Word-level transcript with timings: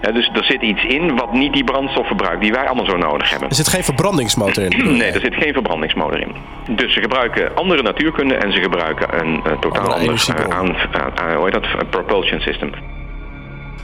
Eh, 0.00 0.14
dus 0.14 0.30
er 0.34 0.44
zit 0.44 0.62
iets 0.62 0.84
in 0.84 1.16
wat 1.16 1.32
niet 1.32 1.52
die 1.52 1.64
brandstof 1.64 2.06
verbruikt 2.06 2.40
die 2.42 2.52
wij 2.52 2.66
allemaal 2.66 2.86
zo 2.86 2.96
nodig 2.96 3.30
hebben. 3.30 3.48
Er 3.48 3.54
zit 3.54 3.68
geen 3.68 3.84
verbrandingsmotor 3.84 4.62
in? 4.62 4.70
Nee, 4.98 5.10
er 5.10 5.20
zit 5.20 5.34
geen 5.34 5.52
verbrandingsmotor 5.52 6.20
in. 6.20 6.34
Dus 6.76 6.92
ze 6.92 7.00
gebruiken 7.00 7.56
andere 7.56 7.82
natuurkunde 7.82 8.34
en 8.34 8.52
ze 8.52 8.60
gebruiken 8.60 9.20
een 9.20 9.34
uh, 9.46 9.52
totaal 9.60 9.92
Andere 9.92 10.10
ander 10.10 10.48
uh, 10.50 10.56
aan, 10.58 10.76
aan- 11.18 11.34
hoe 11.34 11.44
heet 11.44 11.52
dat, 11.52 11.64
Een 11.78 11.88
propulsion 11.88 12.40
system. 12.40 12.70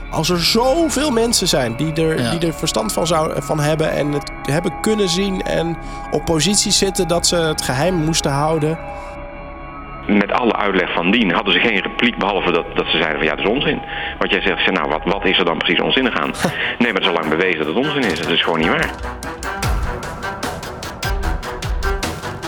Als 0.09 0.29
er 0.29 0.39
zoveel 0.43 1.11
mensen 1.11 1.47
zijn 1.47 1.75
die 1.75 1.93
er, 1.93 2.21
Ja. 2.21 2.29
die 2.37 2.47
er 2.47 2.53
verstand 2.53 2.93
van, 2.93 3.07
zou, 3.07 3.31
van 3.41 3.59
hebben 3.59 3.91
en 3.91 4.11
het 4.11 4.31
hebben 4.41 4.73
kunnen 4.81 5.09
zien 5.09 5.41
en 5.41 5.77
op 6.11 6.25
positie 6.25 6.71
zitten 6.71 7.07
dat 7.07 7.27
ze 7.27 7.35
het 7.35 7.61
geheim 7.61 7.95
moesten 7.95 8.31
houden. 8.31 8.77
Met 10.07 10.31
alle 10.31 10.55
uitleg 10.55 10.93
van 10.93 11.11
dien 11.11 11.31
hadden 11.31 11.53
ze 11.53 11.59
geen 11.59 11.79
repliek 11.79 12.17
behalve 12.17 12.51
dat, 12.51 12.75
dat 12.75 12.85
ze 12.85 12.97
zeiden 12.97 13.17
van 13.17 13.25
ja, 13.25 13.35
dat 13.35 13.45
is 13.45 13.51
onzin. 13.51 13.81
Wat 14.19 14.29
jij 14.31 14.41
zegt, 14.41 14.71
nou 14.71 14.89
wat, 14.89 15.01
wat 15.03 15.25
is 15.25 15.37
er 15.37 15.45
dan 15.45 15.57
precies 15.57 15.79
onzinnig 15.79 16.13
aan? 16.13 16.31
Nee, 16.79 16.93
maar 16.93 17.01
het 17.01 17.01
is 17.01 17.07
al 17.07 17.13
lang 17.13 17.29
bewezen 17.29 17.57
dat 17.57 17.67
het 17.67 17.85
onzin 17.85 18.11
is. 18.11 18.19
Het 18.19 18.29
is 18.29 18.43
gewoon 18.43 18.59
niet 18.59 18.67
waar. 18.67 18.89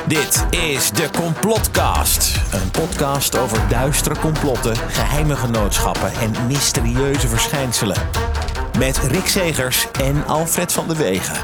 Dit 0.07 0.47
is 0.49 0.91
de 0.91 1.09
Complotcast. 1.09 2.41
Een 2.53 2.71
podcast 2.71 3.37
over 3.37 3.69
duistere 3.69 4.19
complotten, 4.19 4.75
geheime 4.75 5.35
genootschappen 5.35 6.11
en 6.21 6.47
mysterieuze 6.47 7.27
verschijnselen. 7.27 7.97
Met 8.79 8.97
Rick 8.97 9.27
Segers 9.27 9.91
en 9.91 10.23
Alfred 10.27 10.73
van 10.73 10.87
de 10.87 10.95
Wegen. 10.95 11.35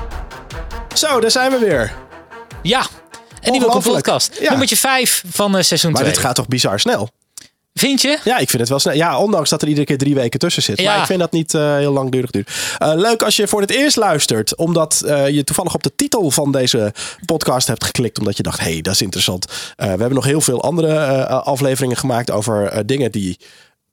Zo, 0.93 1.19
daar 1.19 1.31
zijn 1.31 1.51
we 1.51 1.59
weer. 1.59 1.93
Ja, 2.61 2.81
een 3.43 3.51
nieuwe 3.51 3.81
podcast. 3.81 4.37
Ja. 4.39 4.49
Nummertje 4.49 4.77
5 4.77 5.23
van 5.27 5.57
eh, 5.57 5.63
seizoen 5.63 5.91
Maar 5.91 6.01
2. 6.01 6.13
dit 6.13 6.21
gaat 6.23 6.35
toch 6.35 6.47
bizar 6.47 6.79
snel? 6.79 7.09
Vind 7.73 8.01
je? 8.01 8.19
Ja, 8.23 8.37
ik 8.37 8.49
vind 8.49 8.61
het 8.61 8.69
wel 8.69 8.79
snel. 8.79 8.93
Ja, 8.93 9.19
ondanks 9.19 9.49
dat 9.49 9.61
er 9.61 9.67
iedere 9.67 9.85
keer 9.85 9.97
drie 9.97 10.15
weken 10.15 10.39
tussen 10.39 10.63
zit. 10.63 10.79
Ja. 10.79 10.91
Maar 10.91 10.99
ik 10.99 11.05
vind 11.05 11.19
dat 11.19 11.31
niet 11.31 11.53
eh, 11.53 11.75
heel 11.75 11.91
langdurig 11.91 12.31
duur. 12.31 12.47
Eh, 12.77 12.93
leuk 12.95 13.23
als 13.23 13.35
je 13.35 13.47
voor 13.47 13.61
het 13.61 13.71
eerst 13.71 13.95
luistert. 13.95 14.55
Omdat 14.55 15.01
je 15.05 15.41
toevallig 15.43 15.73
op 15.73 15.83
de 15.83 15.95
titel 15.95 16.31
van 16.31 16.51
deze 16.51 16.93
podcast 17.25 17.67
hebt 17.67 17.83
geklikt. 17.83 18.19
Omdat 18.19 18.37
je 18.37 18.43
dacht, 18.43 18.59
hé, 18.59 18.71
hey, 18.71 18.81
dat 18.81 18.93
is 18.93 19.01
interessant. 19.01 19.45
We 19.75 19.85
hebben 19.85 20.13
nog 20.13 20.25
heel 20.25 20.41
veel 20.41 20.61
andere 20.61 21.27
afleveringen 21.27 21.97
gemaakt 21.97 22.31
over 22.31 22.85
dingen 22.85 23.11
die 23.11 23.37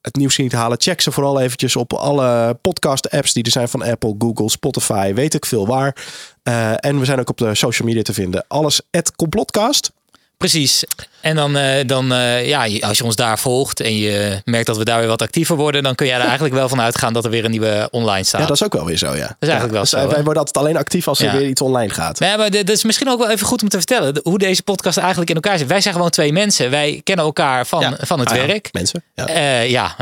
het 0.01 0.17
nieuws 0.17 0.35
zien 0.35 0.49
te 0.49 0.57
halen. 0.57 0.81
Check 0.81 1.01
ze 1.01 1.13
vooral 1.13 1.41
eventjes 1.41 1.77
op 1.77 1.93
alle 1.93 2.55
podcast 2.55 3.11
apps 3.11 3.33
die 3.33 3.45
er 3.45 3.51
zijn 3.51 3.69
van 3.69 3.83
Apple, 3.83 4.15
Google, 4.19 4.51
Spotify. 4.51 5.15
Weet 5.15 5.35
ik 5.35 5.47
veel 5.47 5.67
waar. 5.67 5.97
Eh, 6.43 6.85
en 6.85 6.99
we 6.99 7.05
zijn 7.05 7.19
ook 7.19 7.29
op 7.29 7.39
de 7.39 7.55
social 7.55 7.89
media 7.89 8.03
te 8.03 8.13
vinden. 8.13 8.45
Alles 8.49 8.81
complotcast. 9.17 9.91
Precies. 10.37 10.85
En 11.21 11.37
dan, 11.37 11.57
eh, 11.57 11.87
dan 11.87 12.13
eh, 12.13 12.47
ja, 12.49 12.87
als 12.89 12.99
je 12.99 13.05
ons 13.05 13.17
daar 13.17 13.39
volgt 13.39 13.81
en 13.81 13.97
je 13.97 14.41
merkt 14.45 14.67
dat 14.67 14.77
we 14.77 14.85
daar 14.85 14.99
weer 14.99 15.09
wat 15.09 15.23
actiever 15.23 15.57
worden, 15.57 15.83
dan 15.83 15.95
kun 15.95 16.07
je 16.07 16.13
er 16.13 16.21
eigenlijk 16.35 16.55
wel 16.55 16.69
van 16.69 16.81
uitgaan 16.81 17.13
dat 17.13 17.25
er 17.25 17.31
weer 17.31 17.45
een 17.45 17.51
nieuwe 17.51 17.89
online 17.91 18.25
staat. 18.25 18.41
Ja, 18.41 18.47
dat 18.47 18.57
is 18.57 18.63
ook 18.65 18.73
wel 18.73 18.85
weer 18.85 18.97
zo, 18.99 19.07
ja. 19.15 19.27
Dat 19.27 19.37
is 19.39 19.49
eigenlijk 19.49 19.73
wel 19.73 19.81
dus, 19.81 19.91
zo, 19.91 19.97
hè? 19.99 20.07
Wij 20.07 20.23
worden 20.23 20.37
altijd 20.43 20.57
alleen 20.57 20.77
actief 20.77 21.09
als 21.09 21.19
er 21.19 21.25
Ja. 21.27 21.33
weer 21.37 21.47
iets 21.49 21.61
online 21.61 21.93
gaat. 21.93 22.19
Nee, 22.19 22.37
maar 22.37 22.51
dit 22.51 22.67
dit 22.67 22.77
is 22.77 22.85
misschien 22.85 23.09
ook 23.11 23.19
wel 23.19 23.31
even 23.31 23.47
goed 23.47 23.63
om 23.63 23.69
te 23.69 23.77
vertellen 23.77 24.15
de- 24.15 24.21
hoe 24.25 24.39
deze 24.39 24.63
podcast 24.63 24.99
eigenlijk 24.99 25.29
in 25.31 25.37
elkaar 25.37 25.59
zit. 25.59 25.67
Wij 25.69 25.81
zijn 25.81 25.95
gewoon 25.95 26.11
twee 26.11 26.33
mensen. 26.33 26.71
Wij 26.71 27.01
kennen 27.05 27.25
elkaar 27.25 27.67
van, 27.67 27.81
Ja. 27.81 27.97
van 28.01 28.21
het 28.21 28.31
Ah 28.31 28.37
ja, 28.37 28.47
werk. 28.47 28.69
Mensen. 28.73 29.03
Ja. 29.15 29.27
Eh, 29.27 29.71
ja, 29.71 29.97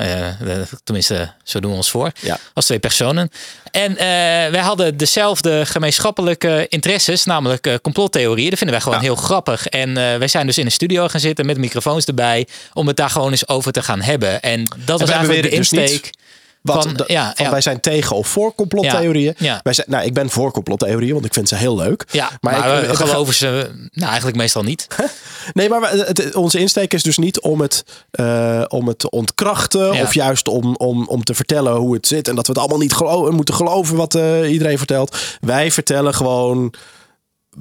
tenminste, 0.84 1.32
zo 1.44 1.60
doen 1.60 1.70
we 1.70 1.76
ons 1.76 1.90
voor. 1.90 2.10
Ja. 2.20 2.38
Als 2.54 2.64
twee 2.66 2.78
personen. 2.78 3.30
En 3.70 3.94
wij 4.52 4.60
hadden 4.60 4.96
dezelfde 4.96 5.66
gemeenschappelijke 5.66 6.66
interesses, 6.68 7.24
namelijk 7.24 7.78
complottheorieën. 7.82 8.48
Dat 8.50 8.58
vinden 8.58 8.76
wij 8.76 8.84
gewoon 8.84 8.98
Ja. 8.98 9.04
heel 9.04 9.16
grappig. 9.16 9.66
En 9.66 9.94
wij 9.94 10.28
zijn 10.28 10.46
dus 10.46 10.58
in 10.58 10.64
een 10.64 10.72
studio 10.72 11.07
gaan 11.10 11.20
zitten 11.20 11.46
met 11.46 11.58
microfoons 11.58 12.04
erbij, 12.04 12.46
om 12.72 12.86
het 12.86 12.96
daar 12.96 13.10
gewoon 13.10 13.30
eens 13.30 13.48
over 13.48 13.72
te 13.72 13.82
gaan 13.82 14.00
hebben. 14.00 14.42
En 14.42 14.62
dat 14.84 15.00
was 15.00 15.08
wij 15.08 15.18
eigenlijk 15.18 15.50
de 15.50 15.56
dus 15.56 15.70
niet 15.70 15.80
insteek. 15.80 16.10
Wat, 16.62 16.82
van, 16.84 16.94
de- 16.94 17.04
ja, 17.06 17.32
van 17.36 17.44
ja. 17.44 17.50
Wij 17.50 17.60
zijn 17.60 17.80
tegen 17.80 18.16
of 18.16 18.28
voor 18.28 18.54
complottheorieën. 18.54 19.34
Ja. 19.38 19.60
Wij 19.62 19.72
zijn, 19.72 19.86
nou, 19.90 20.04
ik 20.04 20.14
ben 20.14 20.30
voor 20.30 20.52
complottheorieën, 20.52 21.12
want 21.12 21.24
ik 21.24 21.32
vind 21.32 21.48
ze 21.48 21.54
heel 21.54 21.76
leuk. 21.76 22.04
Ja, 22.10 22.30
maar, 22.40 22.82
ik, 22.82 22.88
we 22.88 22.96
geloven 22.96 23.34
ze 23.34 23.70
nou, 23.92 24.06
eigenlijk 24.08 24.36
meestal 24.36 24.62
niet. 24.62 24.86
Nee, 25.52 25.68
maar 25.68 25.90
het- 25.92 26.34
onze 26.34 26.58
insteek 26.58 26.94
is 26.94 27.02
dus 27.02 27.18
niet 27.18 27.40
om 27.40 27.60
het, 27.60 27.84
eh, 28.10 28.64
om 28.68 28.88
het 28.88 28.98
te 28.98 29.10
ontkrachten. 29.10 29.90
Of 30.00 30.14
juist 30.14 30.48
om, 30.48 30.74
om, 30.76 31.06
om 31.06 31.24
te 31.24 31.34
vertellen 31.34 31.72
hoe 31.76 31.94
het 31.94 32.06
zit. 32.06 32.28
En 32.28 32.34
dat 32.34 32.46
we 32.46 32.52
het 32.52 32.60
allemaal 32.60 32.78
niet 32.78 32.92
gelo- 32.92 33.30
moeten 33.30 33.54
geloven 33.54 33.96
wat 33.96 34.14
eh, 34.14 34.52
iedereen 34.52 34.78
vertelt. 34.78 35.16
Wij 35.40 35.70
vertellen 35.70 36.14
gewoon 36.14 36.74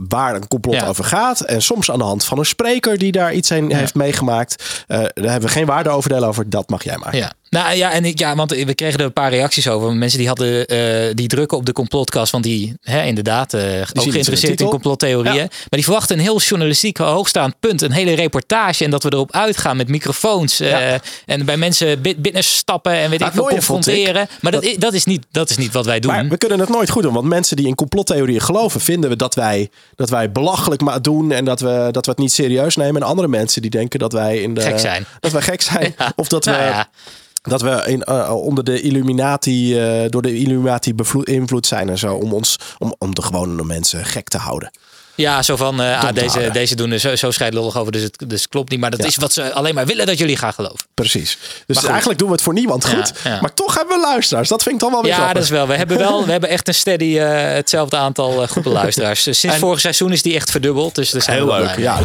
waar 0.10 0.36
een 0.36 0.48
complot 0.48 0.76
Ja. 0.76 0.88
over 0.88 1.04
gaat. 1.04 1.40
En 1.42 1.62
soms 1.62 1.92
aan 1.92 1.98
de 1.98 2.04
hand 2.04 2.26
van 2.26 2.38
een 2.40 2.46
spreker 2.46 2.98
die 2.98 3.12
daar 3.12 3.34
iets 3.34 3.52
in 3.52 3.72
heeft 3.74 3.96
meegemaakt. 3.96 4.84
Eh, 4.88 4.98
daar 4.98 5.10
hebben 5.32 5.42
we 5.42 5.56
geen 5.56 5.66
waardeoordelen 5.66 6.28
over. 6.28 6.50
Dat 6.50 6.70
mag 6.70 6.84
jij 6.84 6.98
maken. 6.98 7.18
Ja. 7.18 7.34
Nou 7.50 7.76
ja, 7.76 7.92
en 7.92 8.06
ik, 8.06 8.20
ja, 8.20 8.36
want 8.36 8.52
we 8.52 8.74
kregen 8.74 9.00
er 9.00 9.06
een 9.06 9.14
paar 9.14 9.30
reacties 9.30 9.68
over. 9.68 9.94
Mensen 9.94 10.18
die 10.20 10.28
hadden 10.28 10.66
eh, 10.66 11.14
die 11.14 11.28
drukken 11.28 11.58
op 11.58 11.66
de 11.66 11.72
complotcast, 11.72 12.32
want 12.32 12.44
die 12.44 12.74
hè, 12.82 13.04
inderdaad 13.04 13.54
eh, 13.54 13.62
ook 13.62 13.66
in 13.68 13.86
de 14.04 14.12
geïnteresseerd 14.12 14.62
in 14.62 14.68
complottheorieën. 14.68 15.36
Ja. 15.36 15.42
Maar 15.42 15.68
die 15.70 15.84
verwachten 15.84 16.18
een 16.18 16.24
heel 16.24 16.40
journalistiek 16.40 16.98
hoogstaand 16.98 17.60
punt, 17.60 17.82
een 17.82 17.92
hele 17.92 18.14
reportage 18.14 18.84
en 18.84 18.90
dat 18.92 19.04
we 19.04 19.12
erop 19.14 19.32
uitgaan 19.32 19.78
met 19.78 19.88
microfoons 19.88 20.60
eh, 20.60 20.70
Ja. 20.70 21.00
en 21.26 21.46
bij 21.46 21.58
mensen 21.58 22.02
bi- 22.02 22.16
binnen 22.18 22.44
stappen 22.44 22.92
en 22.94 23.10
weet 23.10 23.20
Maar 23.20 23.28
ik 23.28 23.34
veel 23.34 23.48
confronteren. 23.48 24.28
Maar 24.42 24.52
dat, 24.52 24.64
is, 24.64 24.76
dat, 24.78 24.94
is 24.94 25.04
niet, 25.06 25.26
dat 25.32 25.50
is 25.50 25.58
niet 25.58 25.74
wat 25.74 25.86
wij 25.86 26.00
doen. 26.00 26.12
Maar 26.12 26.28
we 26.28 26.38
kunnen 26.38 26.60
het 26.60 26.70
nooit 26.70 26.90
goed 26.90 27.04
doen. 27.04 27.14
Want 27.14 27.28
mensen 27.28 27.56
die 27.56 27.68
in 27.68 27.76
complottheorieën 27.76 28.42
geloven, 28.42 28.82
vinden 28.82 29.10
we 29.10 29.16
dat 29.16 29.36
wij, 29.36 29.70
dat 29.96 30.10
wij 30.10 30.32
belachelijk 30.32 30.82
maar 30.82 31.02
doen. 31.02 31.32
En 31.32 31.46
dat 31.46 31.60
we, 31.60 31.88
dat 31.92 32.06
we 32.06 32.12
het 32.12 32.20
niet 32.20 32.32
serieus 32.34 32.76
nemen. 32.76 33.02
En 33.02 33.08
andere 33.08 33.28
mensen 33.28 33.62
die 33.62 33.72
denken 33.72 34.00
dat 34.00 34.12
wij 34.12 34.42
in 34.42 34.54
de. 34.54 34.62
Gek 34.62 34.80
zijn. 34.80 35.06
Dat 35.20 35.32
wij 35.32 35.42
gek 35.42 35.62
zijn. 35.62 35.76
Ja. 35.98 36.14
Of 36.16 36.28
dat 36.28 36.46
we. 36.46 36.52
Nou 36.52 36.64
ja. 36.64 36.90
Dat 37.48 37.62
we 37.62 37.84
in, 37.86 38.04
eh, 38.04 38.32
onder 38.36 38.64
de 38.64 38.82
Illuminati, 38.82 39.80
eh, 39.80 40.10
door 40.10 40.22
de 40.22 40.36
Illuminati 40.38 40.94
beïnvloed 40.94 41.66
zijn 41.68 41.90
en 41.90 41.98
zo. 41.98 42.14
Om 42.14 42.34
ons, 42.34 42.56
om, 42.78 42.96
om 42.98 43.16
de 43.16 43.22
gewone 43.22 43.64
mensen 43.64 44.06
gek 44.06 44.28
te 44.28 44.38
houden. 44.38 44.72
Ja, 45.16 45.42
zo 45.42 45.56
van, 45.56 45.82
eh, 45.82 46.04
ah, 46.04 46.14
deze, 46.14 46.50
deze 46.54 46.76
doen 46.76 46.92
er 46.92 47.00
zo, 47.00 47.16
zo 47.16 47.32
scheidlollig 47.32 47.78
over, 47.78 47.92
dus 47.92 48.02
het, 48.02 48.24
dus 48.28 48.48
klopt 48.48 48.70
niet. 48.70 48.80
Maar 48.80 48.92
dat 48.92 49.00
Ja. 49.02 49.06
is 49.08 49.16
wat 49.16 49.34
ze 49.34 49.54
alleen 49.54 49.76
maar 49.76 49.86
willen 49.86 50.06
dat 50.06 50.18
jullie 50.18 50.38
gaan 50.38 50.54
geloven. 50.54 50.80
Precies. 50.94 51.38
Dus 51.66 51.84
eigenlijk 51.84 52.20
doen 52.20 52.28
we 52.28 52.34
het 52.34 52.44
voor 52.44 52.54
niemand 52.54 52.86
goed. 52.88 53.14
ja. 53.24 53.38
Maar 53.42 53.54
toch 53.54 53.76
hebben 53.76 53.96
we 54.00 54.02
luisteraars. 54.06 54.50
Dat 54.50 54.64
vind 54.64 54.76
ik 54.76 54.82
dan 54.82 54.92
wel 54.92 55.02
weer 55.02 55.10
Ja, 55.12 55.16
grappig. 55.18 55.36
dat 55.36 55.44
is 55.44 55.50
wel. 55.50 55.68
We 55.68 55.76
hebben 55.76 55.98
wel, 55.98 56.26
we 56.26 56.32
hebben 56.32 56.50
echt 56.50 56.68
een 56.68 56.74
steady 56.74 57.14
hetzelfde 57.16 57.98
aantal 57.98 58.42
uh, 58.42 58.48
groepen 58.48 58.72
luisteraars. 58.82 59.24
Dus 59.24 59.40
sinds 59.40 59.56
En- 59.56 59.62
vorig 59.62 59.80
seizoen 59.80 60.12
is 60.12 60.22
die 60.22 60.36
echt 60.36 60.52
verdubbeld. 60.52 60.96
Dus 60.96 61.10
daar 61.12 61.22
zijn 61.22 61.38
Heel 61.38 61.48
leuk. 61.48 61.78
Ja. 61.78 62.00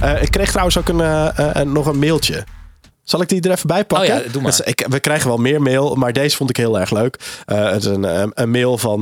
Eh, 0.00 0.22
ik 0.22 0.30
kreeg 0.30 0.48
trouwens 0.48 0.78
ook 0.78 0.88
een, 0.88 1.00
eh, 1.00 1.56
eh, 1.60 1.66
nog 1.66 1.86
een 1.86 1.98
mailtje. 1.98 2.44
Zal 3.02 3.20
ik 3.22 3.28
die 3.28 3.40
er 3.42 3.50
even 3.50 3.66
bij 3.66 3.84
pakken? 3.84 4.16
Oh 4.16 4.24
ja, 4.24 4.30
doe 4.32 4.42
maar. 4.42 4.50
Het 4.50 4.60
is- 4.60 4.66
ik, 4.66 4.86
we 4.88 5.00
krijgen 5.00 5.28
wel 5.28 5.36
meer 5.36 5.62
mail, 5.62 5.94
maar 5.94 6.12
deze 6.12 6.36
vond 6.36 6.50
ik 6.50 6.56
heel 6.56 6.78
erg 6.80 6.90
leuk. 6.90 7.42
Het 7.44 7.84
is 7.84 7.90
een, 7.90 8.32
een 8.42 8.50
mail 8.50 8.78
van 8.78 9.00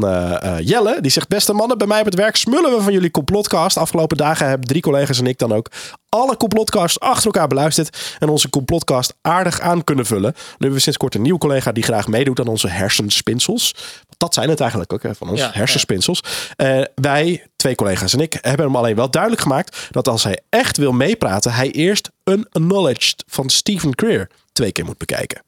Jelle. 0.60 0.98
Die 1.00 1.10
zegt: 1.10 1.28
Beste 1.28 1.52
mannen, 1.52 1.78
bij 1.78 1.86
mij 1.86 1.98
op 1.98 2.04
het 2.04 2.14
werk 2.14 2.36
smullen 2.36 2.76
we 2.76 2.82
van 2.82 2.92
jullie 2.92 3.10
complotcast. 3.10 3.76
Afgelopen 3.76 4.16
dagen 4.16 4.48
hebben 4.48 4.66
drie 4.66 4.82
collega's 4.82 5.18
en 5.18 5.26
ik 5.26 5.38
dan 5.38 5.52
ook 5.52 5.68
alle 6.16 6.36
complotcasts 6.36 7.00
achter 7.00 7.24
elkaar 7.24 7.48
beluisterd. 7.48 8.16
En 8.18 8.28
onze 8.28 8.50
complotcast 8.50 9.14
aardig 9.22 9.60
aan 9.60 9.84
kunnen 9.84 10.06
vullen. 10.06 10.32
Nu 10.34 10.40
hebben 10.50 10.72
we 10.72 10.78
sinds 10.78 10.98
kort 10.98 11.14
een 11.14 11.22
nieuwe 11.22 11.38
collega 11.38 11.72
die 11.72 11.82
graag 11.82 12.06
meedoet 12.08 12.40
aan 12.40 12.46
onze 12.46 12.68
hersenspinsels. 12.68 13.74
Dat 14.16 14.34
zijn 14.34 14.48
het 14.48 14.60
eigenlijk 14.60 14.92
ook 14.92 15.02
hè, 15.02 15.14
van 15.14 15.28
ons, 15.28 15.40
Ja, 15.40 15.50
hersenspinsels. 15.52 16.20
Eh, 16.56 16.82
wij, 16.94 17.46
twee 17.56 17.74
collega's 17.74 18.12
en 18.12 18.20
ik, 18.20 18.38
hebben 18.40 18.66
hem 18.66 18.76
alleen 18.76 18.96
wel 18.96 19.10
duidelijk 19.10 19.42
gemaakt 19.42 19.88
dat 19.90 20.08
als 20.08 20.24
hij 20.24 20.40
echt 20.48 20.76
wil 20.76 20.92
meepraten, 20.92 21.52
hij 21.52 21.70
eerst 21.70 22.10
Unacknowledged 22.24 23.24
van 23.26 23.50
Stephen 23.50 23.92
Greer 23.96 24.30
twee 24.52 24.72
keer 24.72 24.84
moet 24.84 24.98
bekijken. 24.98 25.42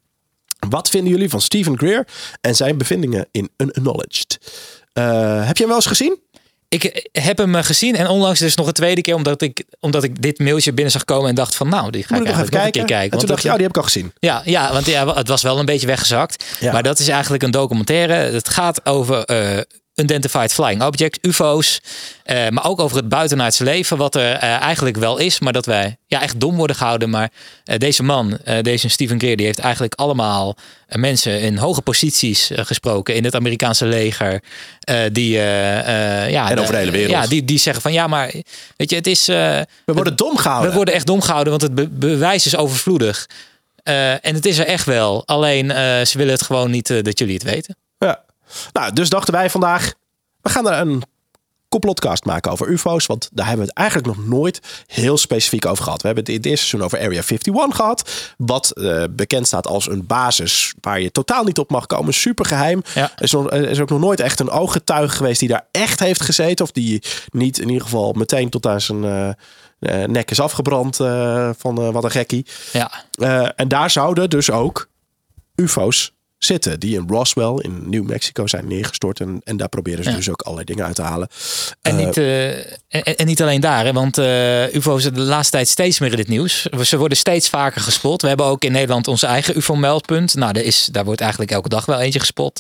Wat 0.69 0.89
vinden 0.89 1.13
jullie 1.13 1.29
van 1.29 1.41
Stephen 1.41 1.79
Greer 1.79 2.07
en 2.41 2.57
zijn 2.57 2.79
bevindingen 2.79 3.29
in 3.31 3.51
Unacknowledged? 3.57 4.39
Eh, 4.93 5.47
heb 5.47 5.57
je 5.57 5.63
hem 5.63 5.67
wel 5.67 5.77
eens 5.77 5.87
gezien? 5.87 6.21
Ik 6.69 6.85
eh, 6.85 7.25
heb 7.25 7.39
hem 7.39 7.55
eh, 7.55 7.63
gezien 7.65 7.97
en 7.97 8.07
onlangs 8.09 8.41
dus 8.41 8.55
nog 8.55 8.67
een 8.67 8.73
tweede 8.73 9.01
keer, 9.01 9.15
omdat 9.15 9.43
ik, 9.43 9.65
omdat 9.81 10.05
ik 10.05 10.23
dit 10.23 10.39
mailtje 10.39 10.73
binnen 10.73 10.93
zag 10.93 11.05
komen 11.05 11.29
en 11.29 11.35
dacht 11.35 11.55
van 11.57 11.69
nou, 11.69 11.91
die 11.91 12.03
ga 12.05 12.15
Moet 12.15 12.27
ik 12.27 12.33
nog 12.33 12.41
even 12.41 12.53
eigenlijk 12.53 12.53
nog 12.53 12.63
kijken? 12.63 12.81
een 12.81 12.87
keer 12.87 12.97
kijken. 12.97 13.13
En 13.13 13.19
toen 13.19 13.29
dacht 13.29 13.43
je, 13.43 13.49
oh, 13.49 13.55
dat- 13.57 13.59
die 13.59 13.67
heb 13.67 13.77
ik 13.77 13.83
al 13.83 13.83
gezien. 13.83 14.13
Ja, 14.19 14.43
ja, 14.67 14.73
want 14.73 14.87
ja, 14.87 15.15
het 15.15 15.29
was 15.29 15.43
wel 15.43 15.59
een 15.59 15.65
beetje 15.65 15.87
weggezakt. 15.87 16.45
Ja. 16.61 16.73
Maar 16.73 16.83
dat 16.83 16.99
is 16.99 17.09
eigenlijk 17.09 17.43
een 17.43 17.51
documentaire. 17.51 18.13
Het 18.15 18.49
gaat 18.49 18.87
over 18.87 19.25
eh, 19.25 19.59
Unidentified 19.99 20.53
Flying 20.53 20.83
Objects, 20.83 21.19
UFO's. 21.23 21.81
eh, 22.23 22.49
maar 22.49 22.65
ook 22.67 22.81
over 22.81 22.97
het 22.97 23.09
buitenaardse 23.09 23.65
leven, 23.65 23.97
wat 23.97 24.15
er 24.15 24.33
eh, 24.33 24.61
eigenlijk 24.61 24.97
wel 24.97 25.19
is. 25.19 25.41
Maar 25.41 25.53
dat 25.53 25.67
wij 25.67 25.97
ja, 26.07 26.23
echt 26.23 26.41
dom 26.41 26.57
worden 26.57 26.77
gehouden. 26.77 27.11
Maar 27.11 27.31
eh, 27.65 27.79
deze 27.79 28.03
man, 28.03 28.39
deze 28.63 28.89
Stephen 28.89 29.19
Greer, 29.19 29.37
die 29.37 29.47
heeft 29.47 29.59
eigenlijk 29.59 29.95
allemaal 29.95 30.57
mensen 30.89 31.41
in 31.41 31.57
hoge 31.57 31.83
posities 31.83 32.51
gesproken. 32.55 33.15
In 33.15 33.25
het 33.25 33.35
Amerikaanse 33.35 33.87
leger. 33.87 34.43
die, 35.13 35.31
ja, 35.31 36.51
En 36.51 36.59
over 36.59 36.73
de 36.73 36.79
hele 36.79 36.91
wereld. 36.91 37.11
Ja, 37.11 37.27
die, 37.27 37.45
die 37.45 37.59
zeggen 37.59 37.83
van 37.83 37.93
ja, 37.93 38.07
maar 38.07 38.33
weet 38.77 38.91
je, 38.91 38.97
het 38.97 39.07
is... 39.07 39.27
We 39.27 39.67
worden 39.85 40.17
dom 40.17 40.37
gehouden. 40.37 40.71
we 40.71 40.77
worden 40.77 40.95
echt 40.95 41.07
dom 41.07 41.21
gehouden, 41.23 41.51
want 41.51 41.63
het 41.63 41.75
be- 41.75 41.89
bewijs 42.09 42.47
is 42.47 42.57
overvloedig. 42.57 43.27
En 43.83 44.35
het 44.35 44.47
is 44.47 44.59
er 44.59 44.67
echt 44.67 44.85
wel. 44.87 45.23
Alleen 45.27 45.71
ze 46.07 46.13
willen 46.19 46.33
het 46.33 46.43
gewoon 46.43 46.71
niet 46.71 47.05
dat 47.05 47.19
jullie 47.19 47.35
het 47.35 47.43
weten. 47.43 47.77
Nou, 48.73 48.93
dus 48.93 49.09
dachten 49.09 49.35
wij 49.35 49.51
vandaag, 49.51 49.95
we 50.41 50.51
gaan 50.51 50.69
er 50.69 50.81
een 50.81 51.03
complotcast 51.69 52.25
maken 52.25 52.53
over 52.53 52.69
UFO's. 52.69 53.07
Want 53.07 53.29
daar 53.33 53.47
hebben 53.47 53.65
we 53.65 53.71
het 53.71 53.81
eigenlijk 53.81 54.17
nog 54.17 54.27
nooit 54.27 54.61
heel 54.87 55.19
specifiek 55.19 55.67
over 55.67 55.85
gehad. 55.85 56.01
We 56.01 56.07
hebben 56.07 56.25
het 56.25 56.33
in 56.33 56.39
het 56.39 56.51
eerste 56.51 56.67
seizoen 56.67 56.87
over 56.87 56.99
Area 56.99 57.23
51 57.29 57.77
gehad. 57.77 58.11
Wat 58.37 58.71
eh, 58.71 59.03
bekend 59.11 59.47
staat 59.47 59.67
als 59.67 59.89
een 59.89 60.07
basis 60.07 60.75
waar 60.81 61.01
je 61.01 61.11
totaal 61.11 61.45
niet 61.45 61.59
op 61.59 61.71
mag 61.71 61.87
komen. 61.87 62.15
Super 62.15 62.45
geheim. 62.45 62.83
Ja. 62.95 63.13
Er, 63.17 63.23
is 63.23 63.33
nog, 63.33 63.51
er 63.51 63.69
is 63.69 63.81
ook 63.81 63.89
nog 63.89 64.01
nooit 64.01 64.21
echt 64.21 64.41
een 64.41 64.51
ooggetuige 64.51 65.17
geweest 65.17 65.41
die 65.41 65.49
daar 65.49 65.67
echt 65.71 66.01
heeft 66.01 66.23
gezeten. 66.23 66.65
Of 66.65 66.71
die 66.71 67.03
niet 67.31 67.59
in 67.59 67.69
ieder 67.69 67.83
geval 67.83 68.13
meteen 68.13 68.51
tot 68.51 68.67
aan 68.67 68.81
zijn 68.81 69.05
eh, 69.05 69.29
eh, 69.79 70.09
nek 70.09 70.31
is 70.31 70.41
afgebrand 70.41 70.97
van 71.59 71.93
wat 71.93 72.05
een 72.05 72.11
gekkie. 72.11 72.47
Ja. 72.73 72.91
En 73.57 73.69
daar 73.69 73.91
zouden 73.91 74.31
dus 74.31 74.51
ook 74.51 74.89
UFO's 75.55 76.13
zitten. 76.39 76.81
Die 76.81 76.97
in 76.97 77.05
Roswell 77.09 77.55
in 77.59 77.83
New 77.91 78.07
Mexico 78.07 78.47
zijn 78.47 78.67
neergestort. 78.69 79.21
En, 79.21 79.41
en 79.45 79.57
daar 79.57 79.69
proberen 79.69 80.05
ze 80.05 80.11
Ja. 80.11 80.17
dus 80.17 80.29
ook 80.31 80.41
allerlei 80.43 80.67
dingen 80.67 80.85
uit 80.85 80.95
te 80.95 81.03
halen. 81.03 81.29
En, 81.83 81.99
Eh, 81.99 82.07
niet, 82.07 82.17
eh, 82.17 82.57
en, 82.89 83.17
en 83.17 83.27
niet 83.27 83.43
alleen 83.43 83.61
daar, 83.61 83.85
hè, 83.85 83.93
want 83.93 84.19
eh, 84.19 84.75
UFO's 84.75 85.03
zijn 85.03 85.15
de 85.15 85.21
laatste 85.21 85.53
tijd 85.53 85.69
steeds 85.69 85.99
meer 85.99 86.13
in 86.13 86.19
het 86.19 86.29
nieuws. 86.29 86.63
Ze 86.83 86.97
worden 86.97 87.19
steeds 87.19 87.49
vaker 87.49 87.81
gespot. 87.81 88.23
We 88.23 88.29
hebben 88.29 88.47
ook 88.47 88.65
in 88.65 88.73
Nederland 88.73 89.09
onze 89.09 89.27
eigen 89.27 89.57
UFO-meldpunt. 89.57 90.35
Nou, 90.35 90.53
daar, 90.53 90.63
is, 90.63 90.89
daar 90.93 91.05
wordt 91.05 91.21
eigenlijk 91.21 91.51
elke 91.51 91.69
dag 91.69 91.87
wel 91.87 92.01
eentje 92.01 92.19
gespot. 92.21 92.59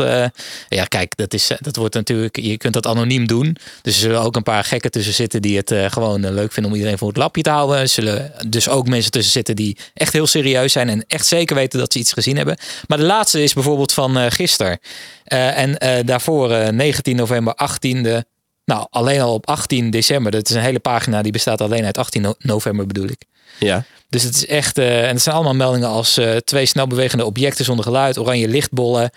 Ja, 0.68 0.84
kijk, 0.88 1.16
dat, 1.16 1.34
is, 1.34 1.50
dat 1.60 1.76
wordt 1.76 1.94
natuurlijk, 1.94 2.36
je 2.40 2.56
kunt 2.56 2.74
dat 2.74 2.86
anoniem 2.86 3.26
doen. 3.26 3.56
Dus 3.82 3.94
er 3.94 4.00
zullen 4.00 4.20
ook 4.20 4.36
een 4.36 4.42
paar 4.42 4.64
gekken 4.64 4.90
tussen 4.90 5.14
zitten 5.14 5.42
die 5.42 5.56
het 5.56 5.74
gewoon 5.92 6.32
leuk 6.32 6.52
vinden 6.52 6.72
om 6.72 6.78
iedereen 6.78 6.98
voor 6.98 7.08
het 7.08 7.16
lapje 7.16 7.42
te 7.42 7.50
houden. 7.50 7.78
Er 7.78 7.88
zullen 7.88 8.32
dus 8.48 8.68
ook 8.68 8.88
mensen 8.88 9.10
tussen 9.10 9.32
zitten 9.32 9.56
die 9.56 9.76
echt 9.94 10.12
heel 10.12 10.26
serieus 10.26 10.72
zijn 10.72 10.88
en 10.88 11.04
echt 11.06 11.26
zeker 11.26 11.56
weten 11.56 11.78
dat 11.78 11.92
ze 11.92 11.98
iets 11.98 12.12
gezien 12.12 12.36
hebben. 12.36 12.56
Maar 12.86 12.98
de 12.98 13.04
laatste 13.04 13.42
is 13.42 13.52
bijvoorbeeld 13.52 13.66
van 13.76 14.18
eh 14.18 14.30
gisteren. 14.30 14.78
Eh, 15.24 15.58
en 15.58 15.78
eh, 15.78 16.06
daarvoor 16.06 16.50
eh, 16.50 16.68
19 16.68 17.16
november, 17.16 17.54
18e. 17.54 18.24
Nou, 18.64 18.86
alleen 18.90 19.20
al 19.20 19.32
op 19.32 19.46
18 19.46 19.90
december. 19.90 20.32
Dat 20.32 20.48
is 20.48 20.54
een 20.54 20.62
hele 20.62 20.78
pagina 20.78 21.22
die 21.22 21.32
bestaat 21.32 21.60
alleen 21.60 21.84
uit 21.84 21.98
18 21.98 22.22
no- 22.22 22.34
november 22.38 22.86
bedoel 22.86 23.08
ik. 23.08 23.24
ja. 23.58 23.84
Dus 24.10 24.22
het 24.22 24.34
is 24.34 24.46
echt. 24.46 24.78
en 24.78 25.08
het 25.08 25.22
zijn 25.22 25.34
allemaal 25.34 25.54
meldingen 25.54 25.88
als 25.88 26.16
eh, 26.16 26.36
twee 26.36 26.66
snel 26.66 26.86
bewegende 26.86 27.24
objecten 27.24 27.64
zonder 27.64 27.84
geluid, 27.84 28.18
oranje 28.18 28.48
lichtbollen, 28.48 29.10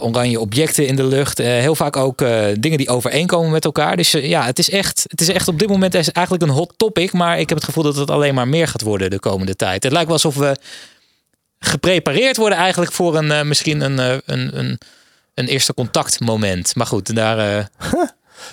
oranje 0.00 0.40
objecten 0.40 0.86
in 0.86 0.96
de 0.96 1.04
lucht. 1.04 1.38
Heel 1.38 1.74
vaak 1.74 1.96
ook 1.96 2.18
dingen 2.60 2.78
die 2.78 2.88
overeenkomen 2.88 3.50
met 3.50 3.64
elkaar. 3.64 3.96
Dus 3.96 4.10
ja, 4.10 4.44
het 4.44 4.58
is, 4.58 4.70
echt, 4.70 5.04
het 5.08 5.20
is 5.20 5.28
echt 5.28 5.48
op 5.48 5.58
dit 5.58 5.68
moment 5.68 5.94
is 5.94 6.12
eigenlijk 6.12 6.46
een 6.46 6.56
hot 6.56 6.72
topic. 6.76 7.12
Maar 7.12 7.38
ik 7.38 7.48
heb 7.48 7.58
het 7.58 7.66
gevoel 7.66 7.84
dat 7.84 7.96
het 7.96 8.10
alleen 8.10 8.34
maar 8.34 8.48
meer 8.48 8.68
gaat 8.68 8.82
worden 8.82 9.10
de 9.10 9.18
komende 9.18 9.56
tijd. 9.56 9.82
Het 9.82 9.92
lijkt 9.92 10.06
wel 10.06 10.16
alsof 10.16 10.34
we 10.34 10.56
geprepareerd 11.60 12.36
worden 12.36 12.58
eigenlijk 12.58 12.92
voor 12.92 13.16
een 13.16 13.30
eh, 13.30 13.42
misschien 13.42 13.80
een, 13.80 13.98
eh, 13.98 14.16
een, 14.26 14.58
een, 14.58 14.78
een 15.34 15.46
eerste 15.46 15.74
contactmoment. 15.74 16.76
Maar 16.76 16.86
goed, 16.86 17.14
daar. 17.14 17.38
eh, 17.38 17.64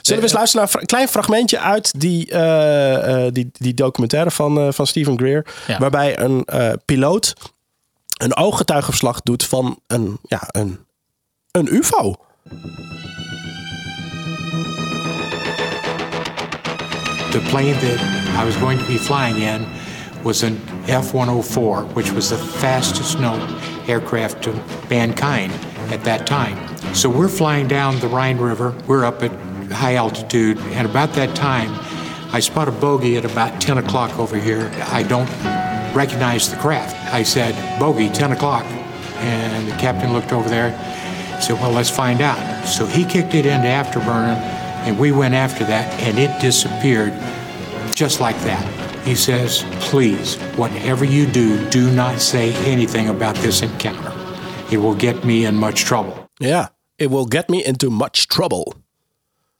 Zullen 0.01 0.21
we 0.21 0.27
eens 0.27 0.37
luisteren 0.37 0.67
naar 0.71 0.81
een 0.81 0.87
klein 0.87 1.07
fragmentje 1.07 1.59
uit 1.59 1.99
die, 1.99 2.31
eh, 2.31 3.25
eh, 3.25 3.33
die, 3.33 3.49
die 3.53 3.73
documentaire 3.73 4.31
van, 4.31 4.57
eh, 4.59 4.67
van 4.71 4.87
Stephen 4.87 5.17
Greer. 5.17 5.45
Ja. 5.67 5.77
Waarbij 5.77 6.19
een 6.19 6.43
eh, 6.45 6.71
piloot 6.85 7.33
een 8.17 8.35
ooggetuigenverslag 8.35 9.21
doet 9.21 9.43
van 9.45 9.79
een, 9.87 10.19
ja, 10.23 10.43
een, 10.47 10.79
een 11.51 11.75
UFO. 11.75 12.15
The 17.31 17.39
plane 17.49 17.73
that 17.73 17.99
I 18.41 18.45
was 18.45 18.55
going 18.55 18.79
to 18.79 18.85
be 18.85 18.97
flying 18.99 19.37
in 19.37 19.65
was 20.23 20.43
an 20.43 20.57
F 20.87 21.13
104, 21.13 21.83
which 21.93 22.11
was 22.11 22.29
the 22.29 22.37
fastest 22.37 23.19
known 23.19 23.59
aircraft 23.87 24.43
to 24.43 24.53
mankind 24.89 25.51
at 25.91 26.03
that 26.03 26.27
time. 26.27 26.57
So 26.93 27.09
we're 27.09 27.27
flying 27.27 27.67
down 27.67 27.99
the 27.99 28.07
Rhine 28.07 28.37
River. 28.37 28.75
We're 28.87 29.05
up 29.05 29.23
at 29.23 29.31
high 29.71 29.95
altitude, 29.95 30.57
and 30.57 30.87
about 30.87 31.13
that 31.13 31.35
time, 31.35 31.71
I 32.33 32.39
spot 32.39 32.67
a 32.67 32.71
bogey 32.71 33.17
at 33.17 33.25
about 33.25 33.61
10 33.61 33.77
o'clock 33.77 34.17
over 34.19 34.37
here. 34.37 34.71
I 34.87 35.03
don't 35.03 35.29
recognize 35.95 36.49
the 36.49 36.57
craft. 36.57 36.95
I 37.13 37.23
said, 37.23 37.79
Bogey, 37.79 38.09
10 38.09 38.31
o'clock. 38.33 38.65
And 39.19 39.67
the 39.67 39.75
captain 39.77 40.13
looked 40.13 40.31
over 40.31 40.47
there 40.47 40.71
said, 41.41 41.59
Well, 41.59 41.71
let's 41.71 41.89
find 41.89 42.21
out. 42.21 42.67
So 42.67 42.85
he 42.85 43.05
kicked 43.05 43.33
it 43.33 43.45
into 43.45 43.67
afterburner, 43.67 44.35
and 44.85 44.97
we 44.97 45.11
went 45.11 45.33
after 45.33 45.63
that, 45.65 45.99
and 46.01 46.17
it 46.17 46.39
disappeared 46.41 47.13
just 47.93 48.19
like 48.19 48.37
that. 48.41 48.76
He 49.07 49.15
says, 49.15 49.63
Please, 49.79 50.37
whatever 50.57 51.05
you 51.05 51.31
do, 51.31 51.69
do 51.69 51.91
not 51.91 52.21
say 52.21 52.53
anything 52.65 53.09
about 53.09 53.35
this 53.35 53.61
encounter. 53.61 54.11
It 54.69 54.79
will 54.79 54.95
get 54.97 55.23
me 55.23 55.33
in 55.45 55.55
much 55.55 55.85
trouble. 55.85 56.13
Ja, 56.33 56.73
it 56.95 57.09
will 57.09 57.25
get 57.29 57.47
me 57.47 57.63
into 57.63 57.89
much 57.89 58.25
trouble. 58.25 58.73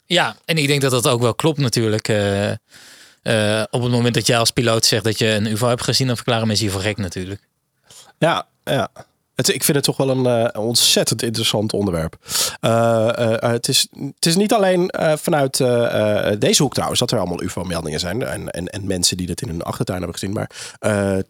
Ja, 0.06 0.36
en 0.46 0.58
ik 0.58 0.68
denk 0.68 0.82
dat 0.82 0.92
dat 0.92 1.08
ook 1.08 1.22
wel 1.22 1.36
klopt 1.36 1.58
natuurlijk. 1.58 2.08
Eh, 2.08 2.50
eh, 2.52 3.64
op 3.70 3.82
het 3.82 3.92
moment 3.92 4.14
dat 4.14 4.28
jij 4.28 4.38
als 4.38 4.52
piloot 4.52 4.86
zegt 4.86 5.04
dat 5.04 5.18
je 5.18 5.28
een 5.28 5.46
UFO 5.46 5.68
hebt 5.68 5.84
gezien, 5.84 6.08
dan 6.08 6.16
verklaren 6.16 6.48
mensen 6.48 6.66
je 6.66 6.72
voor 6.72 6.82
gek 6.82 6.98
natuurlijk. 6.98 7.42
Ja, 8.18 8.48
ja. 8.64 8.90
Het, 9.38 9.54
ik 9.54 9.64
vind 9.64 9.78
het 9.78 9.86
toch 9.86 9.98
wel 9.98 10.10
een 10.10 10.52
eh, 10.52 10.62
ontzettend 10.62 11.24
interessant 11.24 11.74
onderwerp. 11.74 12.18
Eh, 12.60 13.34
eh, 13.44 13.52
het, 13.52 13.68
is, 13.68 13.88
het 14.16 14.26
is 14.26 14.36
niet 14.36 14.54
alleen 14.54 14.94
vanuit 15.18 15.58
deze 16.40 16.64
hoek 16.64 16.74
trouwens 16.74 17.00
dat 17.00 17.12
er 17.12 17.20
allemaal 17.20 17.44
UFO-meldingen 17.44 18.00
zijn. 18.00 18.24
En, 18.24 18.52
en, 18.52 18.68
en 18.68 18.88
mensen 18.88 19.18
die 19.18 19.28
dat 19.28 19.42
in 19.42 19.48
hun 19.48 19.62
achtertuin 19.62 20.02
hebben 20.02 20.20
gezien. 20.20 20.34
Maar 20.34 20.50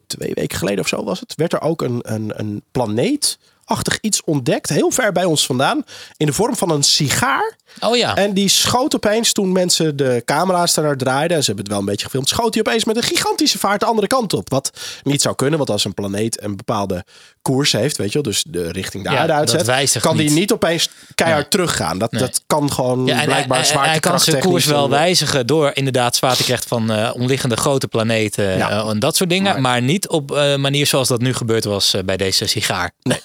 twee 0.07 0.33
weken 0.33 0.57
geleden 0.57 0.79
of 0.79 0.87
zo 0.87 1.03
was 1.03 1.19
het. 1.19 1.35
Werd 1.35 1.53
er 1.53 1.61
ook 1.61 1.81
een, 1.81 1.99
een, 2.01 2.31
een 2.35 2.63
planeetachtig 2.71 3.97
iets 4.01 4.23
ontdekt. 4.23 4.69
Heel 4.69 4.91
ver 4.91 5.11
bij 5.11 5.25
ons 5.25 5.45
vandaan. 5.45 5.83
In 6.17 6.25
de 6.25 6.33
vorm 6.33 6.55
van 6.55 6.71
een 6.71 6.83
sigaar. 6.83 7.55
Oh 7.79 7.95
ja, 7.95 8.15
En 8.15 8.33
die 8.33 8.49
schoot 8.49 8.95
opeens 8.95 9.31
toen 9.31 9.51
mensen 9.51 9.95
de 9.95 10.21
camera's 10.25 10.73
daar 10.73 10.97
draaiden. 10.97 11.37
En 11.37 11.43
ze 11.43 11.47
hebben 11.47 11.65
het 11.65 11.73
wel 11.73 11.81
een 11.83 11.89
beetje 11.89 12.05
gefilmd. 12.05 12.29
Schoot 12.29 12.53
hij 12.53 12.63
opeens 12.67 12.85
met 12.85 12.95
een 12.95 13.03
gigantische 13.03 13.59
vaart 13.59 13.79
de 13.79 13.85
andere 13.85 14.07
kant 14.07 14.33
op. 14.33 14.49
Wat 14.49 14.71
niet 15.03 15.21
zou 15.21 15.35
kunnen. 15.35 15.57
Want 15.57 15.69
als 15.69 15.85
een 15.85 15.93
planeet 15.93 16.43
een 16.43 16.55
bepaalde 16.55 17.05
koers 17.47 17.71
heeft. 17.71 17.97
Weet 17.97 18.07
je 18.07 18.13
wel. 18.13 18.31
Dus 18.31 18.43
de 18.47 18.71
richting 18.71 19.03
de 19.03 19.09
Ja, 19.09 19.15
aarde 19.15 19.27
dat 19.27 19.37
uitzet. 19.37 19.65
wijzigt 19.65 20.05
Kan 20.05 20.17
die 20.17 20.29
niet. 20.29 20.37
niet 20.39 20.51
opeens 20.51 20.89
keihard 21.15 21.41
Nee. 21.41 21.51
teruggaan. 21.51 21.97
Dat, 21.97 22.11
Nee. 22.11 22.21
dat 22.21 22.41
kan 22.47 22.71
gewoon 22.71 23.05
ja 23.05 23.23
blijkbaar 23.23 23.57
en- 23.59 23.65
zwaartekracht 23.65 23.91
hij 23.91 23.99
kan 23.99 24.19
zijn 24.19 24.39
koers 24.41 24.65
wel 24.65 24.83
en- 24.83 24.89
wijzigen 24.89 25.47
door 25.47 25.71
inderdaad 25.73 26.15
zwaartekracht 26.15 26.65
van 26.67 26.91
eh 26.91 27.09
omliggende 27.13 27.55
grote 27.57 27.87
planeten 27.87 28.57
Ja. 28.57 28.69
eh, 28.69 28.89
en 28.89 28.99
dat 28.99 29.15
soort 29.15 29.29
dingen. 29.29 29.51
Maar- 29.53 29.61
Maar, 29.61 29.81
niet 29.81 30.07
op 30.07 30.31
eh, 30.31 30.55
manier 30.55 30.85
zoals 30.87 31.07
dat 31.07 31.21
nu 31.21 31.33
gebeurd 31.33 31.63
was 31.63 31.95
bij 32.05 32.17
deze 32.17 32.47
sigaar. 32.47 32.91
Nee. 33.01 33.21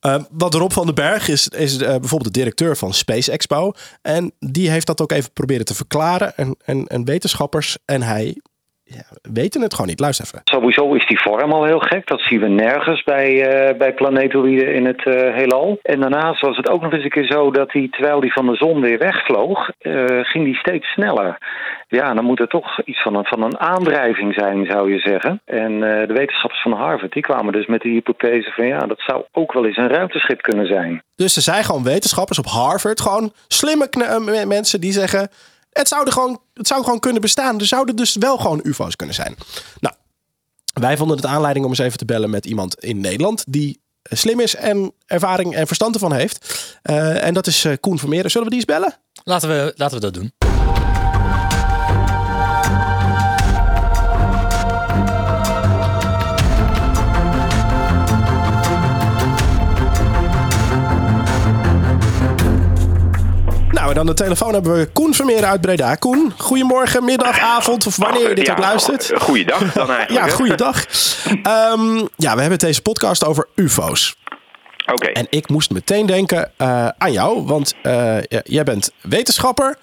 Eh, 0.00 0.16
wat 0.30 0.54
Rob 0.54 0.72
van 0.72 0.86
den 0.86 0.94
Berg 0.94 1.28
is, 1.28 1.48
is 1.48 1.76
bijvoorbeeld 1.76 2.24
de 2.24 2.30
directeur 2.40 2.76
van 2.76 2.94
Space 2.94 3.30
Expo. 3.30 3.72
En 4.02 4.32
die 4.38 4.70
heeft 4.70 4.86
dat 4.86 5.00
ook 5.00 5.12
even 5.12 5.32
proberen 5.32 5.64
te 5.64 5.74
verklaren. 5.74 6.36
En, 6.36 6.56
en, 6.64 6.86
en 6.86 7.04
wetenschappers 7.04 7.76
en 7.84 8.02
hij 8.02 8.36
ja, 8.88 9.02
weten 9.32 9.60
het 9.60 9.74
gewoon 9.74 9.88
niet. 9.88 10.00
Luister 10.00 10.26
even. 10.26 10.40
Sowieso 10.44 10.94
is 10.94 11.06
die 11.06 11.20
vorm 11.20 11.52
al 11.52 11.64
heel 11.64 11.78
gek. 11.78 12.06
Dat 12.06 12.20
zien 12.20 12.40
we 12.40 12.48
nergens 12.48 13.02
bij, 13.02 13.48
eh, 13.48 13.76
bij 13.76 13.94
planetoïden 13.94 14.74
in 14.74 14.86
het 14.86 15.06
eh, 15.06 15.34
heelal. 15.34 15.78
En 15.82 16.00
daarnaast 16.00 16.40
was 16.40 16.56
het 16.56 16.70
ook 16.70 16.82
nog 16.82 16.92
eens 16.92 17.04
een 17.04 17.10
keer 17.10 17.26
zo 17.30 17.50
dat 17.50 17.72
hij, 17.72 17.88
terwijl 17.90 18.20
hij 18.20 18.28
van 18.28 18.46
de 18.46 18.56
zon 18.56 18.80
weer 18.80 18.98
wegvloog, 18.98 19.70
eh, 19.78 20.04
ging 20.22 20.44
die 20.44 20.56
steeds 20.56 20.86
sneller. 20.86 21.38
Ja, 21.88 22.14
dan 22.14 22.24
moet 22.24 22.40
er 22.40 22.48
toch 22.48 22.82
iets 22.84 23.02
van 23.02 23.14
een, 23.14 23.24
van 23.24 23.42
een 23.42 23.58
aandrijving 23.58 24.34
zijn, 24.34 24.66
zou 24.66 24.92
je 24.92 24.98
zeggen. 24.98 25.40
En 25.44 25.80
de 25.80 26.14
wetenschappers 26.14 26.62
van 26.62 26.72
Harvard 26.72 27.12
die 27.12 27.22
kwamen 27.22 27.52
dus 27.52 27.66
met 27.66 27.80
die 27.80 27.92
hypothese 27.92 28.50
van 28.50 28.66
ja, 28.66 28.78
dat 28.78 29.00
zou 29.00 29.24
ook 29.32 29.52
wel 29.52 29.66
eens 29.66 29.76
een 29.76 29.88
ruimteschip 29.88 30.42
kunnen 30.42 30.66
zijn. 30.66 31.02
Dus 31.16 31.36
er 31.36 31.42
zijn 31.42 31.64
gewoon 31.64 31.82
wetenschappers 31.82 32.38
op 32.38 32.46
Harvard, 32.46 33.00
gewoon 33.00 33.32
slimme 33.48 33.88
mensen 34.46 34.80
die 34.80 34.92
zeggen: 34.92 35.28
het 35.76 35.88
zou, 35.88 36.10
gewoon, 36.10 36.40
het 36.54 36.66
zou 36.66 36.84
gewoon 36.84 36.98
kunnen 36.98 37.20
bestaan. 37.20 37.58
Er 37.58 37.66
zouden 37.66 37.96
dus 37.96 38.14
wel 38.14 38.36
gewoon 38.36 38.60
UFO's 38.62 38.96
kunnen 38.96 39.14
zijn. 39.14 39.36
Nou, 39.80 39.94
wij 40.72 40.96
vonden 40.96 41.16
het 41.16 41.26
aanleiding 41.26 41.64
om 41.64 41.70
eens 41.70 41.80
even 41.80 41.98
te 41.98 42.04
bellen 42.04 42.30
met 42.30 42.46
iemand 42.46 42.74
in 42.74 43.00
Nederland 43.00 43.44
die 43.48 43.80
eh, 44.02 44.18
slim 44.18 44.40
is 44.40 44.54
en 44.54 44.92
ervaring 45.06 45.54
en 45.54 45.66
verstand 45.66 45.94
ervan 45.94 46.12
heeft. 46.12 46.68
Eh, 46.82 47.24
en 47.24 47.34
dat 47.34 47.46
is 47.46 47.64
eh, 47.64 47.72
Koen 47.80 47.98
Vermeeren. 47.98 48.30
Zullen 48.30 48.48
we 48.48 48.54
die 48.54 48.64
eens 48.66 48.78
bellen? 48.78 48.98
Laten 49.24 49.48
we, 49.48 49.72
laten 49.76 50.00
we 50.00 50.10
dat 50.10 50.14
doen. 50.14 50.55
Nou, 63.86 63.98
en 63.98 64.04
aan 64.04 64.14
de 64.14 64.22
telefoon 64.22 64.52
hebben 64.52 64.78
we 64.78 64.86
Koen 64.92 65.14
Vermeeren 65.14 65.48
uit 65.48 65.60
Breda. 65.60 65.94
Koen, 65.94 66.32
goedemorgen, 66.38 67.04
middag, 67.04 67.38
avond 67.40 67.86
of 67.86 67.96
wanneer 67.96 68.28
je 68.28 68.34
dit 68.34 68.46
Ja, 68.46 68.52
ook 68.52 68.58
luistert. 68.58 69.12
Goeiedag 69.18 69.72
dan 69.72 69.90
eigenlijk. 69.98 70.26
Ja, 70.28 70.34
goeiedag. 70.34 70.84
Ehm, 71.42 71.96
ja, 72.16 72.34
we 72.34 72.40
hebben 72.40 72.58
deze 72.58 72.82
podcast 72.82 73.24
over 73.24 73.48
UFO's. 73.54 74.16
Oké. 74.92 75.06
En 75.06 75.26
ik 75.30 75.48
moest 75.48 75.70
meteen 75.70 76.06
denken 76.06 76.50
eh, 76.56 76.88
aan 76.98 77.12
jou, 77.12 77.42
want 77.44 77.74
eh, 77.82 78.16
jij 78.42 78.64
bent 78.64 78.90
wetenschapper, 79.02 79.76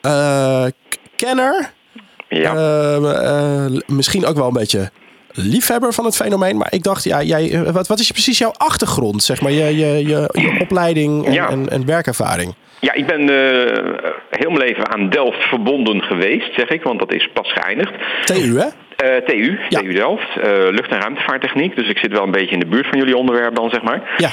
eh, 0.00 0.64
kenner, 1.16 1.72
Ja. 2.28 2.54
eh, 2.54 3.64
eh, 3.64 3.72
misschien 3.86 4.26
ook 4.26 4.36
wel 4.36 4.46
een 4.46 4.52
beetje 4.52 4.90
liefhebber 5.32 5.92
van 5.94 6.04
het 6.04 6.16
fenomeen. 6.16 6.56
Maar 6.56 6.72
ik 6.72 6.82
dacht, 6.82 7.04
ja, 7.04 7.22
jij, 7.22 7.72
wat, 7.72 7.86
wat 7.86 7.98
is 7.98 8.10
precies 8.10 8.38
jouw 8.38 8.52
achtergrond? 8.56 9.22
Zeg 9.22 9.40
maar, 9.40 9.52
je, 9.52 9.76
je, 9.76 10.06
je, 10.06 10.28
je 10.32 10.58
opleiding 10.60 11.26
en, 11.26 11.32
Ja. 11.32 11.48
en, 11.48 11.68
en 11.70 11.86
werkervaring. 11.86 12.54
Ja, 12.80 12.92
ik 12.92 13.06
ben 13.06 13.20
eh, 13.20 13.84
heel 14.30 14.50
mijn 14.50 14.64
leven 14.68 14.88
aan 14.92 15.08
Delft 15.08 15.42
verbonden 15.48 16.02
geweest, 16.02 16.54
zeg 16.54 16.68
ik, 16.68 16.82
want 16.82 16.98
dat 16.98 17.12
is 17.14 17.28
pas 17.32 17.52
geëindigd. 17.52 17.92
TU, 18.24 18.58
hè? 18.58 18.66
Eh, 18.96 19.16
TU, 19.24 19.58
Ja. 19.68 19.80
TU 19.80 19.92
Delft, 19.92 20.36
eh, 20.36 20.50
lucht- 20.70 20.90
en 20.90 21.00
ruimtevaarttechniek. 21.00 21.76
Dus 21.76 21.88
ik 21.88 21.98
zit 21.98 22.12
wel 22.12 22.22
een 22.24 22.30
beetje 22.30 22.52
in 22.54 22.58
de 22.60 22.66
buurt 22.66 22.86
van 22.86 22.98
jullie 22.98 23.16
onderwerp 23.16 23.54
dan, 23.54 23.70
zeg 23.70 23.82
maar. 23.82 24.02
Ja. 24.16 24.30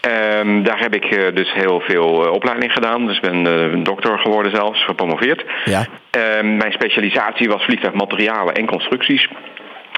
Ehm, 0.00 0.62
daar 0.62 0.78
heb 0.80 0.94
ik 0.94 1.34
dus 1.34 1.52
heel 1.52 1.80
veel 1.80 2.06
opleiding 2.30 2.72
gedaan. 2.72 3.06
Dus 3.06 3.16
ik 3.16 3.22
ben 3.22 3.46
eh, 3.46 3.84
dokter 3.84 4.18
geworden 4.18 4.52
zelfs, 4.54 4.84
gepromoveerd. 4.84 5.44
Ja. 5.64 5.86
Ehm, 6.10 6.56
mijn 6.56 6.72
specialisatie 6.72 7.48
was 7.48 7.62
vliegtuigmaterialen 7.64 8.54
en 8.54 8.66
constructies. 8.66 9.28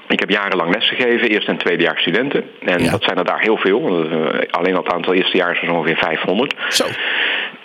Ik 0.07 0.19
heb 0.19 0.29
jarenlang 0.29 0.73
lesgegeven, 0.73 1.29
eerste 1.29 1.51
en 1.51 1.57
tweedejaars 1.57 2.01
studenten. 2.01 2.43
En 2.65 2.83
Ja. 2.83 2.91
dat 2.91 3.03
zijn 3.03 3.17
er 3.17 3.25
daar 3.25 3.39
heel 3.39 3.57
veel. 3.57 4.07
alleen 4.51 4.75
al 4.75 4.83
het 4.83 4.93
aantal 4.93 5.13
eerstejaars 5.13 5.59
was 5.61 5.69
ongeveer 5.69 5.97
500. 5.97 6.53
Zo. 6.69 6.85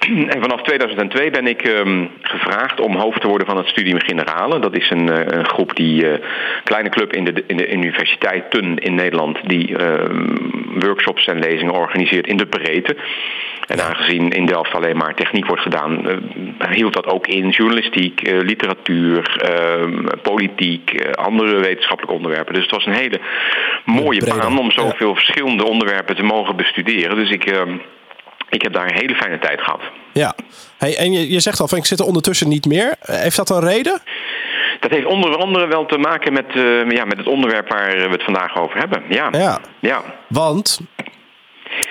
En 0.08 0.40
vanaf 0.40 0.62
2002 0.62 1.30
ben 1.30 1.46
ik 1.46 1.62
ehm, 1.62 2.06
gevraagd 2.22 2.80
om 2.80 2.96
hoofd 2.96 3.20
te 3.20 3.28
worden 3.28 3.46
van 3.46 3.56
het 3.56 3.68
Studium 3.68 4.00
Generale. 4.00 4.58
Dat 4.58 4.76
is 4.76 4.90
een, 4.90 5.08
eh, 5.08 5.38
een 5.38 5.48
groep 5.48 5.76
die, 5.76 6.10
eh, 6.10 6.18
kleine 6.64 6.88
club 6.88 7.12
in 7.12 7.24
de, 7.24 7.44
in 7.46 7.56
de 7.56 7.72
universiteiten 7.72 8.78
in 8.78 8.94
Nederland, 8.94 9.38
die 9.48 9.76
ehm, 9.76 10.26
workshops 10.78 11.26
en 11.26 11.38
lezingen 11.38 11.74
organiseert 11.74 12.26
in 12.26 12.36
de 12.36 12.46
breedte. 12.46 12.96
En 13.66 13.80
aangezien 13.80 14.30
in 14.30 14.46
Delft 14.46 14.74
alleen 14.74 14.96
maar 14.96 15.14
techniek 15.14 15.46
wordt 15.46 15.62
gedaan, 15.62 16.08
eh, 16.08 16.70
hield 16.70 16.92
dat 16.92 17.06
ook 17.06 17.26
in 17.26 17.48
journalistiek, 17.48 18.20
literatuur, 18.42 19.36
ehm, 19.38 20.04
politiek, 20.22 21.06
andere 21.14 21.60
wetenschappelijke 21.60 22.16
onderwerpen. 22.16 22.54
Dus 22.54 22.62
het 22.62 22.74
was 22.74 22.86
een 22.86 22.92
hele 22.92 23.20
mooie 23.84 24.24
baan 24.26 24.58
om 24.58 24.64
ja. 24.64 24.82
zoveel 24.82 25.14
verschillende 25.14 25.64
onderwerpen 25.64 26.16
te 26.16 26.22
mogen 26.22 26.56
bestuderen. 26.56 27.16
Dus 27.16 27.30
ik, 27.30 27.52
ik 28.50 28.62
heb 28.62 28.72
daar 28.72 28.86
een 28.88 28.98
hele 28.98 29.14
fijne 29.14 29.38
tijd 29.38 29.60
gehad. 29.60 29.80
Ja. 30.12 30.34
Hey, 30.78 30.96
en 30.96 31.12
je, 31.12 31.30
je 31.30 31.40
zegt 31.40 31.60
al 31.60 31.68
van 31.68 31.78
ik 31.78 31.86
zit 31.86 32.00
er 32.00 32.06
ondertussen 32.06 32.48
niet 32.48 32.66
meer. 32.66 32.94
Heeft 33.00 33.36
dat 33.36 33.50
een 33.50 33.60
reden? 33.60 34.00
Dat 34.80 34.90
heeft 34.90 35.06
onder 35.06 35.36
andere 35.36 35.66
wel 35.66 35.86
te 35.86 35.98
maken 35.98 36.32
met, 36.32 36.46
eh, 36.54 36.90
ja, 36.90 37.04
met 37.04 37.16
het 37.16 37.26
onderwerp 37.26 37.68
waar 37.68 37.90
we 37.90 38.08
het 38.08 38.24
vandaag 38.24 38.56
over 38.56 38.78
hebben. 38.78 39.02
Ja. 39.08 39.28
Ja. 39.32 39.60
ja. 39.80 40.02
Want 40.28 40.80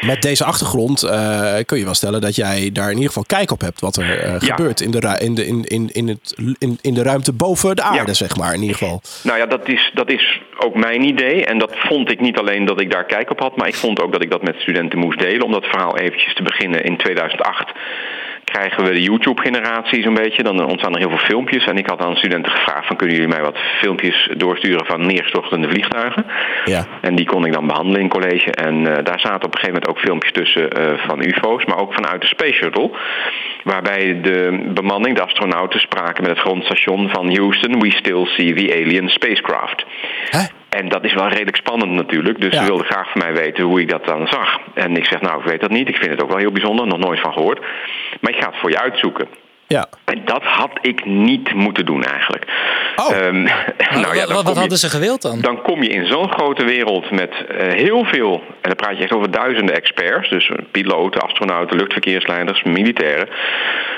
met 0.01 0.21
deze 0.21 0.43
achtergrond 0.43 1.03
eh, 1.03 1.55
kun 1.65 1.77
je 1.77 1.83
wel 1.85 1.93
stellen 1.93 2.21
dat 2.21 2.35
jij 2.35 2.69
daar 2.73 2.85
in 2.87 2.93
ieder 2.95 3.07
geval 3.07 3.23
kijk 3.27 3.51
op 3.51 3.61
hebt 3.61 3.81
wat 3.81 3.95
er 3.95 4.19
eh, 4.19 4.31
Ja. 4.31 4.39
gebeurt 4.39 4.81
in 4.81 4.91
de, 4.91 5.17
in, 5.19 5.35
de, 5.35 5.47
in, 5.47 5.63
in, 5.65 5.89
in, 5.91 6.07
het, 6.07 6.35
in, 6.59 6.77
in 6.81 6.93
de 6.93 7.03
ruimte 7.03 7.33
boven 7.33 7.75
de 7.75 7.81
aarde, 7.81 7.97
Ja. 8.07 8.13
zeg 8.13 8.35
maar, 8.37 8.53
in 8.53 8.61
ieder 8.61 8.77
geval. 8.77 9.01
Nou 9.23 9.37
ja, 9.37 9.45
dat 9.45 9.67
is, 9.67 9.91
dat 9.93 10.09
is 10.11 10.41
ook 10.57 10.75
mijn 10.75 11.01
idee. 11.03 11.45
En 11.45 11.57
dat 11.57 11.71
vond 11.75 12.11
ik 12.11 12.19
niet 12.19 12.37
alleen 12.37 12.65
dat 12.65 12.81
ik 12.81 12.91
daar 12.91 13.05
kijk 13.05 13.29
op 13.31 13.39
had, 13.39 13.55
maar 13.57 13.67
ik 13.67 13.75
vond 13.75 14.01
ook 14.01 14.11
dat 14.11 14.23
ik 14.23 14.31
dat 14.31 14.41
met 14.43 14.55
studenten 14.59 14.99
moest 14.99 15.19
delen. 15.19 15.45
Om 15.45 15.51
dat 15.51 15.65
verhaal 15.65 15.97
eventjes 15.97 16.35
te 16.35 16.43
beginnen. 16.43 16.83
In 16.83 16.97
2008 16.97 17.71
krijgen 18.49 18.83
we 18.83 18.91
de 18.91 19.01
YouTube-generatie 19.01 20.03
zo'n 20.03 20.13
beetje. 20.13 20.43
Dan 20.43 20.65
ontstaan 20.65 20.93
er 20.93 20.99
heel 20.99 21.09
veel 21.09 21.27
filmpjes. 21.27 21.65
En 21.65 21.77
ik 21.77 21.87
had 21.87 22.01
aan 22.01 22.15
studenten 22.15 22.51
gevraagd 22.51 22.87
van 22.87 22.95
kunnen 22.95 23.15
jullie 23.15 23.31
mij 23.31 23.41
wat 23.41 23.57
filmpjes 23.57 24.29
doorsturen 24.37 24.85
van 24.85 25.05
neerstortende 25.05 25.69
vliegtuigen. 25.69 26.25
Ja. 26.65 26.85
En 27.01 27.15
die 27.15 27.25
kon 27.25 27.45
ik 27.45 27.53
dan 27.53 27.67
behandelen 27.67 28.01
in 28.01 28.09
college. 28.09 28.51
En 28.51 28.75
eh, 28.97 29.03
daar 29.03 29.19
zaten 29.19 29.45
op 29.45 29.53
een 29.53 29.59
gegeven 29.59 29.73
moment 29.73 29.87
ook 29.87 29.99
filmpjes 29.99 30.31
tussen 30.31 30.69
eh, 30.69 31.07
van 31.07 31.23
UFO's, 31.23 31.65
maar 31.65 31.77
ook 31.77 31.93
vanuit 31.93 32.21
de 32.21 32.27
Space 32.27 32.53
Shuttle. 32.53 32.89
Waarbij 33.63 34.21
de 34.21 34.69
bemanning, 34.73 35.15
de 35.15 35.23
astronauten, 35.23 35.79
spraken 35.79 36.23
met 36.23 36.31
het 36.31 36.39
grondstation 36.39 37.09
van 37.09 37.35
Houston: 37.35 37.79
We 37.79 37.91
still 37.91 38.25
see 38.25 38.53
the 38.53 38.73
alien 38.73 39.09
spacecraft. 39.09 39.85
Hè? 40.29 40.58
En 40.69 40.89
dat 40.89 41.03
is 41.03 41.13
wel 41.13 41.27
redelijk 41.27 41.55
spannend 41.55 41.91
natuurlijk. 41.91 42.41
Dus 42.41 42.53
Ja. 42.53 42.59
ze 42.59 42.65
wilden 42.65 42.85
graag 42.85 43.11
van 43.11 43.21
mij 43.21 43.33
weten 43.33 43.63
hoe 43.63 43.81
ik 43.81 43.89
dat 43.89 44.05
dan 44.05 44.27
zag. 44.27 44.59
En 44.73 44.95
ik 44.95 45.05
zeg, 45.05 45.21
nou, 45.21 45.39
ik 45.39 45.45
weet 45.45 45.61
dat 45.61 45.69
niet. 45.69 45.87
Ik 45.89 45.97
vind 45.97 46.11
het 46.11 46.21
ook 46.23 46.29
wel 46.29 46.37
heel 46.37 46.51
bijzonder. 46.51 46.87
Nog 46.87 46.97
nooit 46.99 47.19
van 47.19 47.33
gehoord. 47.33 47.59
Maar 48.21 48.31
ik 48.33 48.41
ga 48.41 48.49
het 48.49 48.57
voor 48.59 48.69
je 48.69 48.79
uitzoeken. 48.79 49.27
Ja. 49.77 49.87
En 50.05 50.21
dat 50.25 50.43
had 50.43 50.71
ik 50.81 51.05
niet 51.05 51.53
moeten 51.53 51.85
doen 51.85 52.03
eigenlijk. 52.03 52.45
Oh. 52.95 53.15
Ehm, 53.15 53.43
nou 54.03 54.15
ja, 54.15 54.27
wat 54.27 54.57
hadden 54.57 54.77
ze 54.77 54.89
gewild 54.89 55.21
dan? 55.21 55.41
dan 55.41 55.61
kom 55.61 55.83
je 55.83 55.89
in 55.89 56.05
zo'n 56.07 56.31
grote 56.31 56.65
wereld 56.65 57.11
met 57.11 57.45
eh, 57.47 57.67
heel 57.73 58.05
veel, 58.05 58.33
en 58.33 58.69
dan 58.69 58.75
praat 58.75 58.97
je 58.97 59.03
echt 59.03 59.13
over 59.13 59.31
duizenden 59.31 59.75
experts, 59.75 60.29
dus 60.29 60.51
piloten, 60.71 61.21
astronauten, 61.21 61.77
luchtverkeersleiders, 61.77 62.63
militairen, 62.63 63.29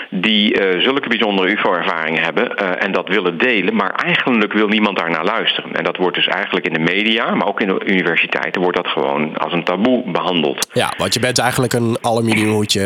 die 0.10 0.60
eh, 0.60 0.80
zulke 0.80 1.10
bijzondere 1.10 1.52
UFO-ervaringen 1.52 2.24
hebben 2.24 2.56
eh, 2.56 2.84
en 2.86 2.92
dat 2.92 3.08
willen 3.08 3.38
delen, 3.38 3.76
maar 3.76 3.92
eigenlijk 3.92 4.54
wil 4.54 4.68
niemand 4.68 4.98
daar 4.98 5.10
naar 5.10 5.26
luisteren. 5.26 5.76
En 5.76 5.84
dat 5.84 5.98
wordt 5.98 6.16
dus 6.16 6.28
eigenlijk 6.28 6.66
in 6.66 6.74
de 6.74 6.94
media, 6.94 7.36
maar 7.36 7.48
ook 7.48 7.62
in 7.62 7.68
de 7.68 7.86
universiteiten, 7.86 8.62
wordt 8.62 8.78
dat 8.78 8.88
gewoon 8.88 9.38
als 9.38 9.54
een 9.54 9.64
taboe 9.64 10.12
behandeld. 10.12 10.68
ja, 10.74 10.94
want 10.98 11.14
je 11.14 11.20
bent 11.20 11.40
eigenlijk 11.40 11.74
een 11.74 11.98
aluminiumhoedje. 12.02 12.82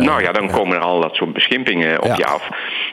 Nou 0.00 0.22
ja, 0.22 0.32
dan 0.32 0.50
komen 0.50 0.76
er 0.76 0.82
al 0.82 1.00
dat 1.00 1.14
soort 1.14 1.32
beschimpingen 1.32 2.02
op 2.02 2.16
Ja. 2.16 2.21
Af. 2.26 2.48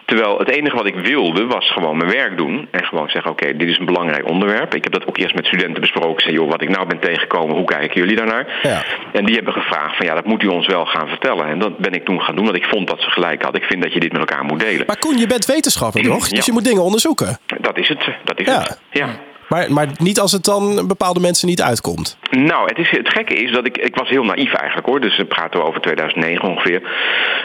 Terwijl 0.05 0.38
het 0.39 0.50
enige 0.50 0.75
wat 0.75 0.86
ik 0.86 0.95
wilde 0.95 1.45
was 1.45 1.71
gewoon 1.71 1.98
mijn 1.98 2.12
werk 2.12 2.38
doen. 2.38 2.67
En 2.71 2.86
gewoon 2.86 3.09
zeggen, 3.09 3.31
oké, 3.31 3.55
dit 3.57 3.67
is 3.69 3.77
een 3.79 3.86
belangrijk 3.86 4.29
onderwerp. 4.29 4.75
Ik 4.75 4.83
heb 4.83 4.93
dat 4.93 5.07
ook 5.07 5.17
eerst 5.17 5.36
met 5.36 5.45
studenten 5.45 5.81
besproken. 5.81 6.12
Ik 6.13 6.21
zei, 6.21 6.33
joh, 6.33 6.50
wat 6.50 6.62
ik 6.62 6.69
nou 6.69 6.88
ben 6.88 7.00
tegengekomen, 7.00 7.55
hoe 7.55 7.65
kijken 7.65 8.00
jullie 8.00 8.15
daarnaar? 8.15 8.59
Ja. 8.63 8.83
En 9.13 9.25
die 9.25 9.36
hebben 9.36 9.53
gevraagd 9.53 9.98
van, 9.98 10.05
ja, 10.05 10.13
dat 10.15 10.25
moet 10.25 10.43
u 10.43 10.48
ons 10.48 10.67
wel 10.67 10.86
gaan 10.86 11.07
vertellen. 11.07 11.45
En 11.45 11.59
dat 11.59 11.77
ben 11.77 11.93
ik 11.93 12.05
toen 12.05 12.21
gaan 12.21 12.36
doen, 12.36 12.45
want 12.45 12.57
ik 12.57 12.65
vond 12.65 12.88
dat 12.88 13.01
ze 13.01 13.09
gelijk 13.09 13.41
hadden. 13.43 13.62
Ik 13.62 13.67
vind 13.67 13.81
dat 13.83 13.93
je 13.93 14.00
dit 14.00 14.12
met 14.12 14.19
elkaar 14.21 14.43
moet 14.45 14.59
delen. 14.59 14.83
Maar 14.88 14.98
Koen, 15.00 15.17
je 15.17 15.27
bent 15.27 15.45
wetenschapper, 15.45 16.03
toch? 16.03 16.27
Dus 16.27 16.38
Ja. 16.38 16.41
je 16.45 16.51
moet 16.51 16.63
dingen 16.65 16.83
onderzoeken. 16.83 17.38
Dat 17.59 17.77
is 17.77 17.88
het, 17.88 18.09
dat 18.24 18.39
is 18.39 18.45
Ja. 18.45 18.59
het. 18.59 18.79
Ja. 18.91 19.07
Maar, 19.49 19.71
maar 19.71 19.87
niet 19.97 20.19
als 20.19 20.31
het 20.31 20.43
dan 20.43 20.87
bepaalde 20.87 21.19
mensen 21.19 21.47
niet 21.47 21.61
uitkomt. 21.61 22.17
Nou, 22.31 22.67
het, 22.67 22.77
is, 22.77 22.91
het 22.91 23.09
gekke 23.09 23.33
is 23.33 23.51
dat 23.51 23.65
ik, 23.65 23.77
ik 23.77 23.95
was 23.95 24.09
heel 24.09 24.23
naïef 24.23 24.53
eigenlijk 24.53 24.87
hoor. 24.87 25.01
Dus 25.01 25.17
we 25.17 25.25
praten 25.25 25.65
over 25.65 25.81
2009 25.81 26.49
ongeveer. 26.49 26.81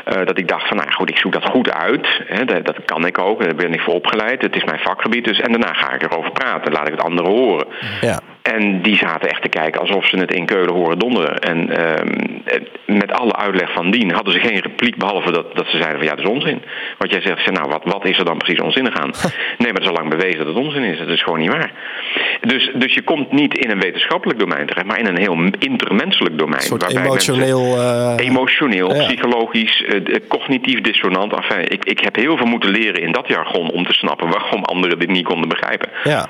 Eh, 0.04 0.26
dat 0.26 0.38
ik 0.38 0.49
dacht 0.49 0.68
van, 0.68 0.76
nou 0.76 0.92
goed, 0.92 1.11
ik 1.11 1.16
zoek 1.16 1.32
dat 1.32 1.44
goed 1.44 1.70
uit. 1.70 2.06
Hè, 2.26 2.44
dat, 2.44 2.66
dat 2.66 2.84
kan 2.84 3.06
ik 3.06 3.18
ook, 3.18 3.42
daar 3.42 3.54
ben 3.54 3.73
ik 3.73 3.80
voor 3.80 3.94
opgeleid. 3.94 4.42
Het 4.42 4.56
is 4.56 4.64
mijn 4.64 4.80
vakgebied, 4.80 5.25
dus 5.25 5.40
en 5.40 5.50
daarna 5.52 5.73
ga 5.73 5.92
ik 5.92 6.02
erover 6.02 6.32
praten. 6.32 6.73
Laat 6.73 6.87
ik 6.87 6.94
het 6.94 7.04
anderen 7.04 7.30
horen. 7.30 7.66
Ja. 8.00 8.20
En 8.53 8.83
die 8.83 8.97
zaten 8.97 9.29
echt 9.29 9.43
te 9.43 9.49
kijken 9.49 9.81
alsof 9.81 10.07
ze 10.07 10.17
het 10.17 10.33
in 10.35 10.47
Keulen 10.47 10.75
horen 10.75 10.99
donderen. 10.99 11.39
En 11.39 11.71
ehm, 11.71 12.09
eh, 12.45 12.61
met 12.87 13.13
alle 13.13 13.37
uitleg 13.37 13.73
van 13.73 13.91
dien 13.91 14.11
hadden 14.13 14.33
ze 14.33 14.41
geen 14.41 14.59
repliek 14.61 14.97
behalve 14.97 15.31
dat, 15.33 15.57
dat 15.57 15.67
ze 15.67 15.77
zeiden 15.77 15.99
van 15.99 16.05
ja, 16.09 16.15
dat 16.15 16.25
is 16.25 16.31
onzin. 16.31 16.63
Wat 16.99 17.11
jij 17.11 17.21
zegt, 17.21 17.43
zeg, 17.45 17.53
nou 17.55 17.69
wat, 17.69 17.83
wat 17.85 18.05
is 18.05 18.19
er 18.19 18.25
dan 18.25 18.39
precies 18.39 18.61
onzinnig 18.61 18.95
aan? 18.95 19.11
nee, 19.59 19.73
maar 19.73 19.73
het 19.73 19.83
is 19.83 19.89
al 19.89 19.95
lang 19.95 20.09
bewezen 20.11 20.39
dat 20.39 20.47
het 20.47 20.57
onzin 20.57 20.83
is. 20.83 20.99
Dat 20.99 21.09
is 21.09 21.23
gewoon 21.23 21.39
niet 21.39 21.51
waar. 21.53 21.73
Dus, 22.41 22.71
dus 22.75 22.95
je 22.95 23.03
komt 23.03 23.33
niet 23.33 23.59
in 23.59 23.71
een 23.71 23.81
wetenschappelijk 23.81 24.39
domein 24.39 24.67
terecht, 24.67 24.87
maar 24.87 24.99
in 24.99 25.07
een 25.07 25.19
heel 25.19 25.37
intermenselijk 25.59 26.39
domein. 26.39 26.61
Een 26.61 26.67
soort 26.67 26.83
waarbij 26.83 27.03
mensen- 27.11 27.35
emotioneel... 27.35 27.77
eh, 28.19 28.27
Emotioneel, 28.27 28.95
Ja. 28.95 29.05
psychologisch, 29.07 29.85
eh, 29.85 30.01
cognitief 30.29 30.81
dissonant. 30.81 31.33
Enfin, 31.33 31.61
ik, 31.69 31.85
ik 31.85 32.01
heb 32.01 32.17
heel 32.17 32.37
veel 32.37 32.47
moeten 32.47 32.71
leren 32.71 33.03
in 33.03 33.13
dat 33.13 33.29
jargon 33.29 33.71
om 33.71 33.87
te 33.87 33.93
snappen 33.93 34.29
waarom 34.29 34.65
anderen 34.65 34.99
dit 34.99 35.09
niet 35.11 35.25
konden 35.25 35.49
begrijpen. 35.49 35.89
ja. 36.05 36.27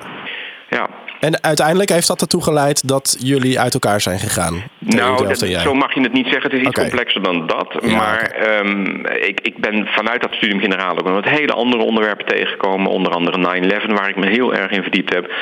Ja. 0.68 0.88
En 1.24 1.42
uiteindelijk 1.42 1.90
heeft 1.90 2.06
dat 2.06 2.20
ertoe 2.20 2.42
geleid 2.42 2.88
dat 2.88 3.16
jullie 3.18 3.60
uit 3.60 3.74
elkaar 3.74 4.00
zijn 4.00 4.18
gegaan. 4.18 4.62
Nou, 4.78 5.26
dat- 5.28 5.38
zo 5.38 5.74
mag 5.74 5.94
je 5.94 6.00
het 6.00 6.12
niet 6.12 6.24
zeggen. 6.26 6.42
Het 6.50 6.52
is 6.60 6.66
iets 6.66 6.78
complexer 6.80 7.22
dan 7.22 7.46
dat. 7.46 7.74
Ja, 7.80 7.96
maar 7.96 8.20
ehm, 8.20 8.94
ik, 9.06 9.40
ik 9.40 9.56
ben 9.58 9.86
vanuit 9.86 10.20
dat 10.22 10.32
studium 10.34 10.60
generaal 10.60 10.92
ook 10.92 11.04
nog 11.04 11.14
wat 11.14 11.28
hele 11.38 11.52
andere 11.52 11.82
onderwerpen 11.82 12.26
tegengekomen. 12.26 12.90
Onder 12.90 13.12
andere 13.12 13.38
9-11, 13.38 13.92
waar 13.98 14.08
ik 14.08 14.16
me 14.16 14.26
heel 14.28 14.54
erg 14.54 14.70
in 14.70 14.82
verdiept 14.82 15.14
heb. 15.14 15.32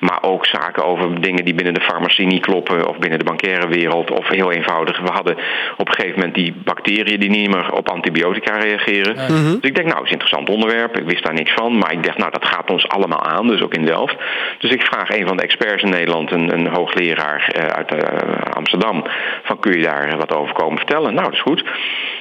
Maar 0.00 0.18
ook 0.22 0.46
zaken 0.46 0.84
over 0.84 1.20
dingen 1.20 1.44
die 1.44 1.54
binnen 1.54 1.74
de 1.74 1.80
farmacie 1.80 2.26
niet 2.26 2.40
kloppen. 2.42 2.88
Of 2.88 2.98
binnen 2.98 3.18
de 3.18 3.24
bankaire 3.24 3.68
wereld. 3.68 4.10
Of 4.10 4.28
heel 4.28 4.52
eenvoudig. 4.52 5.00
We 5.00 5.10
hadden 5.12 5.36
op 5.76 5.88
een 5.88 5.94
gegeven 5.94 6.18
moment 6.18 6.34
die 6.34 6.54
bacteriën 6.64 7.20
die 7.20 7.30
niet 7.30 7.48
meer 7.50 7.72
op 7.72 7.88
antibiotica 7.90 8.56
reageren. 8.58 9.14
Dus 9.60 9.70
ik 9.70 9.74
denk, 9.74 9.86
nou, 9.88 9.98
het 9.98 10.04
is 10.06 10.12
een 10.12 10.18
interessant 10.20 10.48
onderwerp. 10.48 10.96
Ik 10.98 11.06
wist 11.08 11.24
daar 11.24 11.34
niks 11.34 11.52
van. 11.54 11.78
Maar 11.78 11.92
ik 11.92 12.02
dacht, 12.04 12.18
nou, 12.18 12.30
dat 12.30 12.44
gaat 12.44 12.70
ons 12.70 12.88
allemaal 12.88 13.24
aan. 13.24 13.46
Dus 13.46 13.62
ook 13.62 13.74
in 13.74 13.84
Delft. 13.86 14.16
Dus 14.58 14.70
ik 14.70 14.82
vraag 14.82 15.10
een 15.12 15.26
van 15.26 15.36
de 15.36 15.42
experts 15.42 15.82
in 15.82 15.90
Nederland, 15.90 16.30
een, 16.30 16.52
een 16.52 16.66
hoogleraar 16.66 17.50
eh, 17.54 17.64
uit 17.64 17.94
eh, 17.94 18.56
Amsterdam. 18.56 19.04
Van 19.42 19.58
kun 19.60 19.72
je 19.72 19.82
daar 19.82 20.16
wat 20.16 20.34
over 20.34 20.54
komen 20.54 20.76
vertellen? 20.76 21.14
Nou, 21.14 21.24
dat 21.24 21.34
is 21.34 21.40
goed. 21.40 21.64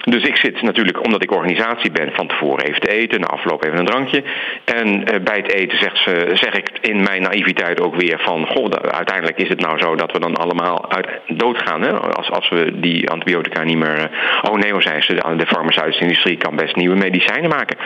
Dus 0.04 0.24
ik 0.24 0.38
zit 0.38 0.62
natuurlijk, 0.62 1.06
omdat 1.06 1.24
ik 1.24 1.32
organisatie 1.32 1.92
ben, 1.92 2.12
van 2.14 2.28
tevoren 2.28 2.66
even 2.66 2.82
te 2.82 2.92
eten. 2.92 3.20
Na 3.20 3.28
afloop 3.28 3.66
even 3.66 3.80
een 3.80 3.86
drankje. 3.86 4.24
En 4.66 5.06
eh, 5.06 5.22
bij 5.24 5.38
het 5.38 5.54
eten 5.54 5.78
zegt 5.78 5.98
ze, 5.98 6.32
zeg 6.34 6.54
ik 6.54 6.70
in 6.82 7.04
mijn 7.04 7.22
naïviteit 7.22 7.82
ook 7.82 7.96
weer 7.96 8.20
van... 8.20 8.48
Goh, 8.48 8.72
uiteindelijk 8.72 9.38
is 9.38 9.50
het 9.50 9.60
nou 9.60 9.80
zo 9.80 9.96
dat 9.96 10.12
we 10.12 10.20
dan 10.20 10.36
allemaal 10.36 10.92
uit, 10.92 11.08
doodgaan. 11.28 11.82
Hè? 11.82 11.92
Als, 11.92 12.32
als 12.32 12.50
we 12.50 12.80
die 12.80 13.10
antibiotica 13.10 13.64
niet 13.64 13.78
meer... 13.78 14.10
oh 14.42 14.56
nee, 14.56 14.82
zei 14.82 15.02
ze, 15.02 15.14
de, 15.38 15.46
farmaceutische 15.46 16.02
industrie 16.02 16.38
kan 16.38 16.56
best 16.56 16.76
nieuwe 16.76 16.96
medicijnen 16.96 17.50
maken. 17.50 17.78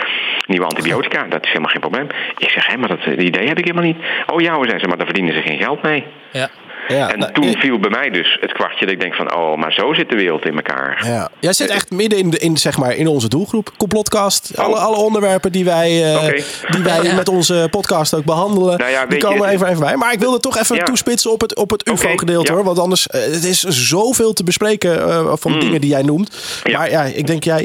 Nieuwe 0.48 0.66
antibiotica, 0.66 1.24
dat 1.30 1.44
is 1.44 1.48
helemaal 1.48 1.72
geen 1.72 1.82
probleem. 1.82 2.08
Ik 2.38 2.50
zeg, 2.50 2.68
hé, 2.68 2.78
maar 2.78 2.90
dat 2.90 3.06
idee 3.06 3.48
heb 3.48 3.58
ik 3.58 3.66
helemaal 3.66 3.92
niet. 3.92 3.98
Oh 4.26 4.42
ja, 4.42 4.54
hoor, 4.54 4.66
zei 4.66 4.80
ze, 4.80 4.88
maar 4.88 4.95
daar 4.98 5.06
verdienen 5.06 5.34
ze 5.34 5.42
geen 5.42 5.58
geld 5.58 5.82
mee. 5.84 6.04
Ja. 6.32 6.50
Ja, 6.88 7.12
en 7.12 7.20
nou, 7.20 7.34
toen 7.34 7.56
viel 7.58 7.80
bij 7.80 7.90
mij 7.90 8.10
dus 8.10 8.38
het 8.42 8.52
kwartje 8.52 8.86
dat 8.86 8.94
ik 8.94 9.00
denk 9.00 9.14
van, 9.16 9.36
oh, 9.36 9.58
maar 9.58 9.74
zo 9.74 9.94
zit 9.94 10.10
de 10.10 10.16
wereld 10.16 10.46
in 10.46 10.56
elkaar. 10.56 11.02
Ja. 11.08 11.30
Jij 11.40 11.54
zit 11.54 11.70
echt 11.70 11.92
midden 11.92 12.20
in, 12.20 12.30
de, 12.30 12.38
in, 12.38 12.58
zeg 12.58 12.78
maar, 12.78 12.96
in 12.96 13.08
onze 13.08 13.28
doelgroep. 13.30 13.72
Complotcast. 13.78 14.52
Alle, 14.58 14.76
alle 14.76 14.96
onderwerpen 14.96 15.52
die 15.52 15.66
wij, 15.66 16.14
eh, 16.14 16.42
die 16.70 16.84
wij 16.84 17.14
met 17.16 17.30
onze 17.30 17.68
podcast 17.72 18.14
ook 18.14 18.24
behandelen. 18.26 18.78
Nou 18.78 18.92
ja, 18.92 19.06
die 19.06 19.18
je, 19.18 19.24
komen 19.24 19.46
het- 19.46 19.54
even, 19.56 19.68
even 19.68 19.80
bij. 19.80 19.96
Maar 19.96 20.14
ik 20.14 20.20
wilde 20.20 20.40
toch 20.40 20.58
even 20.58 20.76
Ja. 20.76 20.84
toespitsen 20.84 21.32
op 21.32 21.42
het, 21.42 21.56
op 21.56 21.70
het 21.72 21.90
UFO-gedeelte 21.90 22.52
hoor. 22.52 22.64
Want 22.64 22.80
anders 22.80 23.08
uh, 23.16 23.22
het 23.22 23.44
is 23.44 23.60
zoveel 23.64 24.34
te 24.34 24.44
bespreken 24.44 24.98
uh, 24.98 25.32
van 25.36 25.60
dingen 25.60 25.82
die 25.82 25.90
jij 25.90 26.02
noemt. 26.02 26.30
Mm. 26.64 26.72
Ja. 26.72 26.78
Maar 26.78 26.90
ja, 26.90 27.04
ik 27.04 27.28
denk 27.28 27.44
jij, 27.44 27.64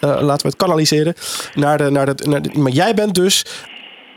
laten 0.00 0.26
we 0.26 0.48
het 0.48 0.56
kanaliseren. 0.56 1.14
Naar 1.54 1.78
de, 1.78 1.90
naar 1.90 2.14
de, 2.16 2.28
naar 2.28 2.42
de, 2.42 2.50
maar 2.58 2.72
jij 2.72 2.94
bent 2.94 3.14
dus 3.14 3.44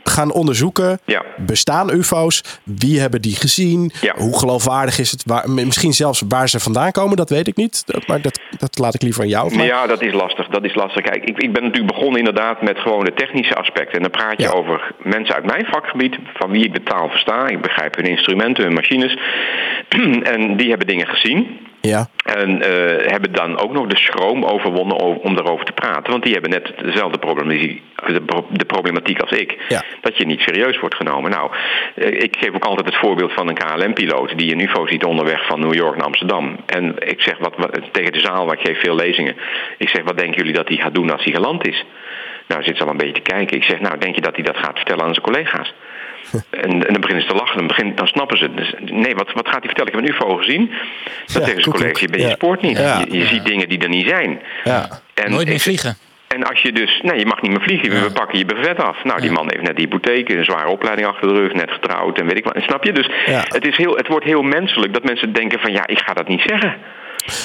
gaan 0.04 0.32
onderzoeken. 0.32 0.98
Ja. 1.04 1.22
Bestaan 1.36 1.90
UFO's? 1.90 2.42
Wie 2.64 3.00
hebben 3.00 3.22
die 3.22 3.36
gezien? 3.36 3.92
Ja. 4.00 4.14
Hoe 4.16 4.38
geloofwaardig 4.38 4.98
is 4.98 5.10
het? 5.10 5.22
Waar, 5.26 5.50
misschien 5.50 5.92
zelfs 5.92 6.22
waar 6.28 6.48
ze 6.48 6.60
vandaan 6.60 6.92
komen, 6.92 7.16
dat 7.16 7.30
weet 7.30 7.46
ik 7.46 7.56
niet. 7.56 7.84
Maar 8.06 8.20
dat, 8.22 8.40
dat 8.58 8.78
laat 8.78 8.94
ik 8.94 9.02
liever 9.02 9.22
aan 9.22 9.28
jou. 9.28 9.54
Maar... 9.54 9.66
Ja, 9.66 9.86
dat 9.86 10.02
is 10.02 10.12
lastig. 10.12 10.46
Dat 10.48 10.64
is 10.64 10.74
lastig. 10.74 11.02
Kijk, 11.02 11.24
ik, 11.24 11.38
ik 11.38 11.52
ben 11.52 11.62
natuurlijk 11.62 11.92
begonnen 11.92 12.18
inderdaad 12.18 12.62
met 12.62 12.78
gewoon 12.78 13.04
de 13.04 13.14
technische 13.14 13.54
aspecten. 13.54 13.94
En 13.96 14.02
dan 14.02 14.10
praat 14.10 14.36
je 14.36 14.42
Ja. 14.42 14.50
over 14.50 14.94
mensen 15.02 15.34
uit 15.34 15.44
mijn 15.46 15.64
vakgebied, 15.64 16.16
van 16.34 16.50
wie 16.50 16.64
ik 16.64 16.74
de 16.74 16.82
taal 16.82 17.08
versta. 17.08 17.48
Ik 17.48 17.62
begrijp 17.62 17.96
hun 17.96 18.04
instrumenten, 18.06 18.64
hun 18.64 18.74
machines. 18.74 19.18
en 20.32 20.56
die 20.56 20.68
hebben 20.68 20.86
dingen 20.86 21.06
gezien. 21.06 21.58
Ja. 21.86 22.06
En 22.24 22.62
eh, 22.62 23.10
hebben 23.10 23.32
dan 23.32 23.58
ook 23.58 23.72
nog 23.72 23.86
de 23.86 23.96
schroom 23.96 24.44
overwonnen 24.44 24.96
om 24.96 25.34
daarover 25.34 25.64
te 25.64 25.72
praten. 25.72 26.10
Want 26.10 26.22
die 26.22 26.32
hebben 26.32 26.50
net 26.50 26.72
dezelfde 26.82 27.18
problematiek, 27.18 27.82
de, 28.06 28.22
pro- 28.22 28.46
de 28.50 28.64
problematiek 28.64 29.20
als 29.20 29.30
ik. 29.30 29.56
Ja. 29.68 29.82
Dat 30.00 30.16
je 30.16 30.26
niet 30.26 30.40
serieus 30.40 30.78
wordt 30.80 30.94
genomen. 30.94 31.30
Nou, 31.30 31.50
eh, 31.94 32.22
ik 32.22 32.36
geef 32.38 32.54
ook 32.54 32.64
altijd 32.64 32.86
het 32.86 32.96
voorbeeld 32.96 33.32
van 33.32 33.48
een 33.48 33.54
KLM-piloot 33.54 34.38
die 34.38 34.52
een 34.52 34.60
UFO 34.60 34.86
ziet 34.86 35.04
onderweg 35.04 35.46
van 35.46 35.60
New 35.60 35.74
York 35.74 35.96
naar 35.96 36.06
Amsterdam. 36.06 36.56
En 36.66 36.94
ik 36.98 37.20
zeg 37.22 37.38
wat, 37.38 37.54
wat, 37.56 37.78
tegen 37.92 38.12
de 38.12 38.20
zaal, 38.20 38.46
waar 38.46 38.58
ik 38.58 38.66
geef 38.66 38.80
veel 38.80 38.94
lezingen. 38.94 39.36
Ik 39.78 39.88
zeg, 39.88 40.02
wat 40.04 40.18
denken 40.18 40.36
jullie 40.36 40.56
dat 40.56 40.68
hij 40.68 40.76
gaat 40.76 40.94
doen 40.94 41.10
als 41.10 41.24
hij 41.24 41.32
geland 41.32 41.68
is? 41.68 41.84
Nou, 42.48 42.62
zit 42.62 42.76
ze 42.76 42.82
al 42.84 42.90
een 42.90 42.96
beetje 42.96 43.22
te 43.22 43.30
kijken. 43.32 43.56
Ik 43.56 43.64
zeg, 43.64 43.80
nou, 43.80 43.98
denk 43.98 44.14
je 44.14 44.20
dat 44.20 44.34
hij 44.34 44.44
dat 44.44 44.56
gaat 44.56 44.76
vertellen 44.76 45.04
aan 45.04 45.14
zijn 45.14 45.26
collega's? 45.26 45.74
En, 46.50 46.70
en 46.70 46.92
dan 46.92 47.00
beginnen 47.00 47.22
ze 47.24 47.28
te 47.30 47.34
lachen, 47.34 47.56
dan, 47.58 47.66
begin, 47.66 47.94
dan 47.94 48.06
snappen 48.06 48.38
ze 48.38 48.44
het. 48.44 48.56
Dus, 48.56 48.74
nee, 48.78 49.14
wat, 49.14 49.32
wat 49.32 49.48
gaat 49.48 49.64
hij 49.64 49.72
vertellen? 49.74 49.92
Ik 49.92 49.98
heb 49.98 50.04
een 50.04 50.14
UFO 50.14 50.36
gezien. 50.36 50.66
Dan 50.66 51.42
Ja, 51.42 51.46
tegen 51.46 51.62
zijn 51.62 51.74
collega's, 51.74 52.00
je 52.00 52.08
bent 52.08 52.22
je 52.40 52.56
niet. 52.60 52.78
Ja. 52.78 52.98
Je, 53.08 53.18
je 53.18 53.26
ziet 53.26 53.44
dingen 53.44 53.68
die 53.68 53.78
er 53.78 53.88
niet 53.88 54.08
zijn. 54.08 54.40
Ja. 54.64 54.88
En 55.14 55.30
Nooit 55.30 55.48
meer 55.48 55.60
vliegen. 55.60 55.96
En 56.28 56.44
als 56.44 56.60
je 56.60 56.72
dus, 56.72 57.00
nee, 57.02 57.18
je 57.18 57.26
mag 57.26 57.42
niet 57.42 57.50
meer 57.50 57.60
vliegen. 57.62 58.02
We 58.02 58.12
pakken 58.12 58.38
je 58.38 58.44
brevet 58.44 58.76
af. 58.82 59.04
Nou, 59.04 59.20
die 59.20 59.30
man 59.30 59.48
heeft 59.50 59.62
net 59.62 59.76
de 59.76 59.82
hypotheek, 59.82 60.28
een 60.28 60.44
zware 60.44 60.68
opleiding 60.68 61.08
achter 61.08 61.28
de 61.28 61.34
rug, 61.34 61.52
net 61.52 61.70
getrouwd 61.70 62.18
en 62.18 62.26
weet 62.26 62.36
ik 62.36 62.44
wat. 62.44 62.56
Snap 62.62 62.84
je? 62.84 62.92
Dus 62.92 63.10
Ja. 63.26 63.44
het, 63.48 63.66
is 63.66 63.76
heel, 63.76 63.96
het 63.96 64.08
wordt 64.08 64.24
heel 64.24 64.42
menselijk 64.42 64.92
dat 64.92 65.04
mensen 65.04 65.32
denken 65.32 65.60
van 65.60 65.72
ja, 65.72 65.86
ik 65.86 65.98
ga 65.98 66.12
dat 66.12 66.28
niet 66.28 66.42
zeggen. 66.46 66.76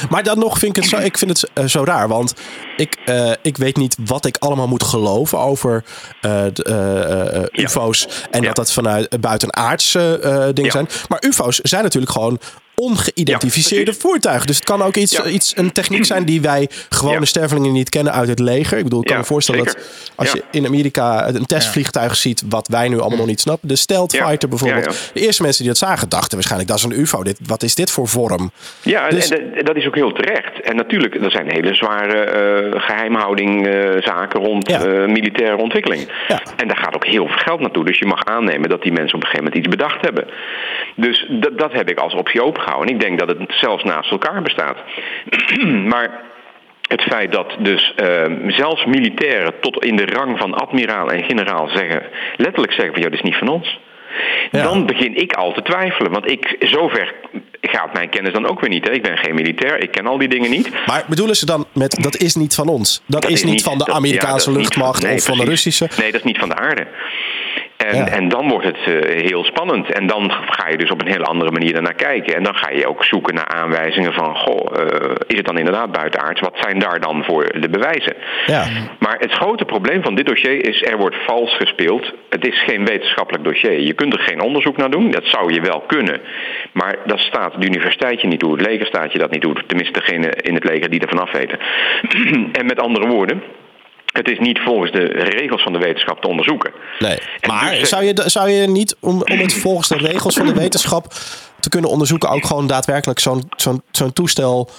Maar 0.10 0.24
dan 0.24 0.40
nog 0.40 0.58
vind 0.60 0.78
ik 0.78 0.84
het 0.84 0.92
zo, 0.92 0.98
ik 1.00 1.18
vind 1.18 1.32
het 1.42 1.50
eh, 1.54 1.66
zo 1.66 1.84
raar. 1.84 2.08
Want 2.08 2.34
ik, 2.78 2.96
eh, 3.06 3.32
ik 3.42 3.58
weet 3.58 3.78
niet 3.78 3.96
wat 4.06 4.26
ik 4.26 4.38
allemaal 4.40 4.68
moet 4.68 4.84
geloven 4.84 5.38
over 5.40 5.84
eh, 6.22 6.44
de, 6.54 6.64
eh, 6.64 7.36
eh, 7.36 7.44
Ja. 7.52 7.64
UFO's. 7.64 8.08
En 8.32 8.42
Ja. 8.42 8.48
dat 8.48 8.56
dat 8.56 8.72
vanuit 8.72 9.22
buitenaardse 9.22 10.20
eh 10.24 10.48
dingen 10.54 10.72
zijn. 10.72 10.88
Maar 11.08 11.24
UFO's 11.26 11.60
zijn 11.60 11.84
natuurlijk 11.84 12.12
gewoon 12.12 12.40
ongeïdentificeerde 12.80 13.84
precies. 13.84 14.02
voertuigen. 14.02 14.48
Dus 14.48 14.56
het 14.56 14.66
kan 14.66 14.82
ook 14.82 14.96
iets, 14.96 15.12
Ja. 15.18 15.26
iets, 15.26 15.54
een 15.58 15.72
techniek 15.72 16.06
zijn 16.06 16.26
die 16.26 16.42
wij 16.42 16.70
gewone 16.90 17.20
Ja. 17.20 17.26
stervelingen 17.26 17.72
niet 17.72 17.90
kennen 17.90 18.14
uit 18.14 18.28
het 18.30 18.40
leger. 18.40 18.78
Ik 18.78 18.84
bedoel, 18.84 19.00
ik 19.00 19.06
kan 19.06 19.16
Ja, 19.16 19.22
me 19.22 19.28
voorstellen 19.28 19.64
zeker. 19.66 19.80
dat 19.82 20.12
als 20.16 20.28
Ja. 20.32 20.36
je 20.36 20.44
in 20.58 20.66
Amerika 20.66 21.28
een 21.28 21.46
testvliegtuig 21.46 22.16
ziet, 22.16 22.44
wat 22.50 22.68
wij 22.68 22.88
nu 22.88 23.00
allemaal 23.00 23.18
nog 23.18 23.28
niet 23.28 23.40
snappen. 23.40 23.68
De 23.68 23.76
stealth 23.76 24.12
Ja. 24.12 24.26
fighter 24.28 24.50
bijvoorbeeld. 24.50 24.86
Ja, 24.86 24.92
ja. 24.92 24.98
De 25.14 25.20
eerste 25.22 25.42
mensen 25.42 25.64
die 25.64 25.72
dat 25.74 25.82
zagen 25.90 26.10
dachten 26.10 26.34
waarschijnlijk, 26.34 26.70
dat 26.70 26.78
is 26.80 26.84
een 26.86 27.00
UFO. 27.00 27.24
Dit, 27.24 27.40
wat 27.46 27.64
is 27.64 27.76
dit 27.76 27.92
voor 27.92 28.08
vorm? 28.08 28.52
Ja, 28.82 29.08
en- 29.08 29.16
Dus- 29.16 29.30
en, 29.30 29.52
dat- 29.56 29.66
dat 29.66 29.76
is 29.76 29.88
ook 29.88 29.96
heel 29.96 30.12
terecht. 30.12 30.62
En 30.62 30.76
natuurlijk, 30.76 31.16
er 31.16 31.32
zijn 31.32 31.52
hele 31.52 31.74
zware 31.74 32.18
eh 32.20 32.82
geheimhouding 32.82 33.68
eh, 33.68 34.02
zaken 34.02 34.40
rond 34.40 34.70
Ja. 34.70 34.84
eh, 34.86 35.08
militaire 35.08 35.58
ontwikkeling. 35.58 36.08
Ja. 36.28 36.42
En 36.58 36.68
daar 36.68 36.78
gaat 36.78 36.96
ook 36.96 37.06
heel 37.06 37.28
veel 37.28 37.38
geld 37.38 37.60
naartoe. 37.60 37.86
Dus 37.86 38.00
je 38.00 38.06
mag 38.06 38.26
aannemen 38.26 38.70
dat 38.70 38.82
die 38.82 38.92
mensen 38.92 39.16
op 39.16 39.22
een 39.24 39.30
gegeven 39.30 39.44
moment 39.46 39.66
iets 39.66 39.76
bedacht 39.78 40.02
hebben. 40.02 40.26
Dus 40.96 41.26
dat, 41.30 41.58
dat 41.58 41.72
heb 41.74 41.90
ik 41.90 42.00
als 42.00 42.14
optie 42.14 42.44
En 42.78 42.88
ik 42.88 43.00
denk 43.00 43.20
dat 43.20 43.28
het 43.28 43.40
zelfs 43.48 43.84
naast 43.84 44.12
elkaar 44.12 44.42
bestaat. 44.42 44.78
maar 45.94 46.22
het 46.88 47.02
feit 47.02 47.32
dat 47.32 47.56
dus 47.60 47.94
eh, 47.96 48.24
zelfs 48.48 48.86
militairen 48.86 49.54
tot 49.62 49.86
in 49.86 49.96
de 49.96 50.06
rang 50.06 50.40
van 50.40 50.54
admiraal 50.54 51.12
en 51.12 51.24
generaal 51.24 51.68
zeggen, 51.68 52.04
letterlijk 52.36 52.74
zeggen 52.74 52.94
van 52.94 53.02
ja, 53.02 53.10
dit 53.10 53.20
is 53.20 53.26
niet 53.30 53.36
van 53.36 53.48
ons. 53.48 53.80
Ja. 54.52 54.64
Dan 54.64 54.86
begin 54.86 55.16
ik 55.16 55.34
al 55.34 55.54
te 55.54 55.62
twijfelen. 55.62 56.12
Want 56.12 56.32
ik, 56.32 56.56
zover 56.60 57.14
gaat 57.62 57.94
mijn 57.94 58.10
kennis 58.10 58.34
dan 58.34 58.48
ook 58.48 58.60
weer 58.60 58.70
niet. 58.70 58.88
Hè. 58.88 58.92
Ik 58.94 59.04
ben 59.04 59.18
geen 59.18 59.36
militair, 59.36 59.82
ik 59.84 59.92
ken 59.92 60.08
al 60.08 60.18
die 60.18 60.28
dingen 60.28 60.50
niet. 60.50 60.70
Maar 60.86 61.04
bedoelen 61.08 61.36
ze 61.36 61.46
dan 61.46 61.66
met 61.74 61.98
dat 62.02 62.18
is 62.18 62.36
niet 62.36 62.56
van 62.56 62.68
ons? 62.68 63.02
Dat, 63.06 63.22
Dat 63.22 63.32
is 63.32 63.44
niet 63.44 63.64
van 63.64 63.78
de 63.78 63.86
dat- 63.86 63.96
Amerikaanse 63.96 64.50
ja, 64.52 64.58
niet 64.58 64.66
luchtmacht 64.66 65.04
nee, 65.04 65.16
of 65.16 65.24
van 65.24 65.38
de. 65.38 65.44
Russische? 65.44 65.90
Nee, 65.98 66.12
dat 66.12 66.20
is 66.20 66.26
niet 66.26 66.38
van 66.38 66.50
de 66.50 66.56
aarde. 66.56 66.88
En, 67.88 67.96
Ja. 67.96 68.08
en 68.08 68.28
dan 68.30 68.50
wordt 68.50 68.66
het 68.66 68.78
eh, 68.78 69.22
heel 69.26 69.44
spannend. 69.44 69.92
En 69.92 70.08
dan 70.08 70.32
ga 70.32 70.70
je 70.70 70.78
dus 70.78 70.92
op 70.92 71.02
een 71.02 71.12
hele 71.12 71.24
andere 71.24 71.52
manier 71.52 71.76
ernaar 71.76 71.94
kijken. 71.94 72.36
En 72.36 72.44
dan 72.44 72.56
ga 72.56 72.70
je 72.70 72.88
ook 72.88 73.04
zoeken 73.04 73.34
naar 73.36 73.48
aanwijzingen 73.48 74.14
van... 74.14 74.36
goh, 74.36 74.82
eh, 74.82 75.12
is 75.28 75.38
het 75.38 75.46
dan 75.46 75.58
inderdaad 75.58 75.92
buitenaards? 75.92 76.42
Wat 76.42 76.58
zijn 76.62 76.80
daar 76.80 77.00
dan 77.00 77.24
voor 77.24 77.60
de 77.60 77.70
bewijzen? 77.70 78.16
Ja. 78.46 78.66
Maar 79.00 79.18
het 79.20 79.32
grote 79.32 79.66
probleem 79.66 80.04
van 80.04 80.16
dit 80.16 80.26
dossier 80.26 80.68
is... 80.68 80.84
er 80.84 80.98
wordt 80.98 81.16
vals 81.26 81.56
gespeeld. 81.56 82.14
Het 82.30 82.48
is 82.48 82.64
geen 82.64 82.86
wetenschappelijk 82.86 83.44
dossier. 83.44 83.80
Je 83.82 83.94
kunt 83.94 84.14
er 84.14 84.20
geen 84.20 84.42
onderzoek 84.42 84.78
naar 84.78 84.90
doen. 84.90 85.12
Dat 85.12 85.26
zou 85.26 85.54
je 85.54 85.62
wel 85.62 85.84
kunnen. 85.88 86.22
Maar 86.72 86.96
dat 87.06 87.20
staat 87.20 87.62
de 87.62 87.66
universiteit 87.66 88.22
je 88.22 88.28
niet 88.28 88.40
toe. 88.40 88.52
Het 88.52 88.68
leger 88.68 88.86
staat 88.86 89.12
je 89.12 89.20
dat 89.20 89.32
niet 89.32 89.42
toe. 89.42 89.56
Tenminste, 89.68 90.00
degene 90.00 90.34
in 90.42 90.54
het 90.54 90.64
leger 90.64 90.90
die 90.90 91.00
ervan 91.00 91.20
af 91.22 91.32
weten. 91.32 91.60
en 92.60 92.66
met 92.66 92.82
andere 92.82 93.08
woorden... 93.08 93.44
Het 94.20 94.28
is 94.28 94.40
niet 94.40 94.60
volgens 94.60 94.92
de 94.92 95.06
regels 95.06 95.64
van 95.64 95.74
de 95.74 95.80
wetenschap 95.80 96.22
te 96.22 96.28
onderzoeken. 96.28 96.72
Nee. 97.00 97.18
En 97.40 97.50
Maar 97.50 97.70
dus, 97.70 97.80
eh, 97.80 97.86
zou 97.86 98.04
je, 98.04 98.24
zou 98.26 98.50
je 98.50 98.68
niet, 98.68 98.96
om, 99.00 99.22
om 99.22 99.40
het 99.40 99.54
volgens 99.54 99.88
de 99.88 99.98
regels 99.98 100.36
van 100.36 100.46
de 100.46 100.54
wetenschap 100.54 101.14
te 101.60 101.70
kunnen 101.70 101.90
onderzoeken, 101.90 102.30
ook 102.30 102.46
gewoon 102.46 102.68
daadwerkelijk 102.68 103.20
zo'n 103.20 103.50
zo'n 103.56 103.82
zo'n 103.92 104.14
toestel 104.14 104.70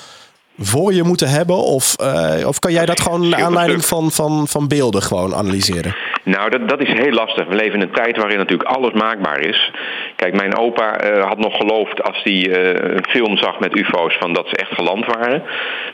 voor 0.61 0.93
je 0.93 1.03
moeten 1.03 1.29
hebben? 1.29 1.57
Of, 1.57 1.95
eh, 1.97 2.47
of 2.47 2.59
kan 2.59 2.73
jij 2.73 2.87
dat 2.87 3.01
gewoon 3.01 3.29
naar 3.29 3.43
aanleiding 3.43 3.85
van, 3.85 4.11
van, 4.11 4.49
van 4.49 4.69
beelden 4.69 5.03
gewoon 5.03 5.35
analyseren? 5.35 5.95
Nou, 6.25 6.51
dat, 6.51 6.69
dat 6.69 6.83
is 6.83 6.89
heel 6.89 7.13
lastig. 7.13 7.47
We 7.47 7.55
leven 7.55 7.75
in 7.75 7.81
een 7.81 7.91
tijd 7.91 8.17
waarin 8.17 8.39
natuurlijk 8.39 8.69
alles 8.69 8.93
maakbaar 8.93 9.41
is. 9.41 9.71
Kijk, 10.17 10.35
mijn 10.35 10.57
opa 10.57 10.97
eh, 10.97 11.27
had 11.27 11.39
nog 11.39 11.57
geloofd 11.57 12.03
als 12.03 12.21
hij 12.23 12.51
eh, 12.53 12.95
een 12.97 13.05
film 13.09 13.37
zag 13.37 13.59
met 13.59 13.77
UFO's 13.77 14.17
van 14.19 14.33
dat 14.33 14.49
ze 14.49 14.57
echt 14.57 14.75
geland 14.75 15.07
waren. 15.07 15.43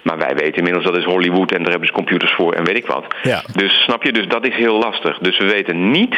Maar 0.02 0.18
wij 0.18 0.34
weten 0.34 0.56
inmiddels 0.56 0.84
dat 0.84 0.96
is 0.96 1.04
Hollywood 1.04 1.52
en 1.52 1.62
daar 1.62 1.70
hebben 1.70 1.88
ze 1.88 1.94
computers 1.94 2.32
voor 2.32 2.52
en 2.52 2.64
weet 2.64 2.76
ik 2.76 2.86
wat. 2.86 3.04
Ja. 3.22 3.42
Dus 3.52 3.82
snap 3.82 4.02
je, 4.02 4.12
dus 4.12 4.28
dat 4.28 4.46
is 4.46 4.54
heel 4.54 4.78
lastig. 4.78 5.18
Dus 5.18 5.38
we 5.38 5.44
weten 5.44 5.90
niet 5.90 6.16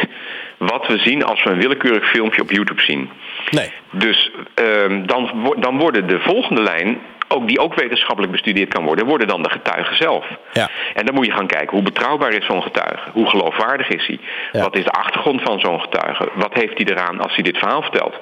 wat 0.59 0.87
we 0.87 0.99
zien 0.99 1.25
als 1.25 1.45
we 1.45 1.51
een 1.51 1.61
willekeurig 1.61 2.11
filmpje 2.11 2.43
op 2.43 2.51
YouTube 2.51 2.83
zien. 2.83 3.11
Nee. 3.51 3.73
Dus 3.91 4.31
ehm, 4.55 5.07
dan, 5.07 5.55
dan 5.59 5.79
worden 5.79 6.07
de 6.07 6.21
volgende 6.21 6.63
lijn, 6.63 6.99
ook, 7.29 7.49
die 7.49 7.59
ook 7.59 7.75
wetenschappelijk 7.75 8.33
bestudeerd 8.33 8.73
kan 8.75 8.85
worden, 8.85 9.07
worden 9.07 9.27
dan 9.27 9.43
de 9.43 9.51
getuigen 9.51 9.97
zelf. 9.97 10.27
Ja. 10.53 10.71
En 10.95 11.05
dan 11.07 11.15
moet 11.15 11.27
je 11.27 11.33
gaan 11.33 11.47
kijken 11.47 11.71
hoe 11.77 11.83
betrouwbaar 11.83 12.33
is 12.33 12.47
zo'n 12.47 12.63
getuige? 12.63 13.11
Hoe 13.13 13.27
geloofwaardig 13.29 13.89
is 13.89 14.07
hij? 14.07 14.19
Ja. 14.53 14.61
Wat 14.61 14.77
is 14.77 14.85
de 14.85 14.91
achtergrond 14.91 15.43
van 15.43 15.61
zo'n 15.61 15.81
getuige? 15.81 16.29
Wat 16.35 16.55
heeft 16.55 16.79
hij 16.79 16.87
eraan 16.87 17.21
als 17.21 17.35
hij 17.35 17.43
dit 17.43 17.59
verhaal 17.59 17.83
vertelt? 17.83 18.21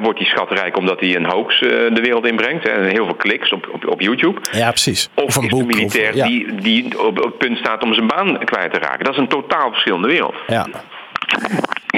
Wordt 0.00 0.18
hij 0.18 0.28
schatrijk 0.28 0.76
omdat 0.76 1.00
hij 1.00 1.16
een 1.16 1.30
hoax 1.30 1.60
eh, 1.60 1.68
de 1.68 2.00
wereld 2.02 2.26
inbrengt? 2.26 2.68
Hè? 2.68 2.82
Heel 2.82 3.04
veel 3.04 3.14
kliks 3.14 3.52
op, 3.52 3.68
op, 3.72 3.86
op 3.86 4.00
YouTube. 4.00 4.40
Ja, 4.52 4.68
precies. 4.68 5.08
Of, 5.14 5.36
een 5.36 5.42
is 5.42 5.48
boek. 5.48 5.60
de 5.60 5.76
militair 5.76 6.08
of, 6.08 6.14
ja. 6.14 6.26
die, 6.26 6.54
die 6.54 6.98
op, 7.00 7.18
op 7.18 7.24
het 7.24 7.38
punt 7.38 7.58
staat 7.58 7.82
om 7.82 7.94
zijn 7.94 8.06
baan 8.06 8.44
kwijt 8.44 8.72
te 8.72 8.78
raken? 8.78 9.04
Dat 9.04 9.12
is 9.12 9.18
een 9.18 9.28
totaal 9.28 9.70
verschillende 9.70 10.08
wereld. 10.08 10.34
Ja. 10.46 10.66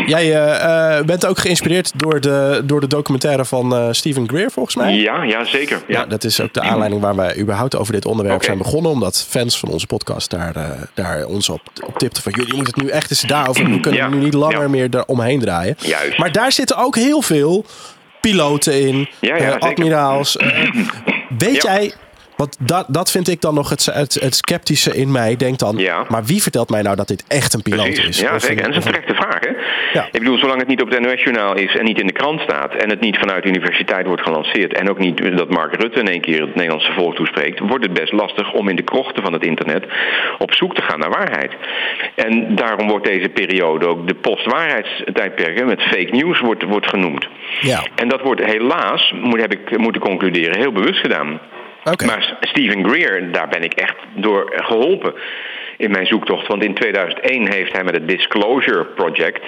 Jij 0.06 0.34
eh, 0.34 0.98
eh, 0.98 1.04
bent 1.04 1.26
ook 1.26 1.38
geïnspireerd 1.38 1.92
door 1.96 2.20
de, 2.20 2.62
door 2.64 2.80
de 2.80 2.86
documentaire 2.86 3.44
van 3.44 3.74
eh 3.74 3.88
Stephen 3.90 4.28
Greer, 4.28 4.50
volgens 4.50 4.76
mij. 4.76 4.94
Ja, 4.94 5.22
ja 5.22 5.44
zeker. 5.44 5.82
Ja. 5.86 5.98
Ja, 6.00 6.06
dat 6.06 6.24
is 6.24 6.40
ook 6.40 6.54
de 6.54 6.60
aanleiding 6.60 7.00
waar 7.00 7.16
wij 7.16 7.38
überhaupt 7.38 7.76
over 7.76 7.92
dit 7.92 8.06
onderwerp 8.06 8.42
zijn 8.42 8.58
begonnen. 8.58 8.90
Omdat 8.90 9.26
fans 9.28 9.58
van 9.58 9.68
onze 9.68 9.86
podcast 9.86 10.30
daar, 10.30 10.54
daar 10.94 11.24
ons 11.24 11.48
op, 11.48 11.60
op 11.86 11.98
tipten 11.98 12.22
van... 12.22 12.32
jullie 12.36 12.54
moeten 12.54 12.74
het 12.74 12.82
nu 12.82 12.90
echt 12.90 13.10
eens 13.10 13.20
daarover... 13.20 13.70
we 13.70 13.80
kunnen 13.80 14.00
Ja, 14.00 14.08
nu 14.08 14.16
niet 14.16 14.34
langer 14.34 14.62
ja. 14.62 14.68
meer 14.68 14.94
er 14.94 15.04
omheen 15.04 15.40
draaien. 15.40 15.76
Juist. 15.78 16.18
Maar 16.18 16.32
daar 16.32 16.52
zitten 16.52 16.76
ook 16.76 16.96
heel 16.96 17.22
veel 17.22 17.64
piloten 18.20 18.80
in. 18.80 19.08
Ja, 19.20 19.36
ja, 19.36 19.50
zeker. 19.50 19.58
admiraals. 19.58 20.36
weet 21.38 21.62
jij... 21.62 21.92
Want 22.40 22.56
dat, 22.60 22.84
dat 22.88 23.10
vind 23.10 23.28
ik 23.28 23.40
dan 23.40 23.54
nog 23.54 23.68
het, 23.70 23.84
het, 23.84 24.14
het 24.14 24.34
sceptische 24.34 24.96
in 24.96 25.12
mij. 25.12 25.36
Denk 25.36 25.58
dan, 25.58 25.76
Ja. 25.76 26.04
maar 26.08 26.24
wie 26.24 26.42
vertelt 26.42 26.70
mij 26.70 26.82
nou 26.82 26.96
dat 26.96 27.08
dit 27.08 27.24
echt 27.28 27.54
een 27.54 27.62
piloot 27.62 27.84
Precies. 27.84 28.06
is? 28.06 28.20
Ja, 28.20 28.34
Of 28.34 28.42
zeker. 28.42 28.58
een- 28.58 28.64
En 28.64 28.70
dat 28.72 28.78
is 28.80 28.84
een- 28.86 28.92
terechte 28.92 29.14
vraag, 29.14 29.38
hè? 29.40 29.50
Ja. 29.92 30.04
Ik 30.12 30.18
bedoel, 30.18 30.38
zolang 30.38 30.58
het 30.58 30.68
niet 30.68 30.82
op 30.82 30.90
het 30.90 31.00
NOS-journaal 31.00 31.54
is 31.56 31.76
en 31.76 31.84
niet 31.84 32.00
in 32.00 32.06
de 32.06 32.12
krant 32.12 32.40
staat... 32.40 32.74
en 32.74 32.90
het 32.90 33.00
niet 33.00 33.16
vanuit 33.18 33.42
de 33.42 33.48
universiteit 33.48 34.06
wordt 34.06 34.22
gelanceerd... 34.22 34.72
en 34.74 34.90
ook 34.90 34.98
niet 34.98 35.36
dat 35.36 35.50
Mark 35.50 35.74
Rutte 35.80 36.00
in 36.00 36.08
één 36.08 36.20
keer 36.20 36.40
het 36.40 36.54
Nederlandse 36.54 36.92
volk 36.92 37.14
toespreekt... 37.14 37.58
wordt 37.58 37.84
het 37.84 37.92
best 37.92 38.12
lastig 38.12 38.52
om 38.52 38.68
in 38.68 38.76
de 38.76 38.82
krochten 38.82 39.22
van 39.22 39.32
het 39.32 39.44
internet 39.44 39.84
op 40.38 40.54
zoek 40.54 40.74
te 40.74 40.82
gaan 40.82 40.98
naar 40.98 41.10
waarheid. 41.10 41.52
En 42.14 42.54
daarom 42.54 42.88
wordt 42.88 43.06
deze 43.06 43.28
periode 43.28 43.86
ook 43.86 44.08
de 44.08 44.14
postwaarheidstijdperken... 44.14 45.66
met 45.66 45.82
fake 45.82 46.08
news 46.10 46.40
wordt, 46.40 46.62
wordt 46.62 46.88
genoemd. 46.88 47.26
Ja. 47.60 47.86
En 47.94 48.08
dat 48.08 48.20
wordt 48.22 48.44
helaas, 48.44 49.12
moet, 49.20 49.40
heb 49.40 49.52
ik 49.52 49.78
moeten 49.78 50.00
concluderen, 50.00 50.58
heel 50.58 50.72
bewust 50.72 51.00
gedaan. 51.00 51.40
Maar 51.84 52.36
Stephen 52.40 52.88
Greer, 52.88 53.32
daar 53.32 53.48
ben 53.48 53.62
ik 53.62 53.74
echt 53.74 53.96
door 54.14 54.52
geholpen 54.54 55.14
in 55.76 55.90
mijn 55.90 56.06
zoektocht. 56.06 56.46
Want 56.46 56.64
in 56.64 56.74
2001 56.74 57.52
heeft 57.52 57.72
hij 57.72 57.84
met 57.84 57.94
het 57.94 58.08
Disclosure 58.08 58.84
Project... 58.84 59.42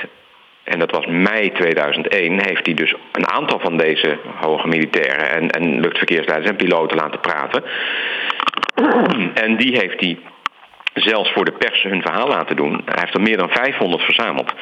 en 0.65 0.79
dat 0.79 0.91
was 0.91 1.07
mei 1.07 1.53
2001... 1.53 2.33
heeft 2.33 2.67
hij 2.67 2.75
dus 2.75 2.95
een 3.13 3.29
aantal 3.29 3.59
van 3.59 3.77
deze 3.77 4.19
hoge 4.41 4.69
militairen... 4.69 5.31
en, 5.31 5.51
en 5.51 5.81
luchtverkeersleiders 5.81 6.51
en 6.51 6.57
piloten 6.57 6.97
laten 6.97 7.21
praten. 7.21 7.65
En 9.35 9.57
die 9.57 9.79
heeft 9.79 10.01
hij 10.01 10.19
zelfs 10.95 11.33
voor 11.33 11.45
de 11.45 11.53
pers 11.53 11.83
hun 11.83 12.03
verhaal 12.03 12.29
laten 12.29 12.57
doen. 12.57 12.83
Hij 12.85 12.99
heeft 13.01 13.15
er 13.15 13.21
meer 13.21 13.37
dan 13.37 13.49
500 13.49 14.03
verzameld. 14.03 14.53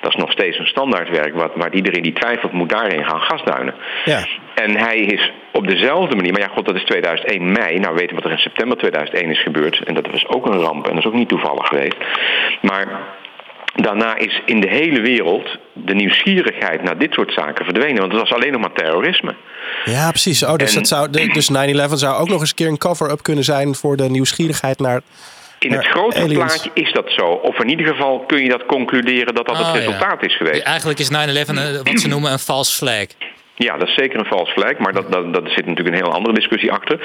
Dat 0.00 0.14
is 0.14 0.20
nog 0.20 0.32
steeds 0.32 0.58
een 0.58 0.66
standaardwerk... 0.66 1.34
Wat, 1.34 1.52
waar 1.54 1.74
iedereen 1.74 2.02
die 2.02 2.12
twijfelt 2.12 2.52
moet 2.52 2.68
daarin 2.68 3.04
gaan 3.04 3.20
gasduinen. 3.20 3.74
Ja. 4.04 4.26
En 4.54 4.76
hij 4.76 4.98
is 4.98 5.32
op 5.52 5.68
dezelfde 5.68 6.16
manier, 6.16 6.32
maar 6.32 6.40
ja, 6.40 6.48
god, 6.48 6.66
dat 6.66 6.74
is 6.74 6.84
2001 6.84 7.52
mei. 7.52 7.78
Nou 7.78 7.94
weten 7.94 8.08
we 8.08 8.14
wat 8.14 8.24
er 8.24 8.30
in 8.30 8.38
september 8.38 8.76
2001 8.76 9.30
is 9.30 9.42
gebeurd. 9.42 9.82
En 9.84 9.94
dat 9.94 10.10
was 10.10 10.26
ook 10.28 10.46
een 10.46 10.60
ramp 10.60 10.86
en 10.86 10.94
dat 10.94 11.04
is 11.04 11.10
ook 11.10 11.18
niet 11.18 11.28
toevallig 11.28 11.66
geweest. 11.66 11.96
Maar 12.62 12.88
daarna 13.74 14.16
is 14.16 14.42
in 14.44 14.60
de 14.60 14.68
hele 14.68 15.00
wereld 15.00 15.56
de 15.72 15.94
nieuwsgierigheid 15.94 16.82
naar 16.82 16.98
dit 16.98 17.12
soort 17.12 17.32
zaken 17.32 17.64
verdwenen. 17.64 18.00
Want 18.00 18.12
het 18.12 18.20
was 18.20 18.32
alleen 18.32 18.52
nog 18.52 18.60
maar 18.60 18.72
terrorisme. 18.72 19.34
Ja, 19.84 20.10
precies. 20.10 20.44
Oh, 20.44 20.56
dus, 20.56 20.72
En- 20.72 20.78
dat 20.78 20.88
zou, 20.88 21.10
dus 21.10 21.50
9-11 21.50 21.98
zou 21.98 22.20
ook 22.20 22.28
nog 22.28 22.40
eens 22.40 22.48
een 22.48 22.56
keer 22.56 22.68
een 22.68 22.78
cover-up 22.78 23.22
kunnen 23.22 23.44
zijn 23.44 23.74
voor 23.74 23.96
de 23.96 24.10
nieuwsgierigheid 24.10 24.78
naar. 24.78 25.00
In 25.64 25.72
het 25.72 25.86
grotere 25.86 26.22
aliens. 26.22 26.38
plaatje 26.44 26.70
is 26.74 26.92
dat 26.92 27.04
zo. 27.16 27.22
Of 27.26 27.58
in 27.58 27.68
ieder 27.68 27.86
geval 27.86 28.24
kun 28.26 28.42
je 28.42 28.48
dat 28.48 28.66
concluderen 28.66 29.34
dat 29.34 29.46
dat 29.46 29.58
Oh, 29.58 29.66
het 29.66 29.74
ja. 29.74 29.80
resultaat 29.80 30.22
is 30.24 30.36
geweest. 30.36 30.62
Eigenlijk 30.62 30.98
is 30.98 31.08
9-11 31.10 31.12
een- 31.48 31.82
wat 31.82 32.00
ze 32.00 32.08
noemen 32.08 32.32
een 32.32 32.38
false 32.38 32.72
flag. 32.76 33.04
Ja, 33.56 33.76
dat 33.76 33.88
is 33.88 33.94
zeker 33.94 34.18
een 34.18 34.24
vals 34.26 34.50
flag, 34.50 34.78
maar 34.78 34.92
dat, 34.92 35.12
dat, 35.12 35.34
dat 35.34 35.42
zit 35.46 35.66
natuurlijk 35.66 35.96
een 35.96 36.02
heel 36.02 36.12
andere 36.14 36.34
discussie 36.34 36.72
achter. 36.72 36.98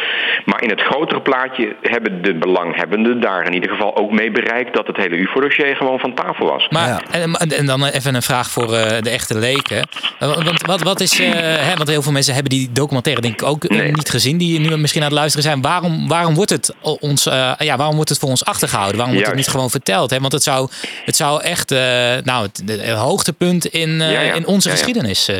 Maar 0.46 0.62
in 0.64 0.70
het 0.70 0.82
grotere 0.82 1.22
plaatje 1.22 1.76
hebben 1.82 2.22
de 2.22 2.36
belanghebbenden 2.36 3.22
daar 3.22 3.46
in 3.46 3.54
ieder 3.54 3.70
geval 3.70 3.96
ook 3.98 4.12
mee 4.12 4.32
bereikt 4.32 4.74
dat 4.74 4.88
het 4.88 4.98
hele 4.98 5.16
UFO-dossier 5.18 5.76
gewoon 5.76 6.00
van 6.00 6.14
tafel 6.14 6.46
was. 6.46 6.68
Maar, 6.70 6.88
Ja. 6.88 7.02
en, 7.12 7.34
en 7.34 7.66
dan 7.66 7.86
even 7.86 8.16
een 8.16 8.22
vraag 8.22 8.50
voor 8.50 8.74
eh, 8.74 9.02
de 9.02 9.10
echte 9.10 9.38
leken. 9.38 9.82
Eh, 10.20 10.36
Want 10.44 10.66
wat, 10.66 10.82
wat 10.82 11.00
is, 11.00 11.20
eh, 11.20 11.30
hè, 11.68 11.76
want 11.76 11.90
heel 11.90 12.02
veel 12.02 12.12
mensen 12.12 12.34
hebben 12.34 12.52
die 12.52 12.72
documentaire 12.72 13.22
denk 13.22 13.34
ik 13.42 13.48
ook 13.48 13.70
Nee. 13.70 13.92
niet 13.92 14.10
gezien, 14.10 14.38
die 14.38 14.60
nu 14.60 14.78
misschien 14.78 15.02
aan 15.02 15.08
het 15.10 15.18
luisteren 15.18 15.44
zijn. 15.46 15.62
Waarom, 15.62 16.08
waarom, 16.08 16.36
wordt, 16.36 16.52
het 16.52 16.76
ons, 16.82 17.26
eh, 17.26 17.52
ja, 17.58 17.78
waarom 17.78 17.96
wordt 17.96 18.10
het 18.10 18.20
voor 18.20 18.30
ons 18.30 18.46
achtergehouden? 18.46 18.96
Waarom 18.98 19.14
wordt 19.16 19.30
het 19.30 19.38
niet 19.40 19.48
gewoon 19.48 19.70
verteld? 19.70 20.10
Hè? 20.10 20.20
Want 20.20 20.32
het 20.32 20.44
zou, 20.44 20.70
het 21.06 21.16
zou 21.16 21.42
echt 21.44 21.72
eh, 21.72 21.80
nou, 22.24 22.44
het, 22.46 22.64
het 22.68 22.90
hoogtepunt 22.90 23.66
in, 23.66 24.02
eh, 24.02 24.12
Ja, 24.12 24.20
ja. 24.22 24.34
in 24.34 24.46
onze 24.48 24.68
Ja, 24.70 24.74
ja. 24.76 24.80
geschiedenis 24.82 25.28
eh, 25.28 25.38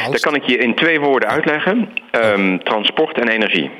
Zijn. 0.00 0.12
dat 0.12 0.20
kan 0.20 0.34
ik 0.34 0.44
je 0.44 0.56
in 0.56 0.74
twee 0.74 1.00
woorden 1.00 1.28
uitleggen. 1.28 1.92
Ehm, 2.10 2.58
transport 2.58 3.18
en 3.18 3.28
energie. 3.28 3.70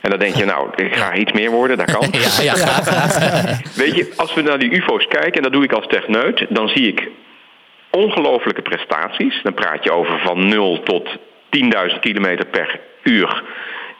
En 0.00 0.10
dan 0.10 0.18
denk 0.18 0.34
je, 0.34 0.44
nou, 0.44 0.68
ik 0.76 0.96
ga 0.96 1.14
iets 1.14 1.32
meer 1.32 1.50
worden, 1.50 1.76
dat 1.76 1.90
kan. 1.92 2.08
Ja, 2.42 2.54
ja. 2.54 2.80
Weet 3.82 3.94
je, 3.94 4.12
als 4.16 4.34
we 4.34 4.42
naar 4.42 4.58
die 4.58 4.70
UFO's 4.70 5.06
kijken, 5.06 5.32
en 5.32 5.42
dat 5.42 5.52
doe 5.52 5.64
ik 5.64 5.72
als 5.72 5.86
techneut, 5.86 6.46
dan 6.48 6.68
zie 6.68 6.88
ik 6.88 7.08
ongelofelijke 7.90 8.62
prestaties. 8.62 9.40
Dan 9.42 9.54
praat 9.54 9.84
je 9.84 9.92
over 9.92 10.18
van 10.18 10.48
0 10.48 10.82
tot 10.82 11.08
10.000 11.90 12.00
kilometer 12.00 12.46
per 12.46 12.80
uur 13.02 13.42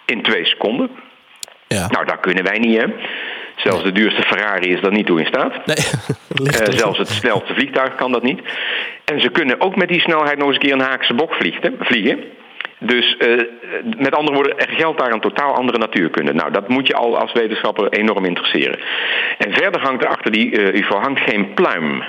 in 0.06 0.22
twee 0.22 0.46
seconden. 0.46 0.90
Ja. 1.68 1.88
Nou, 1.88 2.06
dat 2.06 2.20
kunnen 2.20 2.44
wij 2.44 2.58
niet, 2.58 2.80
hè. 2.80 2.86
Zelfs 3.56 3.82
de 3.82 3.92
duurste 3.92 4.22
Ferrari 4.22 4.70
is 4.72 4.80
daar 4.80 4.92
niet 4.92 5.06
toe 5.06 5.20
in 5.20 5.26
staat. 5.26 5.66
Nee, 5.66 5.76
er- 6.60 6.72
zelfs 6.72 6.98
het 6.98 7.08
snelste 7.08 7.54
vliegtuig 7.54 7.94
kan 7.94 8.12
dat 8.12 8.22
niet. 8.22 8.40
En 9.04 9.20
ze 9.20 9.28
kunnen 9.28 9.60
ook 9.60 9.76
met 9.76 9.88
die 9.88 10.00
snelheid 10.00 10.38
nog 10.38 10.46
eens 10.46 10.56
een 10.56 10.62
keer 10.62 10.72
een 10.72 10.80
haakse 10.80 11.14
bok 11.14 11.34
vliegen. 11.80 12.20
Dus 12.78 13.16
eh, 13.16 13.28
met 13.98 14.14
andere 14.14 14.34
woorden, 14.36 14.58
er 14.58 14.68
geldt 14.76 14.98
daar 14.98 15.12
een 15.12 15.20
totaal 15.20 15.54
andere 15.54 15.78
natuurkunde. 15.78 16.32
Nou, 16.34 16.50
dat 16.50 16.68
moet 16.68 16.86
je 16.86 16.94
al 16.94 17.18
als 17.18 17.32
wetenschapper 17.32 17.88
enorm 17.92 18.24
interesseren. 18.24 18.78
En 19.38 19.52
verder 19.52 19.80
hangt 19.80 20.04
er 20.04 20.10
achter 20.10 20.32
die 20.32 20.56
eh, 20.62 20.80
UFO 20.80 20.96
hangt 20.98 21.20
geen 21.20 21.54
pluim. 21.54 22.02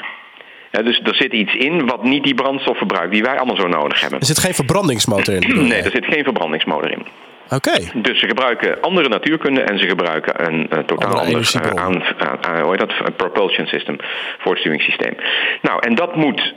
Dus 0.84 1.00
er 1.04 1.16
zit 1.16 1.34
iets 1.34 1.56
in 1.56 1.86
wat 1.86 2.04
niet 2.04 2.24
die 2.24 2.34
brandstof 2.34 2.78
verbruikt 2.78 3.12
die 3.14 3.24
wij 3.24 3.38
allemaal 3.38 3.56
zo 3.56 3.68
nodig 3.68 4.02
hebben. 4.02 4.20
Er 4.20 4.26
zit 4.26 4.40
geen 4.40 4.54
verbrandingsmotor 4.54 5.34
in. 5.34 5.68
Nee, 5.68 5.82
er 5.82 5.92
zit 5.92 6.06
geen 6.06 6.24
verbrandingsmotor 6.24 6.92
in. 6.92 7.06
Oké. 7.50 7.72
Dus 7.96 8.20
ze 8.20 8.28
gebruiken 8.28 8.82
andere 8.82 9.10
natuurkunde 9.10 9.62
en 9.62 9.80
ze 9.80 9.88
gebruiken 9.88 10.46
een 10.48 10.70
eh, 10.70 10.80
totaal 10.80 11.20
Andere 11.20 11.36
ander 11.36 11.62
eh, 11.62 11.84
aan, 11.84 12.04
aan, 12.18 12.46
aan- 12.46 12.62
hoe 12.62 12.70
heet 12.70 12.80
dat, 12.80 12.94
Een 13.04 13.16
propulsion 13.16 13.68
system, 13.68 13.96
voortstuwingssysteem. 14.40 15.16
Nou, 15.62 15.80
en 15.88 15.96
dat 15.96 16.16
moet 16.16 16.54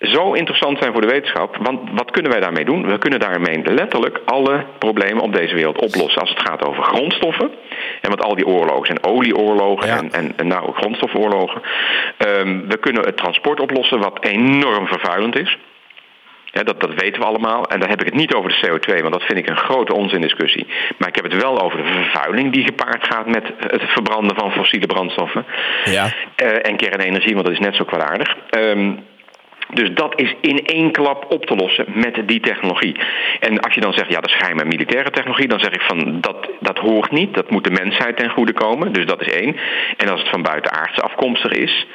zo 0.00 0.32
interessant 0.32 0.78
zijn 0.78 0.92
voor 0.92 1.00
de 1.00 1.06
wetenschap, 1.06 1.56
want 1.56 1.80
wat 1.92 2.10
kunnen 2.10 2.30
wij 2.30 2.40
daarmee 2.40 2.64
doen? 2.64 2.86
We 2.86 2.98
kunnen 2.98 3.20
daarmee 3.20 3.62
letterlijk 3.64 4.20
alle 4.24 4.64
problemen 4.78 5.22
op 5.22 5.32
deze 5.32 5.54
wereld 5.54 5.78
oplossen 5.78 6.20
als 6.20 6.30
het 6.30 6.40
gaat 6.48 6.64
over 6.66 6.82
grondstoffen. 6.82 7.50
En 8.00 8.08
want 8.08 8.22
al 8.22 8.34
die 8.34 8.46
oorlogen 8.46 8.86
zijn 8.86 9.04
olieoorlogen 9.04 9.86
Ja. 9.86 9.96
en, 9.96 10.12
en, 10.12 10.32
en 10.36 10.46
nou 10.46 10.72
grondstofoorlogen. 10.74 11.62
Ehm, 12.16 12.66
we 12.68 12.76
kunnen 12.76 13.04
het 13.04 13.16
transport 13.16 13.60
oplossen 13.60 13.98
wat 13.98 14.18
enorm 14.24 14.86
vervuilend 14.86 15.38
is. 15.38 15.58
Ja, 16.52 16.62
dat, 16.62 16.80
dat 16.80 16.94
weten 16.94 17.20
we 17.20 17.26
allemaal. 17.26 17.64
En 17.64 17.80
dan 17.80 17.88
heb 17.88 18.00
ik 18.00 18.06
het 18.06 18.14
niet 18.14 18.34
over 18.34 18.50
de 18.50 18.68
CO2, 18.68 19.00
want 19.00 19.12
dat 19.12 19.22
vind 19.22 19.38
ik 19.38 19.48
een 19.48 19.56
grote 19.56 19.94
onzindiscussie. 19.94 20.66
Maar 20.98 21.08
ik 21.08 21.14
heb 21.14 21.24
het 21.24 21.42
wel 21.42 21.60
over 21.60 21.78
de 21.78 21.92
vervuiling 21.92 22.52
die 22.52 22.64
gepaard 22.64 23.06
gaat 23.06 23.26
met 23.26 23.52
het 23.58 23.82
verbranden 23.82 24.36
van 24.36 24.52
fossiele 24.52 24.86
brandstoffen. 24.86 25.46
Ja. 25.84 26.08
Eh, 26.36 26.68
en 26.68 26.76
kernenergie, 26.76 27.34
want 27.34 27.46
dat 27.46 27.54
is 27.54 27.66
net 27.66 27.76
zo 27.76 27.84
kwaadaardig. 27.84 28.36
Ehm, 28.50 28.92
dus 29.74 29.90
dat 29.94 30.20
is 30.20 30.34
in 30.40 30.64
één 30.64 30.92
klap 30.92 31.26
op 31.28 31.46
te 31.46 31.54
lossen 31.54 31.86
met 31.94 32.22
die 32.26 32.40
technologie. 32.40 32.96
En 33.40 33.60
als 33.60 33.74
je 33.74 33.80
dan 33.80 33.92
zegt, 33.92 34.08
ja, 34.10 34.20
dat 34.20 34.30
is 34.30 34.36
geheime 34.36 34.64
militaire 34.64 35.10
technologie, 35.10 35.48
dan 35.48 35.60
zeg 35.60 35.72
ik 35.72 35.80
van 35.80 36.20
dat, 36.20 36.48
dat 36.60 36.78
hoort 36.78 37.10
niet. 37.10 37.34
Dat 37.34 37.50
moet 37.50 37.64
de 37.64 37.82
mensheid 37.84 38.16
ten 38.16 38.30
goede 38.30 38.52
komen. 38.52 38.92
Dus 38.92 39.06
dat 39.06 39.20
is 39.20 39.32
één. 39.32 39.56
En 39.96 40.08
als 40.08 40.20
het 40.20 40.30
van 40.30 40.42
buitenaardse 40.42 41.00
afkomstig 41.00 41.52
is, 41.52 41.86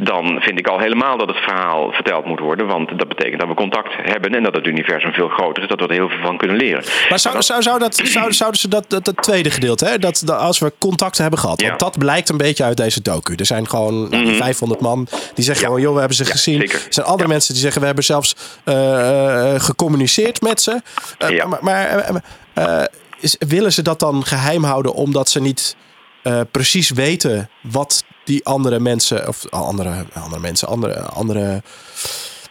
dan 0.00 0.40
vind 0.40 0.58
ik 0.58 0.66
al 0.66 0.78
helemaal 0.78 1.18
dat 1.18 1.28
het 1.28 1.36
verhaal 1.36 1.92
verteld 1.92 2.24
moet 2.24 2.38
worden. 2.40 2.66
Want 2.66 2.98
dat 2.98 3.08
betekent 3.08 3.40
dat 3.40 3.48
we 3.48 3.54
contact 3.54 3.92
hebben 4.02 4.34
en 4.34 4.42
dat 4.42 4.54
het 4.54 4.66
universum 4.66 5.12
veel 5.12 5.28
groter 5.28 5.62
is, 5.62 5.68
dat 5.68 5.80
we 5.80 5.86
er 5.86 5.92
heel 5.92 6.08
veel 6.08 6.20
van 6.22 6.36
kunnen 6.36 6.56
leren. 6.56 6.84
Maar 7.08 7.18
zou, 7.18 7.42
zou, 7.42 7.62
zou 7.62 7.78
dat, 7.78 7.94
zou, 7.94 8.32
zouden 8.32 8.60
ze 8.60 8.68
dat, 8.68 8.84
dat, 8.90 9.04
dat 9.04 9.16
tweede 9.22 9.50
gedeelte, 9.50 9.84
hè? 9.86 9.98
Dat, 9.98 10.22
dat 10.24 10.38
als 10.38 10.58
we 10.58 10.72
contact 10.78 11.18
hebben 11.18 11.38
gehad, 11.38 11.60
want 11.60 11.70
Ja. 11.70 11.76
Mhm. 11.76 11.84
dat 11.84 11.98
blijkt 11.98 12.28
een 12.28 12.36
beetje 12.36 12.64
uit 12.64 12.76
deze 12.76 13.02
docu. 13.02 13.34
Er 13.34 13.46
zijn 13.46 13.68
gewoon 13.68 14.08
nou, 14.10 14.24
die 14.24 14.34
500 14.34 14.80
man 14.80 15.06
die 15.34 15.44
zeggen 15.44 15.64
gewoon, 15.64 15.80
joh, 15.80 15.92
we 15.92 15.98
hebben 15.98 16.16
ze 16.16 16.24
Ja, 16.24 16.30
gezien. 16.30 16.58
zeker. 16.60 16.74
Er 16.86 16.92
zijn 16.92 17.06
andere 17.06 17.28
mensen 17.28 17.52
die 17.52 17.62
zeggen, 17.62 17.80
we 17.80 17.86
hebben 17.86 18.04
zelfs 18.04 18.36
eh, 18.64 19.54
eh, 19.54 19.60
gecommuniceerd 19.60 20.40
met 20.40 20.60
ze. 20.60 20.80
Eh, 21.18 21.30
Ja. 21.30 21.46
Maar, 21.46 21.58
maar 21.62 21.86
eh, 21.88 22.16
eh, 22.54 22.84
is, 23.20 23.36
willen 23.38 23.72
ze 23.72 23.82
dat 23.82 24.00
dan 24.00 24.24
geheim 24.24 24.64
houden 24.64 24.92
omdat 24.94 25.28
ze 25.30 25.40
niet 25.40 25.76
eh, 26.22 26.40
precies 26.50 26.90
weten 26.90 27.50
wat 27.62 28.04
die 28.28 28.44
andere 28.46 28.80
mensen, 28.80 29.28
of 29.28 29.50
andere, 29.50 30.04
andere 30.14 30.40
mensen, 30.40 30.68
andere, 30.68 31.00
andere 31.02 31.62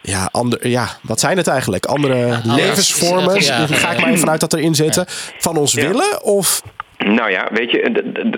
ja, 0.01 0.29
ander, 0.31 0.67
ja, 0.67 0.87
wat 1.01 1.19
zijn 1.19 1.37
het 1.37 1.47
eigenlijk? 1.47 1.85
Andere 1.85 2.39
levensvormen, 2.43 3.41
ja. 3.41 3.67
ga 3.67 3.91
ik 3.91 3.99
maar 4.01 4.09
even 4.09 4.29
uit 4.29 4.39
dat 4.39 4.53
erin 4.53 4.75
zitten, 4.75 5.05
van 5.37 5.57
ons 5.57 5.73
Ja. 5.73 5.87
willen? 5.87 6.23
Of 6.23 6.61
Nou 6.97 7.31
ja, 7.31 7.47
weet 7.51 7.71
je, 7.71 7.79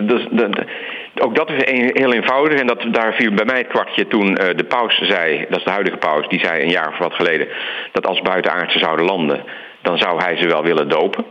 dus 0.07 0.25
ook 1.21 1.35
dat 1.35 1.49
is 1.49 1.61
een- 1.65 1.91
heel 1.93 2.13
eenvoudig. 2.13 2.59
En 2.59 2.67
dat, 2.67 2.85
daar 2.91 3.13
viel 3.13 3.33
bij 3.33 3.45
mij 3.45 3.57
het 3.57 3.67
kwartje 3.67 4.07
toen 4.07 4.37
eh, 4.37 4.57
de 4.57 4.63
paus 4.63 4.97
zei, 5.01 5.45
dat 5.49 5.57
is 5.59 5.63
de 5.65 5.69
huidige 5.71 5.97
paus, 5.97 6.27
die 6.27 6.39
zei 6.39 6.61
een 6.63 6.69
jaar 6.69 6.87
of 6.89 6.97
wat 6.97 7.13
geleden, 7.13 7.47
dat 7.91 8.05
als 8.05 8.21
buitenaardse 8.21 8.79
zouden 8.79 9.05
landen, 9.05 9.43
dan 9.81 9.97
zou 9.97 10.21
hij 10.21 10.37
ze 10.37 10.47
wel 10.47 10.63
willen 10.63 10.89
dopen. 10.89 11.25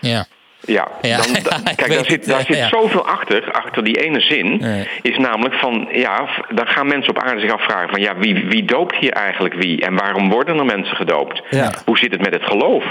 Ja. 0.00 0.26
Ja, 0.64 0.88
Ja, 1.02 1.16
dan, 1.16 1.26
ja, 1.34 1.40
dan- 1.42 1.60
ik 1.70 1.76
kijk, 1.76 1.92
daar 1.92 2.04
zit, 2.04 2.26
daar 2.26 2.44
zit 2.44 2.56
ja. 2.56 2.68
zoveel 2.68 3.06
achter, 3.06 3.52
achter 3.52 3.84
die 3.84 3.96
ene 4.04 4.20
zin. 4.20 4.62
Is 5.02 5.16
namelijk 5.18 5.54
van, 5.54 5.88
ja, 5.92 6.28
dan 6.48 6.66
gaan 6.66 6.86
mensen 6.86 7.10
op 7.16 7.22
aarde 7.22 7.40
zich 7.40 7.52
afvragen 7.52 7.88
van, 7.90 8.00
ja, 8.00 8.16
wie, 8.16 8.44
wie 8.48 8.64
doopt 8.64 8.96
hier 8.96 9.12
eigenlijk 9.12 9.54
wie? 9.54 9.80
En 9.84 9.94
waarom 9.96 10.30
worden 10.30 10.58
er 10.58 10.64
mensen 10.64 10.96
gedoopt? 10.96 11.42
Ja. 11.50 11.70
Hoe 11.84 11.98
zit 11.98 12.12
het 12.12 12.20
met 12.20 12.34
het 12.34 12.44
geloof? 12.44 12.84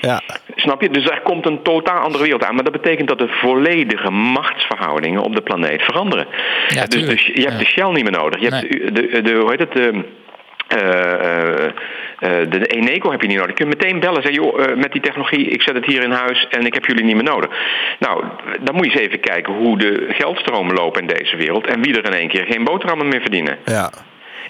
ja, 0.00 0.20
Snap 0.56 0.82
je? 0.82 0.90
Dus 0.90 1.04
er 1.04 1.20
komt 1.20 1.46
een 1.46 1.62
totaal 1.62 1.98
andere 1.98 2.22
wereld 2.22 2.44
aan. 2.44 2.54
Maar 2.54 2.64
dat 2.64 2.72
betekent 2.72 3.08
dat 3.08 3.18
de 3.18 3.28
volledige 3.28 4.10
machtsverhoudingen 4.10 5.22
op 5.22 5.34
de 5.34 5.42
planeet 5.42 5.82
veranderen. 5.82 6.26
Ja, 6.68 6.84
dus, 6.86 7.06
dus 7.06 7.26
je 7.26 7.40
hebt 7.40 7.52
Ja. 7.52 7.58
de 7.58 7.64
Shell 7.64 7.90
niet 7.92 8.02
meer 8.02 8.18
nodig. 8.20 8.40
Je 8.40 8.48
hebt 8.48 8.72
de, 8.72 8.92
de, 9.10 9.22
de- 9.22 9.34
hoe 9.34 9.50
heet 9.50 9.58
het? 9.58 9.72
De, 9.72 10.04
eh, 10.68 11.12
eh, 11.42 11.58
Uh, 11.58 11.70
de 12.18 12.66
Eneco 12.66 13.10
heb 13.10 13.20
je 13.20 13.28
niet 13.28 13.36
nodig. 13.36 13.58
Je 13.58 13.64
kunt 13.64 13.80
meteen 13.80 14.00
bellen. 14.00 14.22
Zeg, 14.22 14.34
joh, 14.34 14.58
uh, 14.58 14.76
met 14.76 14.92
die 14.92 15.00
technologie, 15.00 15.46
ik 15.46 15.62
zet 15.62 15.74
het 15.74 15.86
hier 15.86 16.02
in 16.02 16.10
huis 16.10 16.46
en 16.50 16.66
ik 16.66 16.74
heb 16.74 16.84
jullie 16.84 17.04
niet 17.04 17.14
meer 17.14 17.24
nodig. 17.24 17.50
Nou, 17.98 18.24
dan 18.60 18.74
moet 18.74 18.84
je 18.84 18.92
eens 18.92 19.00
even 19.00 19.20
kijken 19.20 19.54
hoe 19.54 19.78
de 19.78 20.06
geldstromen 20.08 20.74
lopen 20.74 21.00
in 21.00 21.06
deze 21.06 21.36
wereld. 21.36 21.66
En 21.66 21.82
wie 21.82 21.96
er 21.98 22.04
in 22.04 22.12
één 22.12 22.28
keer 22.28 22.46
geen 22.46 22.64
boterhammen 22.64 23.08
meer 23.08 23.20
verdienen. 23.20 23.58
Ja. 23.64 23.90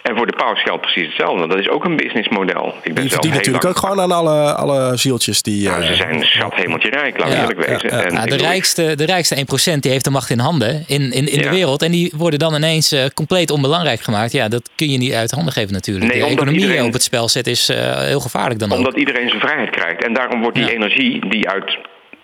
En 0.03 0.17
voor 0.17 0.27
de 0.27 0.37
paus 0.37 0.63
geldt 0.63 0.81
precies 0.81 1.07
hetzelfde. 1.07 1.49
Dat 1.49 1.59
is 1.59 1.69
ook 1.69 1.85
een 1.85 1.97
businessmodel. 1.97 2.75
Ik 2.83 2.95
ben 2.95 3.03
Die 3.03 3.13
verdient 3.13 3.35
natuurlijk 3.35 3.65
lang- 3.65 3.77
ook 3.77 3.83
gewoon 3.85 4.01
aan 4.01 4.13
alle, 4.13 4.55
alle 4.55 4.97
zieltjes 4.97 5.43
die... 5.43 5.69
Nou, 5.69 5.83
ze 5.85 5.91
eh, 5.91 5.97
zijn 5.97 6.23
schat 6.23 6.55
hemeltje 6.55 6.89
rijk, 6.91 7.19
laten 7.19 7.35
we 7.35 7.41
Ja, 7.41 7.49
eerlijk 7.49 7.67
wezen. 7.69 7.99
ja. 7.99 8.03
En 8.21 8.29
de, 8.29 8.37
rijkste, 8.37 8.95
de 8.97 9.05
rijkste 9.05 9.37
1% 9.75 9.79
die 9.81 9.91
heeft 9.91 10.05
de 10.05 10.11
macht 10.11 10.31
in 10.31 10.39
handen 10.39 10.85
in, 10.87 11.13
in, 11.13 11.27
in 11.29 11.43
de 11.43 11.49
wereld. 11.51 11.83
En 11.83 11.91
die 11.91 12.13
worden 12.17 12.39
dan 12.39 12.55
ineens 12.55 12.93
eh, 12.93 13.05
compleet 13.15 13.51
onbelangrijk 13.51 14.01
gemaakt. 14.01 14.33
Ja, 14.33 14.49
dat 14.49 14.71
kun 14.75 14.91
je 14.91 14.99
niet 14.99 15.13
uit 15.13 15.31
handen 15.31 15.53
geven 15.53 15.73
natuurlijk. 15.73 16.07
Nee, 16.07 16.15
de 16.21 16.25
omdat 16.27 16.39
economie 16.39 16.61
iedereen- 16.61 16.85
op 16.87 16.93
het 16.93 17.03
spel 17.03 17.29
zetten 17.29 17.53
is 17.53 17.69
eh, 17.69 18.01
heel 18.01 18.21
gevaarlijk 18.21 18.61
dan 18.61 18.73
ook. 18.73 18.79
Omdat 18.79 18.97
iedereen 18.97 19.29
zijn 19.29 19.41
vrijheid 19.41 19.71
krijgt. 19.71 20.05
En 20.05 20.13
daarom 20.15 20.41
wordt 20.41 20.57
die 20.57 20.65
Ja. 20.67 20.73
energie 20.73 21.29
die 21.29 21.49
uit 21.49 21.79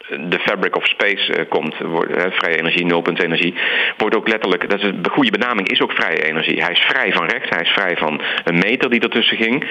de 0.08 0.38
fabric 0.38 0.76
of 0.76 0.86
space 0.86 1.32
eh, 1.32 1.48
komt, 1.48 1.74
vrije 2.30 2.58
energie, 2.58 2.84
nulpunt 2.84 3.22
energie, 3.22 3.54
wordt 3.96 4.16
ook 4.16 4.28
letterlijk, 4.28 4.70
dat 4.70 4.78
is 4.78 4.84
een 4.84 5.06
goede 5.10 5.30
benaming, 5.30 5.68
is 5.68 5.82
ook 5.82 5.92
vrije 5.92 6.24
energie. 6.24 6.62
Hij 6.62 6.72
is 6.72 6.84
vrij 6.88 7.12
van 7.12 7.26
rechts, 7.26 7.48
hij 7.48 7.62
is 7.62 7.70
vrij 7.70 7.96
van 7.96 8.20
een 8.44 8.58
meter 8.58 8.90
die 8.90 9.00
ertussen 9.00 9.36
ging. 9.36 9.64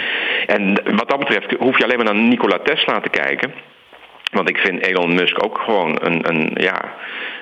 En 0.47 0.73
wat 0.95 1.09
dat 1.09 1.19
betreft 1.19 1.55
hoef 1.59 1.77
je 1.77 1.83
alleen 1.83 1.97
maar 1.97 2.13
naar 2.13 2.23
Nikola 2.23 2.57
Tesla 2.57 2.99
te 2.99 3.09
kijken. 3.09 3.53
Want 4.31 4.49
ik 4.49 4.57
vind 4.57 4.85
Elon 4.85 5.15
Musk 5.15 5.43
ook 5.43 5.57
gewoon 5.57 5.97
een, 6.01 6.29
een, 6.29 6.51
ja, 6.53 6.93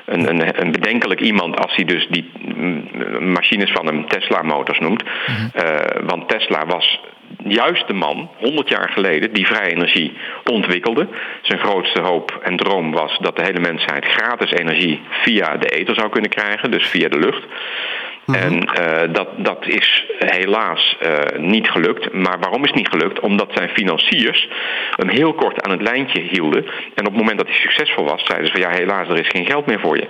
een, 0.06 0.30
een, 0.30 0.62
een 0.62 0.72
bedenkelijk 0.72 1.20
iemand 1.20 1.60
als 1.60 1.76
hij 1.76 1.86
dus 1.86 2.08
die 2.10 2.32
mm, 2.56 3.32
machines 3.32 3.72
van 3.72 3.86
hem 3.86 4.08
Tesla-motors 4.08 4.80
noemt. 4.80 5.04
Eh, 5.54 5.76
want 6.02 6.30
Tesla 6.30 6.66
was 6.66 7.00
juist 7.44 7.88
de 7.88 7.94
man, 7.94 8.30
100 8.38 8.70
jaar 8.70 8.90
geleden, 8.90 9.34
die 9.34 9.48
vrije 9.48 9.72
energie 9.72 10.14
ontwikkelde. 10.44 11.08
Zijn 11.42 11.60
grootste 11.60 12.02
hoop 12.02 12.40
en 12.44 12.58
droom 12.58 12.92
was 12.92 13.18
dat 13.18 13.36
de 13.36 13.44
hele 13.44 13.60
mensheid 13.60 14.06
gratis 14.06 14.52
energie 14.52 15.02
via 15.10 15.58
de 15.58 15.68
ether 15.68 15.96
zou 15.96 16.10
kunnen 16.10 16.30
krijgen, 16.30 16.72
dus 16.72 16.88
via 16.88 17.10
de 17.10 17.20
lucht. 17.20 17.46
En 18.26 18.64
eh, 18.64 19.14
dat, 19.14 19.28
dat 19.38 19.68
is 19.68 20.06
helaas 20.18 20.98
eh, 21.00 21.40
niet 21.40 21.70
gelukt. 21.70 22.14
Maar 22.14 22.40
waarom 22.40 22.64
is 22.64 22.70
het 22.70 22.78
niet 22.78 22.90
gelukt? 22.90 23.20
Omdat 23.20 23.50
zijn 23.54 23.70
financiers 23.70 24.50
hem 24.96 25.10
heel 25.10 25.34
kort 25.34 25.64
aan 25.64 25.72
het 25.72 25.82
lijntje 25.82 26.22
hielden. 26.22 26.66
En 26.66 27.06
op 27.08 27.14
het 27.14 27.22
moment 27.22 27.38
dat 27.38 27.48
hij 27.48 27.56
succesvol 27.56 28.06
was, 28.06 28.26
zeiden 28.26 28.48
ze 28.48 28.52
van 28.52 28.62
ja, 28.62 28.78
helaas, 28.78 29.08
er 29.08 29.20
is 29.20 29.28
geen 29.28 29.46
geld 29.46 29.66
meer 29.66 29.80
voor 29.80 29.98
je. 29.98 30.08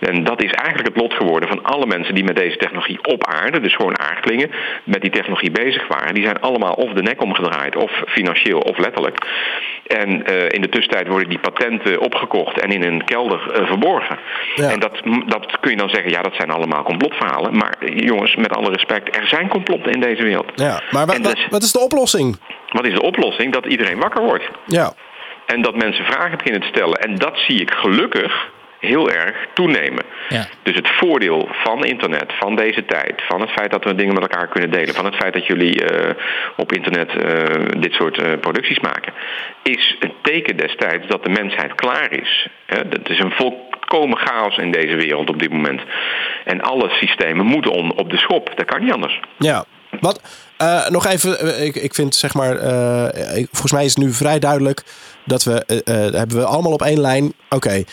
En 0.00 0.24
dat 0.24 0.42
is 0.42 0.50
eigenlijk 0.52 0.94
het 0.94 1.02
lot 1.02 1.14
geworden 1.14 1.48
van 1.48 1.62
alle 1.62 1.86
mensen 1.86 2.14
die 2.14 2.24
met 2.24 2.36
deze 2.36 2.56
technologie 2.56 2.98
op 3.02 3.26
aarde, 3.26 3.60
dus 3.60 3.74
gewoon 3.74 3.98
aardklingen, 3.98 4.50
met 4.84 5.00
die 5.00 5.10
technologie 5.10 5.50
bezig 5.50 5.88
waren. 5.88 6.14
Die 6.14 6.24
zijn 6.24 6.40
allemaal 6.40 6.72
of 6.72 6.92
de 6.92 7.02
nek 7.02 7.22
omgedraaid, 7.22 7.76
of 7.76 8.02
financieel 8.06 8.58
of 8.58 8.78
letterlijk. 8.78 9.26
En 9.86 10.26
eh, 10.26 10.48
in 10.48 10.60
de 10.60 10.68
tussentijd 10.68 11.08
worden 11.08 11.28
die 11.28 11.38
patenten 11.38 12.00
opgekocht 12.00 12.60
en 12.60 12.70
in 12.70 12.82
een 12.82 13.04
kelder 13.04 13.40
verborgen. 13.66 14.18
Ja. 14.54 14.70
En 14.70 14.80
dat, 14.80 15.02
dat 15.26 15.60
kun 15.60 15.70
je 15.70 15.76
dan 15.76 15.88
zeggen, 15.88 16.10
ja, 16.10 16.22
dat 16.22 16.34
zijn 16.34 16.50
allemaal 16.50 16.82
complotverhalen. 16.82 17.51
Maar 17.52 17.90
jongens, 17.94 18.36
met 18.36 18.56
alle 18.56 18.70
respect, 18.70 19.16
er 19.16 19.26
zijn 19.26 19.48
complotten 19.48 19.92
in 19.92 20.00
deze 20.00 20.22
wereld. 20.22 20.52
ja. 20.54 20.82
Maar 20.90 21.06
wat, 21.06 21.14
En 21.14 21.22
wat, 21.22 21.34
dus- 21.34 21.46
wat 21.50 21.62
is 21.62 21.72
de 21.72 21.80
oplossing? 21.80 22.38
Wat 22.68 22.86
is 22.86 22.94
de 22.94 23.02
oplossing? 23.02 23.52
Dat 23.52 23.66
iedereen 23.66 23.98
wakker 23.98 24.22
wordt. 24.22 24.44
Ja. 24.66 24.92
En 25.46 25.62
dat 25.62 25.74
mensen 25.76 26.04
vragen 26.04 26.36
beginnen 26.36 26.60
te 26.60 26.66
stellen. 26.66 26.98
En 26.98 27.14
dat 27.16 27.38
zie 27.38 27.60
ik 27.60 27.70
gelukkig 27.70 28.50
heel 28.78 29.10
erg 29.10 29.36
toenemen. 29.54 30.04
Ja. 30.28 30.46
Dus 30.62 30.74
het 30.76 30.88
voordeel 30.88 31.48
van 31.52 31.84
internet, 31.84 32.32
van 32.38 32.56
deze 32.56 32.84
tijd, 32.84 33.22
van 33.28 33.40
het 33.40 33.50
feit 33.50 33.70
dat 33.70 33.84
we 33.84 33.94
dingen 33.94 34.14
met 34.14 34.22
elkaar 34.22 34.48
kunnen 34.48 34.70
delen, 34.70 34.94
van 34.94 35.04
het 35.04 35.14
feit 35.14 35.32
dat 35.34 35.46
jullie 35.46 35.84
eh, 35.84 36.14
op 36.56 36.72
internet 36.72 37.10
eh, 37.10 37.80
dit 37.80 37.92
soort 37.92 38.18
eh, 38.18 38.32
producties 38.40 38.80
maken, 38.80 39.12
is 39.62 39.96
een 40.00 40.12
teken 40.22 40.56
destijds 40.56 41.06
dat 41.06 41.24
de 41.24 41.30
mensheid 41.30 41.74
klaar 41.74 42.12
is. 42.12 42.48
Hè, 42.66 42.78
Het 42.78 43.08
is 43.08 43.18
een 43.18 43.32
volkomen 43.32 43.70
chaos 44.00 44.56
in 44.56 44.72
deze 44.72 44.96
wereld 44.96 45.28
op 45.28 45.38
dit 45.38 45.52
moment. 45.52 45.80
En 46.44 46.60
alle 46.60 46.88
systemen 46.88 47.46
moeten 47.46 47.96
op 47.96 48.10
de 48.10 48.18
schop. 48.18 48.52
Dat 48.56 48.66
kan 48.66 48.80
niet 48.80 48.92
anders. 48.92 49.20
Ja. 49.38 49.64
Wat, 50.00 50.20
eh, 50.56 50.88
nog 50.88 51.06
even, 51.06 51.38
eh, 51.38 51.64
ik, 51.64 51.76
ik 51.76 51.94
vind 51.94 52.14
zeg 52.14 52.34
maar, 52.34 52.56
eh, 52.56 53.44
volgens 53.50 53.72
mij 53.72 53.84
is 53.84 53.94
het 53.94 54.04
nu 54.04 54.12
vrij 54.12 54.38
duidelijk 54.38 54.82
dat 55.24 55.42
we, 55.42 55.82
hebben 56.14 56.36
we 56.36 56.44
allemaal 56.44 56.72
op 56.72 56.82
één 56.82 57.00
lijn, 57.00 57.32
oké, 57.48 57.84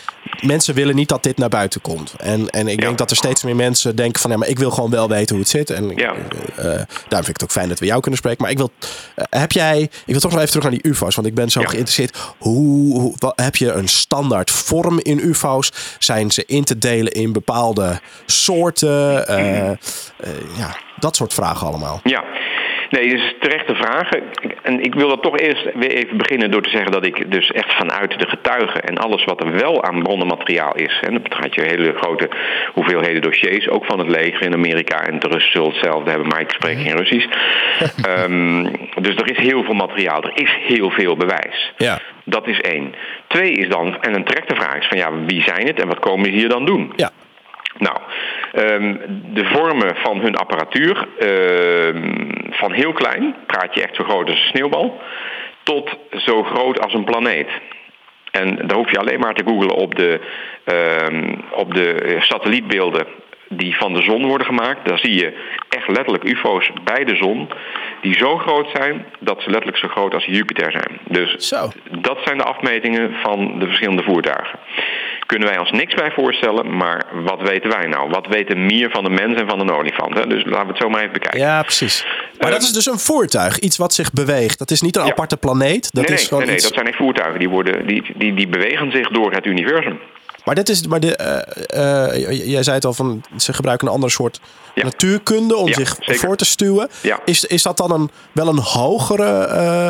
mensen 0.42 0.74
willen 0.76 0.96
niet 0.96 1.10
dat 1.10 1.24
dit 1.24 1.38
naar 1.38 1.50
buiten 1.50 1.82
komt. 1.82 2.14
En, 2.18 2.50
en 2.50 2.68
ik 2.68 2.80
Ja. 2.80 2.86
denk 2.86 2.98
dat 2.98 3.10
er 3.12 3.16
steeds 3.18 3.44
meer 3.44 3.56
mensen 3.56 3.96
denken 3.96 4.22
van, 4.22 4.32
ja, 4.32 4.38
maar 4.38 4.48
ik 4.48 4.60
wil 4.60 4.72
gewoon 4.72 4.90
wel 4.90 5.08
weten 5.10 5.30
hoe 5.36 5.40
het 5.44 5.50
zit. 5.54 5.70
En 5.70 5.90
Ja. 5.96 6.14
eh, 6.56 6.64
daarom 6.66 6.86
vind 7.10 7.28
ik 7.28 7.34
het 7.34 7.44
ook 7.44 7.52
fijn 7.52 7.70
dat 7.70 7.80
we 7.80 7.86
jou 7.86 8.00
kunnen 8.02 8.20
spreken. 8.20 8.42
Maar 8.42 8.52
ik 8.52 8.58
wil, 8.58 8.72
eh, 9.16 9.26
heb 9.30 9.52
jij, 9.52 9.82
ik 9.82 9.92
wil 10.06 10.20
toch 10.20 10.32
nog 10.32 10.40
even 10.40 10.52
terug 10.52 10.70
naar 10.72 10.80
die 10.82 10.92
UFO's, 10.92 11.16
want 11.16 11.28
ik 11.28 11.34
ben 11.36 11.50
zo 11.50 11.60
Ja. 11.60 11.66
geïnteresseerd. 11.68 12.18
Hoe, 12.38 13.00
hoe 13.02 13.14
wat, 13.18 13.34
heb 13.40 13.56
je 13.56 13.72
een 13.72 13.88
standaard 13.88 14.52
vorm 14.52 15.00
in 15.02 15.20
UFO's? 15.20 15.72
Zijn 16.00 16.32
ze 16.32 16.44
in 16.48 16.64
te 16.64 16.78
delen 16.78 17.12
in 17.12 17.32
bepaalde 17.34 18.00
soorten? 18.26 19.28
Eh, 19.28 19.72
ja, 20.58 20.78
dat 21.00 21.16
soort 21.16 21.34
vragen 21.34 21.68
allemaal. 21.68 22.00
Ja, 22.04 22.24
nee, 22.90 23.10
dat 23.10 23.20
is 23.20 23.36
terechte 23.40 23.76
vragen. 23.76 24.24
En 24.62 24.84
ik 24.84 24.96
wil 24.96 25.08
dat 25.08 25.24
toch 25.24 25.38
eerst 25.38 25.64
weer 25.74 25.92
even 25.92 26.18
beginnen 26.18 26.52
door 26.52 26.62
te 26.62 26.70
zeggen 26.70 26.92
dat 26.92 27.06
ik 27.06 27.32
dus 27.32 27.52
echt 27.52 27.74
vanuit 27.74 28.20
de 28.20 28.28
getuigen 28.28 28.82
en 28.82 28.98
alles 28.98 29.24
wat 29.24 29.44
er 29.44 29.52
wel 29.52 29.84
aan 29.84 30.04
bronnenmateriaal 30.04 30.76
is. 30.76 31.00
En 31.02 31.14
dat 31.14 31.36
gaat 31.36 31.56
je 31.56 31.62
hele 31.62 31.94
grote 31.94 32.30
hoeveelheden 32.74 33.22
dossiers, 33.22 33.70
ook 33.70 33.86
van 33.86 34.00
het 34.00 34.10
leger 34.10 34.42
in 34.42 34.54
Amerika. 34.54 35.02
En 35.02 35.20
de 35.20 35.28
Russen 35.28 35.52
zullen 35.52 35.72
hetzelfde 35.72 36.10
hebben, 36.10 36.28
maar 36.28 36.42
ik 36.42 36.52
spreek 36.52 36.80
geen 36.80 36.98
Russisch. 36.98 37.28
Ehm, 38.10 38.64
dus 39.02 39.16
er 39.16 39.32
is 39.32 39.38
heel 39.38 39.64
veel 39.64 39.74
materiaal, 39.74 40.24
er 40.24 40.32
is 40.34 40.58
heel 40.62 40.90
veel 40.90 41.16
bewijs. 41.16 41.74
Ja. 41.78 42.00
Dat 42.24 42.48
is 42.48 42.62
één. 42.62 42.94
Twee 43.28 43.52
is 43.52 43.70
dan, 43.70 44.02
en 44.02 44.16
een 44.16 44.24
terechte 44.24 44.56
vraag 44.56 44.78
is 44.78 44.88
van 44.88 44.98
ja, 44.98 45.12
wie 45.26 45.42
zijn 45.42 45.68
het 45.68 45.80
en 45.80 45.88
wat 45.88 46.00
komen 46.00 46.26
ze 46.26 46.32
hier 46.32 46.50
dan 46.50 46.66
doen? 46.66 46.94
Ja. 46.96 47.12
Nou, 47.78 47.98
ehm, 48.52 48.96
de 49.34 49.46
vormen 49.46 49.96
van 49.96 50.20
hun 50.20 50.36
apparatuur, 50.36 51.08
ehm, 51.20 52.30
van 52.54 52.72
heel 52.72 52.94
klein, 52.94 53.36
praat 53.46 53.74
je 53.74 53.82
echt 53.82 53.96
zo 53.96 54.04
groot 54.04 54.30
als 54.30 54.40
een 54.40 54.50
sneeuwbal, 54.50 55.02
tot 55.64 55.98
zo 56.12 56.44
groot 56.44 56.80
als 56.80 56.94
een 56.94 57.04
planeet. 57.04 57.50
En 58.32 58.68
daar 58.68 58.78
hoef 58.78 58.92
je 58.92 59.00
alleen 59.00 59.20
maar 59.20 59.34
te 59.34 59.44
googlen 59.46 59.76
op 59.76 59.96
de, 59.96 60.20
ehm, 60.64 61.36
op 61.52 61.74
de 61.74 61.94
eh, 61.94 62.22
satellietbeelden 62.22 63.08
die 63.50 63.76
van 63.78 63.94
de 63.94 64.02
zon 64.02 64.26
worden 64.26 64.48
gemaakt. 64.48 64.88
Daar 64.90 65.00
zie 65.00 65.14
je 65.14 65.34
echt 65.70 65.88
letterlijk 65.88 66.24
UFO's 66.24 66.72
bij 66.84 67.04
de 67.06 67.16
zon 67.16 67.50
die 68.02 68.14
zo 68.18 68.38
groot 68.38 68.68
zijn 68.74 69.06
dat 69.20 69.42
ze 69.42 69.50
letterlijk 69.50 69.78
zo 69.78 69.88
groot 69.88 70.14
als 70.14 70.26
Jupiter 70.26 70.72
zijn. 70.72 71.00
Dus 71.08 71.48
Zo. 71.48 71.70
dat 72.02 72.18
zijn 72.26 72.38
de 72.38 72.44
afmetingen 72.44 73.14
van 73.24 73.60
de 73.60 73.66
verschillende 73.66 74.04
voertuigen. 74.04 74.60
Kunnen 75.26 75.48
wij 75.48 75.58
ons 75.60 75.72
niks 75.72 75.94
bij 75.94 76.12
voorstellen, 76.12 76.78
maar 76.78 77.06
wat 77.24 77.42
weten 77.42 77.70
wij 77.70 77.86
nou? 77.88 78.10
Wat 78.10 78.28
weet 78.28 78.48
de 78.48 78.56
mier 78.56 78.90
van 78.90 79.04
de 79.04 79.10
mens 79.10 79.42
en 79.42 79.50
van 79.50 79.60
een 79.60 79.72
olifant? 79.72 80.14
Hè? 80.18 80.28
Dus 80.28 80.44
laten 80.46 80.62
we 80.66 80.72
het 80.74 80.82
zo 80.82 80.90
maar 80.90 81.00
even 81.02 81.14
bekijken. 81.14 81.40
Ja, 81.40 81.62
precies. 81.62 82.06
Maar 82.38 82.48
Eh, 82.48 82.54
dat 82.54 82.62
is 82.62 82.72
dus 82.74 82.86
een 82.86 83.00
voertuig, 83.00 83.60
iets 83.60 83.78
wat 83.78 83.94
zich 83.94 84.12
beweegt. 84.14 84.60
Dat 84.60 84.72
is 84.72 84.82
niet 84.82 84.96
een 84.96 85.04
Ja. 85.06 85.10
aparte 85.12 85.38
planeet. 85.38 85.92
Dat 85.94 86.08
nee, 86.08 86.18
is 86.18 86.30
nee, 86.30 86.40
nee, 86.40 86.62
dat 86.62 86.74
zijn 86.74 86.88
echt 86.88 86.98
voertuigen. 86.98 87.40
Die, 87.40 87.50
worden, 87.50 87.88
die, 87.88 88.04
die, 88.16 88.34
die 88.34 88.48
bewegen 88.48 88.92
zich 88.92 89.08
door 89.10 89.32
het 89.32 89.46
universum. 89.46 90.00
Maar 90.50 90.58
dit 90.58 90.70
is, 90.70 90.88
maar 90.88 91.00
de, 91.00 91.16
eh, 91.16 92.16
eh, 92.28 92.48
jij 92.48 92.64
zei 92.64 92.76
het 92.76 92.86
al 92.86 92.94
van 92.94 93.22
ze 93.38 93.54
gebruiken 93.54 93.88
een 93.88 93.94
ander 93.94 94.12
soort 94.12 94.40
Ja. 94.76 94.84
natuurkunde 94.84 95.56
om 95.56 95.68
Ja, 95.68 95.74
zich 95.74 95.96
zeker. 96.00 96.16
voor 96.16 96.36
te 96.36 96.46
stuwen. 96.46 96.88
Ja. 97.02 97.20
Is, 97.26 97.46
is 97.46 97.64
dat 97.64 97.78
dan 97.78 97.92
een, 97.92 98.10
wel 98.32 98.48
een 98.48 98.60
hogere 98.60 99.24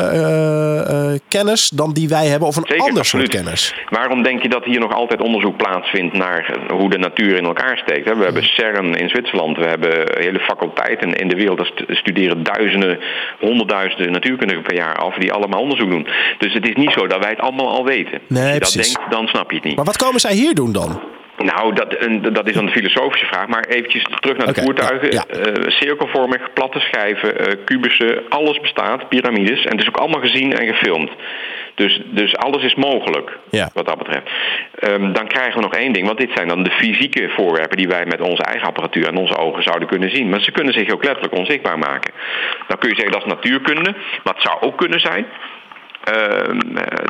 eh, 0.04 1.18
kennis 1.28 1.68
dan 1.68 1.92
die 1.92 2.08
wij 2.08 2.26
hebben, 2.26 2.48
of 2.48 2.56
een 2.56 2.64
Zeker, 2.66 2.84
ander 2.84 2.98
absoluut. 2.98 3.30
soort 3.32 3.42
kennis? 3.44 3.74
Waarom 3.88 4.22
denk 4.22 4.42
je 4.42 4.48
dat 4.48 4.64
hier 4.64 4.80
nog 4.80 4.92
altijd 4.94 5.20
onderzoek 5.22 5.56
plaatsvindt 5.56 6.14
naar 6.16 6.56
hoe 6.72 6.90
de 6.90 6.98
natuur 6.98 7.36
in 7.36 7.44
elkaar 7.44 7.78
steekt? 7.78 8.08
hè? 8.08 8.16
We 8.16 8.24
hebben 8.24 8.42
CERN 8.44 8.94
in 8.94 9.08
Zwitserland, 9.08 9.56
we 9.56 9.64
hebben 9.66 9.92
hele 10.24 10.38
faculteiten 10.40 11.12
in 11.14 11.28
de 11.28 11.34
wereld. 11.36 11.58
Daar 11.58 11.66
stu- 11.74 11.94
studeren 11.94 12.42
duizenden, 12.42 12.98
honderdduizenden 13.40 14.12
natuurkundigen 14.12 14.62
per 14.62 14.74
jaar 14.76 14.96
af 14.96 15.14
die 15.14 15.32
allemaal 15.32 15.60
onderzoek 15.60 15.90
doen. 15.90 16.06
Dus 16.38 16.52
het 16.54 16.66
is 16.68 16.74
niet 16.74 16.92
zo 16.92 17.06
dat 17.06 17.18
wij 17.20 17.30
het 17.30 17.40
allemaal 17.40 17.68
al 17.68 17.84
weten. 17.84 18.20
Nee, 18.28 18.42
Als 18.42 18.52
je 18.52 18.58
dat 18.60 18.72
precies. 18.72 18.94
denkt, 18.94 19.10
dan 19.10 19.26
snap 19.26 19.50
je 19.50 19.56
het 19.56 19.64
niet. 19.64 19.76
Maar 19.76 19.84
wat 19.84 19.96
komen 19.96 20.20
zij 20.20 20.32
hier 20.34 20.49
doen 20.54 20.72
dan? 20.72 21.00
Nou, 21.36 21.74
dat, 21.74 21.96
dat 22.34 22.48
is 22.48 22.54
dan 22.54 22.66
de 22.66 22.72
filosofische 22.72 23.26
vraag. 23.26 23.46
Maar 23.46 23.64
eventjes 23.64 24.04
terug 24.20 24.36
naar 24.36 24.52
de 24.54 24.60
voertuigen. 24.62 25.12
ja, 25.12 25.24
Eh, 25.26 25.70
cirkelvormig, 25.70 26.52
platte 26.52 26.78
schijven, 26.80 27.38
eh, 27.38 27.64
kubussen, 27.64 28.22
alles 28.28 28.60
bestaat, 28.60 29.08
piramides. 29.08 29.64
En 29.64 29.70
het 29.70 29.80
is 29.80 29.88
ook 29.88 29.96
allemaal 29.96 30.20
gezien 30.20 30.52
en 30.58 30.66
gefilmd. 30.74 31.10
Dus, 31.74 32.00
dus 32.04 32.36
alles 32.36 32.62
is 32.62 32.74
mogelijk, 32.74 33.38
Ja. 33.50 33.70
wat 33.74 33.86
dat 33.86 33.98
betreft. 33.98 34.30
Ehm, 34.78 35.12
dan 35.12 35.26
krijgen 35.26 35.54
we 35.54 35.60
nog 35.60 35.74
één 35.74 35.92
ding, 35.92 36.06
want 36.06 36.18
dit 36.18 36.30
zijn 36.34 36.48
dan 36.48 36.62
de 36.62 36.70
fysieke 36.70 37.28
voorwerpen... 37.36 37.76
die 37.76 37.88
wij 37.88 38.04
met 38.06 38.20
onze 38.20 38.42
eigen 38.42 38.66
apparatuur 38.66 39.06
en 39.06 39.16
onze 39.16 39.36
ogen 39.36 39.62
zouden 39.62 39.88
kunnen 39.88 40.10
zien. 40.10 40.28
Maar 40.28 40.40
ze 40.40 40.50
kunnen 40.50 40.74
zich 40.74 40.90
ook 40.92 41.04
letterlijk 41.04 41.34
onzichtbaar 41.34 41.78
maken. 41.78 42.12
Dan 42.68 42.78
kun 42.78 42.88
je 42.88 42.94
zeggen 42.94 43.12
dat 43.12 43.26
is 43.26 43.32
natuurkunde, 43.32 43.94
maar 44.24 44.34
het 44.34 44.42
zou 44.42 44.60
ook 44.60 44.76
kunnen 44.78 45.00
zijn 45.00 45.26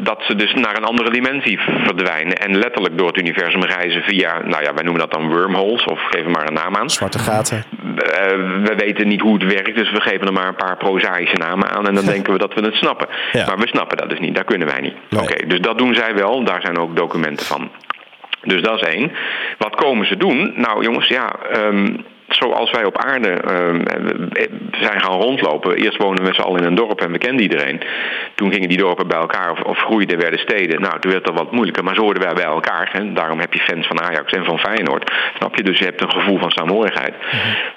dat 0.03 0.23
ze 0.23 0.35
dus 0.35 0.55
naar 0.55 0.77
een 0.77 0.85
andere 0.85 1.11
dimensie 1.11 1.59
verdwijnen 1.59 2.37
en 2.37 2.59
letterlijk 2.59 2.99
door 2.99 3.07
het 3.07 3.19
universum 3.19 3.65
reizen 3.65 4.03
via, 4.03 4.43
nou 4.45 4.63
ja, 4.63 4.75
wij 4.75 4.83
noemen 4.83 5.01
dat 5.01 5.13
dan 5.13 5.29
wormholes 5.29 5.85
of 5.85 6.01
geven 6.03 6.31
maar 6.31 6.47
een 6.47 6.55
naam 6.55 6.77
aan. 6.77 6.91
Zwarte 6.91 7.19
gaten. 7.19 7.65
Eh, 7.97 8.27
we 8.63 8.75
weten 8.77 9.09
niet 9.09 9.21
hoe 9.21 9.35
het 9.35 9.53
werkt, 9.53 9.77
dus 9.77 9.91
we 9.91 10.01
geven 10.01 10.27
er 10.27 10.33
maar 10.33 10.49
een 10.49 10.55
paar 10.55 10.77
prozaïsche 10.77 11.37
namen 11.37 11.71
aan 11.71 11.87
en 11.87 11.95
dan 11.95 12.05
denken 12.05 12.33
we 12.33 12.39
dat 12.39 12.55
we 12.55 12.61
het 12.61 12.75
snappen. 12.75 13.09
Ja. 13.33 13.47
Maar 13.47 13.59
we 13.59 13.69
snappen 13.69 13.97
dat 13.97 14.11
dus 14.11 14.19
niet, 14.19 14.35
dat 14.35 14.45
kunnen 14.45 14.69
wij 14.69 14.81
niet. 14.81 14.95
Nee. 15.11 15.23
Oké, 15.23 15.47
dus 15.47 15.61
dat 15.61 15.79
doen 15.79 15.95
zij 15.95 16.15
wel, 16.15 16.45
daar 16.45 16.61
zijn 16.61 16.79
ook 16.79 16.97
documenten 16.97 17.47
van. 17.47 17.71
Dus 18.43 18.63
dat 18.63 18.83
is 18.83 18.89
één. 18.89 19.13
Wat 19.59 19.75
komen 19.75 20.07
ze 20.07 20.17
doen? 20.17 20.53
Nou 20.57 20.83
jongens, 20.83 21.09
ja, 21.09 21.33
ehm, 21.53 21.97
zoals 22.35 22.71
wij 22.71 22.85
op 22.85 22.99
aarde 22.99 23.29
ehm, 23.31 23.81
zijn 24.81 25.01
gaan 25.01 25.21
rondlopen. 25.21 25.77
Eerst 25.77 25.97
woonden 25.97 26.19
we 26.19 26.27
met 26.29 26.35
z'n 26.35 26.41
allen 26.41 26.61
in 26.61 26.67
een 26.67 26.75
dorp 26.75 27.01
en 27.01 27.13
we 27.13 27.19
kenden 27.19 27.43
iedereen. 27.43 27.81
Toen 28.35 28.53
gingen 28.53 28.69
die 28.69 28.79
dorpen 28.79 29.09
bij 29.09 29.19
elkaar 29.19 29.51
of, 29.51 29.61
of 29.61 29.79
groeiden, 29.79 30.19
werden 30.19 30.39
steden. 30.39 30.81
Nou, 30.81 31.01
toen 31.01 31.11
werd 31.13 31.25
dat 31.25 31.35
wat 31.35 31.53
moeilijker, 31.53 31.85
maar 31.85 31.95
zo 31.95 32.03
hoorden 32.03 32.23
wij 32.23 32.35
bij 32.35 32.45
elkaar. 32.45 33.03
Daarom 33.15 33.39
heb 33.41 33.55
je 33.55 33.61
fans 33.61 33.87
van 33.87 34.01
Ajax 34.01 34.33
en 34.33 34.45
van 34.45 34.59
Feyenoord. 34.59 35.13
Snap 35.37 35.57
je? 35.57 35.63
Dus 35.63 35.79
je 35.79 35.85
hebt 35.85 36.03
een 36.03 36.11
gevoel 36.13 36.39
van 36.39 36.51
saamhorigheid. 36.51 37.15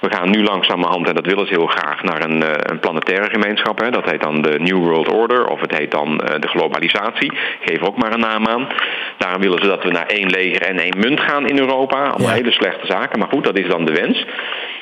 We 0.00 0.10
gaan 0.14 0.30
nu 0.30 0.42
langzamerhand, 0.42 1.08
en 1.08 1.14
dat 1.14 1.26
willen 1.26 1.46
ze 1.46 1.52
heel 1.52 1.66
graag, 1.66 2.02
naar 2.02 2.24
een, 2.24 2.42
eh, 2.42 2.50
een 2.62 2.80
planetaire 2.80 3.30
gemeenschap. 3.30 3.80
Hè. 3.80 3.90
Dat 3.90 4.10
heet 4.10 4.20
dan 4.22 4.42
de 4.42 4.58
New 4.58 4.78
World 4.78 5.08
Order 5.12 5.46
of 5.46 5.60
het 5.60 5.78
heet 5.78 5.90
dan 5.90 6.20
eh, 6.20 6.40
de 6.40 6.48
globalisatie. 6.48 7.32
Geef 7.60 7.82
ook 7.82 7.96
maar 7.96 8.12
een 8.12 8.20
naam 8.20 8.46
aan. 8.46 8.68
Daarom 9.18 9.40
willen 9.40 9.58
ze 9.62 9.66
dat 9.68 9.82
we 9.84 9.90
naar 9.90 10.06
één 10.06 10.30
leger 10.30 10.62
en 10.62 10.78
één 10.78 10.98
munt 10.98 11.20
gaan 11.20 11.46
in 11.46 11.58
Europa. 11.58 11.96
Allemaal 11.96 12.28
Ja. 12.28 12.34
hele 12.34 12.52
slechte 12.52 12.86
zaken, 12.86 13.18
maar 13.18 13.28
goed, 13.28 13.44
dat 13.44 13.58
is 13.58 13.68
dan 13.68 13.84
de 13.84 13.92
wens. 13.92 14.26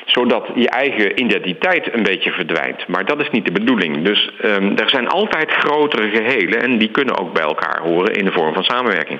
Zodat 0.05 0.47
je 0.55 0.69
eigen 0.69 1.19
identiteit 1.19 1.93
een 1.93 2.03
beetje 2.03 2.31
verdwijnt. 2.31 2.87
Maar 2.87 3.05
dat 3.05 3.21
is 3.21 3.29
niet 3.29 3.45
de 3.45 3.51
bedoeling. 3.51 4.03
Dus 4.03 4.29
ehm, 4.41 4.75
er 4.75 4.89
zijn 4.89 5.07
altijd 5.07 5.51
grotere 5.51 6.09
gehelen 6.09 6.61
en 6.61 6.77
die 6.77 6.91
kunnen 6.91 7.17
ook 7.17 7.33
bij 7.33 7.43
elkaar 7.43 7.81
horen 7.81 8.13
in 8.13 8.25
de 8.25 8.31
vorm 8.31 8.53
van 8.53 8.63
samenwerking. 8.63 9.19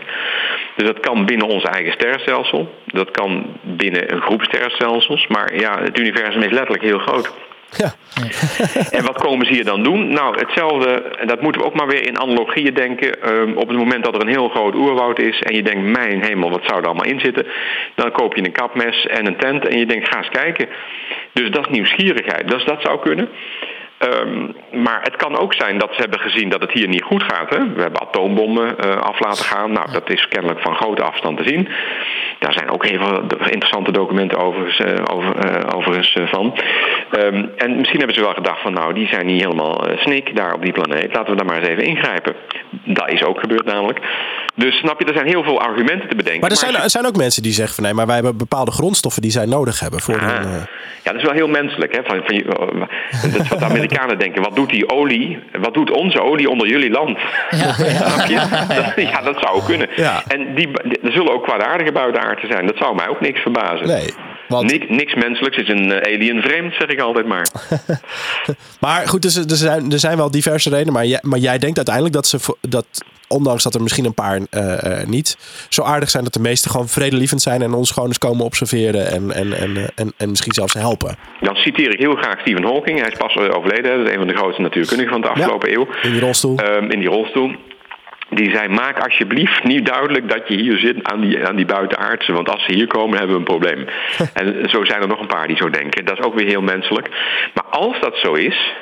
Dus 0.76 0.88
dat 0.88 1.00
kan 1.00 1.26
binnen 1.26 1.48
ons 1.48 1.64
eigen 1.64 1.94
sterrenstelsel. 1.94 2.74
Dat 2.86 3.12
kan 3.12 3.46
binnen 3.62 4.14
een 4.14 4.22
groep 4.22 4.44
sterrenstelsels. 4.44 5.28
Maar 5.28 5.56
ja, 5.56 5.82
het 5.82 6.00
universum 6.00 6.42
is 6.42 6.52
letterlijk 6.52 6.84
heel 6.84 7.00
groot. 7.00 7.34
Ja. 7.78 7.94
En 8.92 9.06
wat 9.06 9.22
komen 9.22 9.46
ze 9.46 9.54
hier 9.54 9.66
dan 9.66 9.84
doen? 9.84 10.14
Nou, 10.14 10.40
hetzelfde, 10.40 10.90
en 11.20 11.28
dat 11.28 11.42
moeten 11.42 11.62
we 11.62 11.68
ook 11.68 11.74
maar 11.74 11.88
weer 11.88 12.08
in 12.08 12.20
analogieën 12.20 12.74
denken. 12.74 13.22
Ehm, 13.22 13.52
op 13.56 13.68
het 13.68 13.78
moment 13.78 14.04
dat 14.04 14.16
er 14.16 14.22
een 14.22 14.28
heel 14.28 14.50
groot 14.50 14.76
oerwoud 14.76 15.20
is 15.20 15.40
en 15.40 15.56
je 15.56 15.64
denkt, 15.64 15.84
mijn 15.84 16.24
hemel, 16.24 16.50
wat 16.50 16.66
zou 16.66 16.80
er 16.80 16.86
allemaal 16.86 17.06
in 17.06 17.20
zitten? 17.20 17.46
Dan 17.96 18.12
koop 18.12 18.36
je 18.36 18.44
een 18.46 18.52
kapmes 18.52 19.06
en 19.06 19.26
een 19.26 19.38
tent 19.38 19.68
en 19.68 19.80
je 19.80 19.86
denkt, 19.86 20.08
ga 20.08 20.18
eens 20.18 20.30
kijken. 20.30 20.68
Dus 21.34 21.50
dat 21.50 21.66
is 21.66 21.72
nieuwsgierigheid. 21.72 22.50
Dus 22.50 22.66
dat 22.66 22.82
zou 22.82 23.00
kunnen. 23.00 23.30
Ehm, 24.10 24.52
maar 24.84 25.00
het 25.02 25.16
kan 25.16 25.38
ook 25.38 25.54
zijn 25.54 25.78
dat 25.78 25.90
ze 25.94 26.02
hebben 26.02 26.20
gezien 26.20 26.50
dat 26.50 26.62
het 26.62 26.72
hier 26.72 26.88
niet 26.88 27.04
goed 27.04 27.24
gaat. 27.24 27.50
Hè? 27.50 27.74
We 27.74 27.82
hebben 27.82 28.02
atoombommen 28.02 28.78
eh, 28.78 28.98
af 28.98 29.20
laten 29.20 29.46
gaan. 29.46 29.72
Nou, 29.72 29.92
dat 29.92 30.10
is 30.10 30.28
kennelijk 30.28 30.62
van 30.62 30.76
grote 30.76 31.04
afstand 31.04 31.38
te 31.38 31.44
zien. 31.44 31.68
Daar 32.40 32.54
zijn 32.54 32.70
ook 32.70 32.88
heel 32.88 33.00
veel 33.00 33.22
interessante 33.50 33.92
documenten 33.92 34.38
overigens, 34.38 34.80
eh, 34.80 35.16
over, 35.16 35.36
eh, 35.36 35.78
overigens 35.78 36.14
eh, 36.14 36.28
van. 36.28 36.54
Ehm, 37.12 37.46
en 37.58 37.78
misschien 37.78 37.98
hebben 37.98 38.16
ze 38.16 38.22
wel 38.22 38.34
gedacht 38.34 38.62
van 38.62 38.74
nou, 38.74 38.94
die 38.94 39.08
zijn 39.08 39.26
niet 39.26 39.42
helemaal 39.42 39.84
snik 39.96 40.36
daar 40.36 40.54
op 40.54 40.62
die 40.62 40.72
planeet. 40.72 41.14
Laten 41.16 41.32
we 41.32 41.36
daar 41.36 41.46
maar 41.46 41.58
eens 41.58 41.68
even 41.68 41.84
ingrijpen. 41.84 42.36
Dat 42.86 43.12
is 43.12 43.24
ook 43.24 43.40
gebeurd 43.40 43.66
namelijk. 43.66 44.00
Dus 44.56 44.76
snap 44.76 45.00
je, 45.00 45.06
er 45.06 45.14
zijn 45.14 45.28
heel 45.28 45.44
veel 45.44 45.62
argumenten 45.62 46.10
te 46.10 46.16
bedenken. 46.16 46.42
Maar 46.42 46.50
er 46.52 46.58
zijn, 46.58 46.76
er 46.76 46.90
zijn 46.90 47.06
ook 47.06 47.16
mensen 47.16 47.44
die 47.44 47.52
zeggen 47.52 47.76
van 47.76 47.84
nee, 47.84 47.94
maar 47.94 48.06
wij 48.06 48.16
hebben 48.16 48.38
bepaalde 48.38 48.72
grondstoffen 48.72 49.22
die 49.22 49.32
zij 49.32 49.46
nodig 49.46 49.80
hebben 49.80 50.00
voor 50.00 50.20
Ah. 50.20 50.28
hun, 50.28 50.68
Ja, 51.04 51.12
dat 51.12 51.16
is 51.16 51.24
wel 51.24 51.34
heel 51.34 51.48
menselijk. 51.48 51.96
Hè? 51.96 52.02
Van, 52.04 52.22
van, 52.26 52.36
dat 53.32 53.42
is 53.42 53.50
wat 53.50 53.60
de 53.60 53.66
Amerikanen 53.66 53.93
denken. 54.18 54.42
Wat 54.42 54.56
doet 54.56 54.70
die 54.70 54.90
olie? 54.90 55.40
Wat 55.62 55.74
doet 55.74 55.92
onze 55.92 56.22
olie 56.22 56.50
onder 56.50 56.68
jullie 56.68 56.92
land? 56.92 57.18
Dat, 58.76 58.94
ja, 58.96 59.22
dat 59.22 59.38
zou 59.40 59.64
kunnen. 59.66 59.90
En 60.28 60.56
die, 60.56 60.72
er 61.04 61.12
zullen 61.12 61.34
ook 61.34 61.44
kwaadaardige 61.44 61.92
buitenaardsen 61.92 62.50
zijn. 62.52 62.68
Dat 62.68 62.78
zou 62.78 62.96
mij 62.96 63.08
ook 63.08 63.22
niks 63.22 63.42
verbazen. 63.42 63.88
Nee, 63.88 64.14
want- 64.54 64.72
Niks, 64.72 64.86
niks 64.90 65.14
menselijks 65.16 65.58
is 65.58 65.68
een 65.70 65.92
eh, 65.92 66.14
alien 66.16 66.42
vreemd, 66.42 66.74
zeg 66.74 66.88
ik 66.88 67.00
altijd 67.00 67.26
maar. 67.28 67.48
Maar 68.80 69.08
goed, 69.08 69.22
dus, 69.22 69.36
er, 69.36 69.56
zijn, 69.56 69.92
er 69.92 70.00
zijn 70.00 70.18
wel 70.18 70.32
diverse 70.32 70.70
redenen. 70.70 70.94
Maar 70.94 71.06
jij, 71.06 71.20
maar 71.22 71.40
jij 71.40 71.58
denkt 71.58 71.76
uiteindelijk 71.78 72.16
dat 72.16 72.28
ze, 72.28 72.38
dat, 72.62 72.86
ondanks 73.28 73.64
dat 73.64 73.76
er 73.76 73.82
misschien 73.82 74.06
een 74.06 74.14
paar 74.14 74.40
eh, 74.50 75.00
eh, 75.02 75.08
niet 75.08 75.38
zo 75.70 75.82
aardig 75.82 76.10
zijn, 76.10 76.24
dat 76.24 76.34
de 76.34 76.40
meesten 76.40 76.72
gewoon 76.72 76.88
vredelievend 76.90 77.42
zijn 77.42 77.62
en 77.62 77.74
ons 77.74 77.92
gewoon 77.92 78.08
eens 78.10 78.18
komen 78.18 78.46
observeren 78.46 79.12
en, 79.12 79.32
en, 79.32 79.54
en, 79.54 79.92
en, 79.96 80.14
en 80.18 80.30
misschien 80.30 80.54
zelfs 80.54 80.74
helpen. 80.74 81.16
Dan 81.42 81.56
citeer 81.56 81.92
ik 81.94 82.00
heel 82.00 82.16
graag 82.16 82.40
Stephen 82.40 82.64
Hawking. 82.64 83.00
Hij 83.00 83.08
is 83.12 83.18
pas 83.18 83.38
overleden. 83.38 83.98
Dat 83.98 84.08
is 84.08 84.12
een 84.14 84.20
van 84.20 84.28
de 84.28 84.36
grootste 84.36 84.62
natuurkundigen 84.62 85.12
van 85.12 85.22
de 85.22 85.28
afgelopen 85.28 85.74
eeuw. 85.74 85.88
In 86.02 86.12
die 86.12 86.20
rolstoel. 86.22 86.58
Ehm, 86.58 86.92
in 86.92 87.00
die 87.00 87.10
rolstoel. 87.10 87.52
Die 88.36 88.56
zei, 88.56 88.68
maak 88.68 89.00
alsjeblieft 89.00 89.64
niet 89.64 89.86
duidelijk 89.86 90.30
dat 90.30 90.48
je 90.48 90.56
hier 90.56 90.78
zit 90.78 91.04
aan 91.04 91.22
die, 91.22 91.48
aan 91.48 91.56
die 91.56 91.66
buitenaardse. 91.66 92.34
Want 92.34 92.50
als 92.50 92.64
ze 92.66 92.74
hier 92.74 92.88
komen, 92.88 93.18
hebben 93.18 93.34
we 93.36 93.40
een 93.42 93.58
probleem. 93.60 93.86
en 94.34 94.70
zo 94.70 94.86
zijn 94.86 95.02
er 95.02 95.08
nog 95.08 95.20
een 95.20 95.28
paar 95.28 95.48
die 95.48 95.58
zo 95.58 95.70
denken. 95.70 96.06
Dat 96.06 96.20
is 96.20 96.26
ook 96.26 96.36
weer 96.36 96.48
heel 96.48 96.62
menselijk. 96.62 97.10
Maar 97.54 97.66
als 97.70 98.00
dat 98.00 98.18
zo 98.18 98.34
is, 98.34 98.74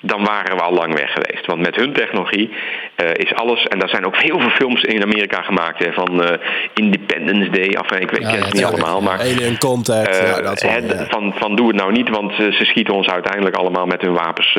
dan 0.00 0.24
waren 0.24 0.56
we 0.56 0.62
al 0.62 0.72
lang 0.72 0.94
weg 0.94 1.12
geweest. 1.12 1.46
Want 1.46 1.60
met 1.60 1.76
hun 1.76 1.92
technologie 1.92 2.50
eh, 2.94 3.10
is 3.12 3.34
alles... 3.34 3.64
En 3.64 3.78
daar 3.78 3.88
zijn 3.88 4.06
ook 4.06 4.16
heel 4.16 4.40
veel 4.40 4.50
films 4.50 4.82
in 4.82 5.02
Amerika 5.02 5.42
gemaakt... 5.42 5.84
Hè, 5.84 5.92
van 5.92 6.22
eh, 6.24 6.38
Independence 6.74 7.50
Day. 7.50 7.74
Af, 7.74 7.90
ik 7.90 8.10
weet 8.10 8.22
Ja, 8.22 8.28
ken 8.30 8.38
ja, 8.38 8.44
het 8.44 8.52
niet 8.54 8.64
allemaal, 8.64 9.00
maar... 9.00 9.18
Alien 9.18 9.58
Contact. 9.58 10.18
Eh, 10.18 10.26
ja, 10.28 10.40
dat 10.42 10.62
wel, 10.62 10.70
het- 10.72 11.06
van, 11.08 11.34
van 11.36 11.56
doe 11.56 11.66
het 11.66 11.76
nou 11.76 11.92
niet, 11.92 12.08
want 12.08 12.32
ze 12.34 12.64
schieten 12.64 12.94
ons 12.94 13.08
uiteindelijk 13.08 13.56
allemaal 13.56 13.86
met 13.86 14.00
hun 14.02 14.12
wapens 14.12 14.58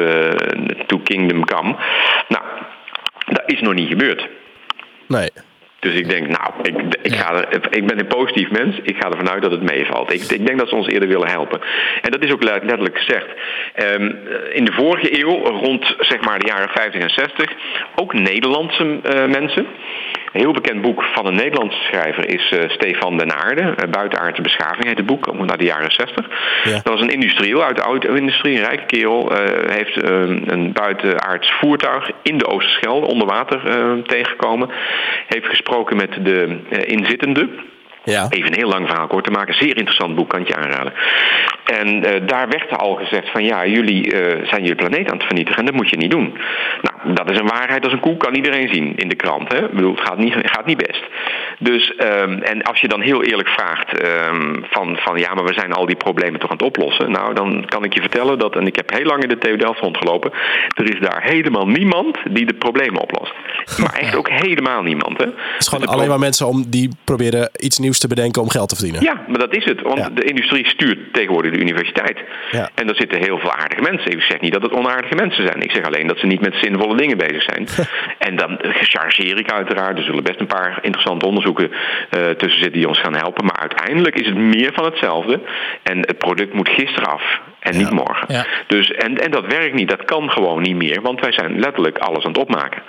to 0.86 0.98
Kingdom 1.04 1.46
Come. 1.46 1.76
Nou, 2.28 2.44
dat 3.34 3.44
is 3.46 3.62
nog 3.62 3.74
niet 3.74 3.90
gebeurd. 3.90 4.30
Nee. 5.08 5.30
Dus 5.80 5.94
ik 5.94 6.10
denk, 6.10 6.28
nou, 6.28 6.54
ik, 6.62 6.96
ik, 7.02 7.16
ga 7.16 7.34
er, 7.34 7.68
ik 7.70 7.88
ben 7.88 8.00
een 8.00 8.08
positief 8.08 8.50
mens. 8.52 8.80
Ik 8.84 8.98
ga 9.00 9.10
ervan 9.10 9.30
uit 9.30 9.42
dat 9.42 9.52
het 9.52 9.62
meevalt. 9.62 10.14
Ik, 10.14 10.22
ik 10.22 10.46
denk 10.46 10.60
dat 10.60 10.70
ze 10.70 10.76
ons 10.76 10.88
eerder 10.88 11.08
willen 11.10 11.30
helpen. 11.30 11.60
En 12.02 12.12
dat 12.12 12.24
is 12.24 12.32
ook 12.32 12.44
le- 12.44 12.60
letterlijk 12.62 12.98
gezegd. 12.98 13.26
Ehm, 13.74 14.12
in 14.52 14.66
de 14.66 14.72
vorige 14.72 15.20
eeuw, 15.20 15.44
rond 15.44 15.96
zeg 16.00 16.22
maar 16.22 16.40
de 16.40 16.48
jaren 16.48 16.70
50 16.70 17.02
en 17.02 17.10
60, 17.10 17.52
ook 17.96 18.14
Nederlandse 18.14 19.00
eh, 19.04 19.26
mensen. 19.26 19.66
Een 20.34 20.44
heel 20.44 20.52
bekend 20.54 20.82
boek 20.82 21.04
van 21.04 21.26
een 21.26 21.36
Nederlandse 21.36 21.84
schrijver 21.84 22.30
is 22.30 22.50
eh, 22.52 22.70
Stefan 22.70 23.18
den 23.18 23.36
Aarde. 23.36 23.62
Eh, 23.62 23.90
Buitenaardse 23.90 24.42
beschaving 24.42 24.86
heet 24.86 24.98
het 24.98 25.06
boek, 25.06 25.46
naar 25.46 25.58
de 25.58 25.64
jaren 25.66 25.92
60. 25.92 26.26
Ja. 26.64 26.72
Dat 26.84 26.94
was 26.94 27.02
een 27.02 27.10
industrieel 27.14 27.64
uit 27.64 27.76
de 27.76 27.82
auto-industrie, 27.82 28.58
een 28.58 28.66
rijke 28.66 28.86
kerel. 28.86 29.32
eh, 29.32 29.76
heeft 29.76 30.02
eh, 30.02 30.20
een 30.46 30.72
buitenaards 30.74 31.52
voertuig 31.52 32.10
in 32.24 32.38
de 32.38 32.48
Oosterschelde 32.48 33.08
onder 33.08 33.28
water 33.28 33.68
eh, 33.68 33.92
tegengekomen. 34.06 34.70
Heeft 35.28 35.46
gesproken 35.46 35.66
met 35.96 36.26
de 36.26 36.60
eh, 36.70 36.92
inzittenden. 36.92 37.50
Ja. 38.04 38.28
Even 38.30 38.48
een 38.48 38.58
heel 38.58 38.70
lang 38.70 38.88
verhaal 38.88 39.08
kort 39.08 39.24
te 39.24 39.32
maken. 39.32 39.54
Zeer 39.54 39.78
interessant 39.78 40.16
boek, 40.16 40.30
kan 40.30 40.44
je 40.46 40.56
aanraden. 40.56 40.94
En 41.66 42.04
eh, 42.04 42.28
daar 42.28 42.48
werd 42.48 42.72
er 42.72 42.78
al 42.78 42.96
gezegd 42.96 43.32
van 43.32 43.44
ja, 43.44 43.66
jullie 43.66 44.12
eh, 44.12 44.48
zijn 44.48 44.62
jullie 44.62 44.76
planeet 44.76 45.10
aan 45.10 45.18
het 45.18 45.26
vernietigen 45.26 45.60
en 45.60 45.66
dat 45.66 45.76
moet 45.76 45.90
je 45.90 45.98
niet 45.98 46.12
doen. 46.12 46.38
Nou, 46.82 46.97
dat 47.14 47.32
is 47.32 47.38
een 47.38 47.48
waarheid 47.48 47.84
als 47.84 47.94
een 47.94 48.00
koe, 48.00 48.18
kan 48.18 48.36
iedereen 48.36 48.74
zien 48.74 48.96
in 48.96 49.08
de 49.10 49.16
krant. 49.16 49.52
Hè? 49.54 49.66
Ik 49.66 49.72
bedoel, 49.72 49.96
het 49.96 50.08
gaat 50.08 50.18
niet, 50.18 50.34
gaat 50.42 50.66
niet 50.66 50.88
best. 50.88 51.04
Dus, 51.60 51.96
ehm, 51.96 52.32
en 52.32 52.64
als 52.64 52.80
je 52.80 52.88
dan 52.88 53.02
heel 53.02 53.24
eerlijk 53.24 53.50
vraagt 53.50 53.98
ehm, 54.02 54.56
van, 54.70 54.98
van 55.00 55.18
ja, 55.18 55.34
maar 55.34 55.44
we 55.46 55.54
zijn 55.54 55.74
al 55.74 55.86
die 55.86 55.96
problemen 55.96 56.40
toch 56.40 56.50
aan 56.50 56.58
het 56.58 56.66
oplossen. 56.66 57.12
Nou, 57.12 57.34
dan 57.34 57.66
kan 57.66 57.84
ik 57.84 57.94
je 57.94 58.02
vertellen 58.02 58.40
dat, 58.40 58.56
en 58.56 58.68
ik 58.68 58.76
heb 58.76 58.90
heel 58.94 59.06
lang 59.06 59.24
in 59.24 59.30
de 59.30 59.38
TU 59.38 59.56
Delft 59.58 59.80
rondgelopen, 59.80 60.32
er 60.76 60.94
is 60.96 61.00
daar 61.00 61.22
helemaal 61.24 61.68
niemand 61.68 62.18
die 62.32 62.46
de 62.46 62.54
problemen 62.54 63.02
oplost. 63.02 63.34
Maar 63.78 63.94
echt 63.94 64.16
ook 64.16 64.30
helemaal 64.30 64.82
niemand. 64.82 65.18
Hè? 65.18 65.26
Het 65.26 65.36
is 65.60 65.68
gewoon 65.68 65.88
alleen 65.88 66.10
maar 66.10 66.20
mensen 66.20 66.48
om 66.48 66.66
die 66.70 66.90
proberen 67.04 67.50
iets 67.58 67.78
nieuws 67.80 68.00
te 68.00 68.08
bedenken 68.08 68.42
om 68.42 68.50
geld 68.50 68.70
te 68.70 68.76
verdienen. 68.76 69.02
ja, 69.04 69.24
maar 69.28 69.40
dat 69.40 69.56
is 69.56 69.66
het. 69.66 69.82
Want 69.82 69.98
Ja. 69.98 70.10
de 70.14 70.24
industrie 70.24 70.68
stuurt 70.68 71.14
tegenwoordig 71.14 71.52
de 71.52 71.60
universiteit. 71.60 72.20
Ja. 72.52 72.70
En 72.76 72.86
daar 72.88 72.96
zitten 72.96 73.20
heel 73.20 73.38
veel 73.38 73.52
aardige 73.52 73.82
mensen. 73.82 74.12
Ik 74.12 74.22
zeg 74.22 74.40
niet 74.42 74.54
dat 74.54 74.62
het 74.62 74.72
onaardige 74.74 75.16
mensen 75.16 75.46
zijn. 75.48 75.62
Ik 75.62 75.72
zeg 75.72 75.84
alleen 75.86 76.08
dat 76.08 76.18
ze 76.18 76.26
niet 76.26 76.42
met 76.42 76.56
zinvolle 76.62 76.96
dingen 76.98 77.18
bezig 77.18 77.44
zijn. 77.44 77.68
en 78.28 78.36
dan 78.36 78.60
chargeer 78.82 79.38
ik 79.38 79.52
uiteraard. 79.52 79.98
Er 79.98 80.04
zullen 80.04 80.24
best 80.24 80.40
een 80.40 80.48
paar 80.48 80.80
interessante 80.82 81.26
onderzoeken 81.26 81.72
eh, 81.72 82.30
tussen 82.30 82.62
zitten 82.62 82.80
die 82.80 82.88
ons 82.88 83.00
gaan 83.00 83.16
helpen. 83.16 83.46
Maar 83.46 83.60
uiteindelijk 83.60 84.16
is 84.16 84.26
het 84.26 84.38
meer 84.38 84.72
van 84.74 84.86
hetzelfde. 84.86 85.40
En 85.84 85.98
het 85.98 86.18
product 86.18 86.54
moet 86.54 86.70
gisteren 86.70 87.10
af. 87.10 87.40
En 87.60 87.78
niet 87.78 87.92
morgen. 87.92 88.34
Ja. 88.34 88.46
Dus, 88.68 88.92
en, 88.92 89.18
en 89.18 89.32
dat 89.32 89.46
werkt 89.46 89.74
niet. 89.74 89.90
Dat 89.90 90.06
kan 90.06 90.30
gewoon 90.32 90.62
niet 90.62 90.76
meer. 90.76 91.02
Want 91.02 91.20
wij 91.20 91.32
zijn 91.32 91.60
letterlijk 91.60 91.98
alles 91.98 92.24
aan 92.24 92.32
het 92.32 92.42
opmaken. 92.42 92.82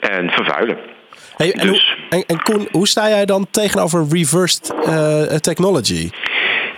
En 0.00 0.30
vervuilen. 0.30 0.78
Hey, 1.36 1.52
en, 1.52 1.66
Dus- 1.66 1.96
hoe, 2.08 2.18
en, 2.18 2.24
en 2.26 2.42
Koen, 2.42 2.68
hoe 2.70 2.88
sta 2.88 3.08
jij 3.08 3.24
dan 3.24 3.46
tegenover 3.50 4.06
reversed 4.10 4.74
eh, 4.84 5.22
technology? 5.22 6.10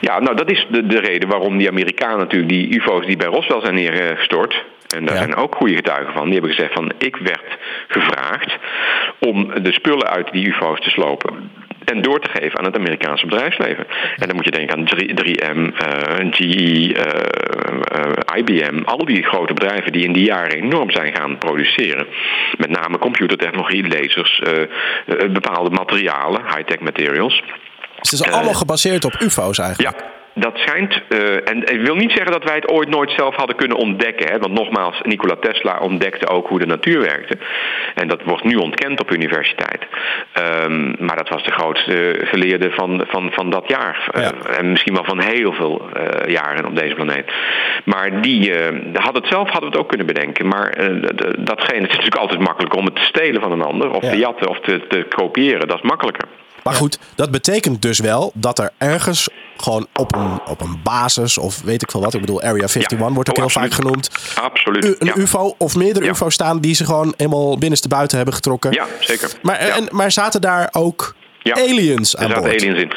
Ja, 0.00 0.18
nou 0.18 0.36
dat 0.36 0.50
is 0.50 0.66
de, 0.70 0.86
de 0.86 1.00
reden 1.00 1.28
waarom 1.28 1.58
die 1.58 1.68
Amerikanen 1.68 2.18
natuurlijk 2.18 2.50
die 2.50 2.76
UFO's 2.76 3.06
die 3.06 3.16
bij 3.16 3.26
Roswell 3.26 3.60
zijn 3.60 3.74
neergestort. 3.74 4.64
En 4.96 5.04
daar 5.04 5.14
Ja. 5.14 5.20
zijn 5.20 5.36
ook 5.36 5.54
goede 5.54 5.74
getuigen 5.74 6.12
van. 6.12 6.24
Die 6.24 6.32
hebben 6.32 6.50
gezegd 6.50 6.72
van 6.72 6.92
ik 6.98 7.16
werd 7.16 7.58
gevraagd 7.88 8.56
om 9.18 9.62
de 9.62 9.72
spullen 9.72 10.08
uit 10.08 10.32
die 10.32 10.46
UFO's 10.48 10.80
te 10.80 10.90
slopen. 10.90 11.50
En 11.84 12.02
door 12.02 12.20
te 12.20 12.30
geven 12.40 12.58
aan 12.58 12.64
het 12.64 12.76
Amerikaanse 12.76 13.26
bedrijfsleven. 13.26 13.86
En 14.16 14.26
dan 14.26 14.36
moet 14.36 14.44
je 14.44 14.50
denken 14.50 14.76
aan 14.76 14.84
3, 14.84 15.14
3M, 15.14 15.72
eh, 15.76 16.26
GE, 16.30 16.94
eh, 16.94 18.38
IBM, 18.38 18.82
al 18.84 19.04
die 19.04 19.22
grote 19.22 19.54
bedrijven 19.54 19.92
die 19.92 20.04
in 20.04 20.12
die 20.12 20.24
jaren 20.24 20.56
enorm 20.56 20.90
zijn 20.90 21.14
gaan 21.16 21.38
produceren. 21.38 22.06
Met 22.56 22.70
name 22.70 22.98
computertechnologie, 22.98 23.88
lasers, 23.88 24.42
bepaalde 25.32 25.70
materialen, 25.70 26.42
high-tech 26.44 26.80
materials. 26.80 27.42
Dus 28.00 28.10
het 28.10 28.20
is 28.26 28.32
allemaal 28.32 28.54
gebaseerd 28.54 29.04
op 29.04 29.14
UFO's 29.20 29.58
eigenlijk? 29.58 29.98
Ja 29.98 30.18
dat 30.34 30.56
schijnt, 30.56 31.02
uh, 31.08 31.48
en 31.48 31.72
ik 31.72 31.80
wil 31.80 31.94
niet 31.94 32.10
zeggen 32.10 32.32
dat 32.32 32.44
wij 32.44 32.54
het 32.54 32.70
ooit 32.70 32.88
nooit 32.88 33.10
zelf 33.10 33.34
hadden 33.34 33.56
kunnen 33.56 33.76
ontdekken. 33.76 34.32
Hè, 34.32 34.38
want 34.38 34.52
nogmaals, 34.52 35.00
Nikola 35.02 35.36
Tesla 35.36 35.78
ontdekte 35.78 36.28
ook 36.28 36.48
hoe 36.48 36.58
de 36.58 36.66
natuur 36.66 37.00
werkte. 37.00 37.38
En 37.94 38.08
dat 38.08 38.22
wordt 38.24 38.44
nu 38.44 38.56
ontkend 38.56 39.00
op 39.00 39.10
universiteit. 39.10 39.86
Um, 40.64 40.94
maar 40.98 41.16
dat 41.16 41.28
was 41.28 41.44
de 41.44 41.52
grootste 41.52 42.20
geleerde 42.24 42.70
van, 42.70 43.04
van, 43.08 43.30
van 43.32 43.50
dat 43.50 43.64
jaar. 43.68 44.10
Ja. 44.12 44.20
Uh, 44.20 44.58
en 44.58 44.70
misschien 44.70 44.94
wel 44.94 45.04
van 45.04 45.20
heel 45.20 45.52
veel 45.52 45.88
uh, 45.96 46.32
jaren 46.32 46.66
op 46.66 46.76
deze 46.76 46.94
planeet. 46.94 47.32
Maar 47.84 48.22
die 48.22 48.52
had 48.92 49.16
het 49.16 49.26
zelf 49.26 49.50
hadden 49.50 49.70
we 49.70 49.76
het 49.76 49.84
ook 49.84 49.88
kunnen 49.88 50.06
bedenken. 50.06 50.48
Maar 50.48 50.70
datgene, 51.38 51.80
het 51.80 51.90
is 51.90 51.96
natuurlijk 51.96 52.16
altijd 52.16 52.40
makkelijker 52.40 52.78
om 52.78 52.84
het 52.84 52.96
te 52.96 53.04
stelen 53.04 53.40
van 53.40 53.52
een 53.52 53.62
ander. 53.62 53.90
Of 53.90 54.02
ja. 54.02 54.10
te 54.10 54.18
jatten 54.18 54.48
of 54.48 54.60
te, 54.60 54.86
te 54.88 55.06
kopiëren. 55.08 55.68
Dat 55.68 55.76
is 55.76 55.88
makkelijker. 55.88 56.28
Maar 56.62 56.74
goed, 56.74 56.98
dat 57.16 57.30
betekent 57.30 57.82
dus 57.82 58.00
wel 58.00 58.32
dat 58.34 58.58
er 58.58 58.70
ergens 58.78 59.28
gewoon 59.62 59.86
op 59.94 60.14
een, 60.14 60.40
op 60.46 60.60
een 60.60 60.80
basis 60.82 61.38
of 61.38 61.62
weet 61.62 61.82
ik 61.82 61.90
veel 61.90 62.00
wat. 62.00 62.14
Ik 62.14 62.20
bedoel, 62.20 62.40
Area 62.42 62.66
51 62.68 62.98
wordt 62.98 63.28
ook 63.28 63.36
oh, 63.36 63.42
heel 63.42 63.62
vaak 63.62 63.72
genoemd. 63.72 64.10
Absoluut. 64.34 64.84
U, 64.84 64.96
een 64.98 65.12
UFO 65.20 65.54
of 65.58 65.76
meerdere 65.76 66.08
UFO's 66.08 66.34
staan 66.34 66.60
die 66.60 66.74
ze 66.74 66.84
gewoon 66.84 67.14
helemaal 67.16 67.58
binnenste 67.58 67.88
buiten 67.88 68.16
hebben 68.16 68.34
getrokken. 68.34 68.72
Ja, 68.72 68.86
zeker. 69.00 69.30
Maar, 69.42 69.56
En, 69.56 69.88
maar 69.90 70.12
zaten 70.12 70.40
daar 70.40 70.68
ook 70.72 71.14
aliens 71.42 72.16
aan 72.16 72.24
er 72.24 72.28
zaten 72.28 72.42
boord? 72.42 72.62
aliens 72.62 72.78
in. 72.82 72.92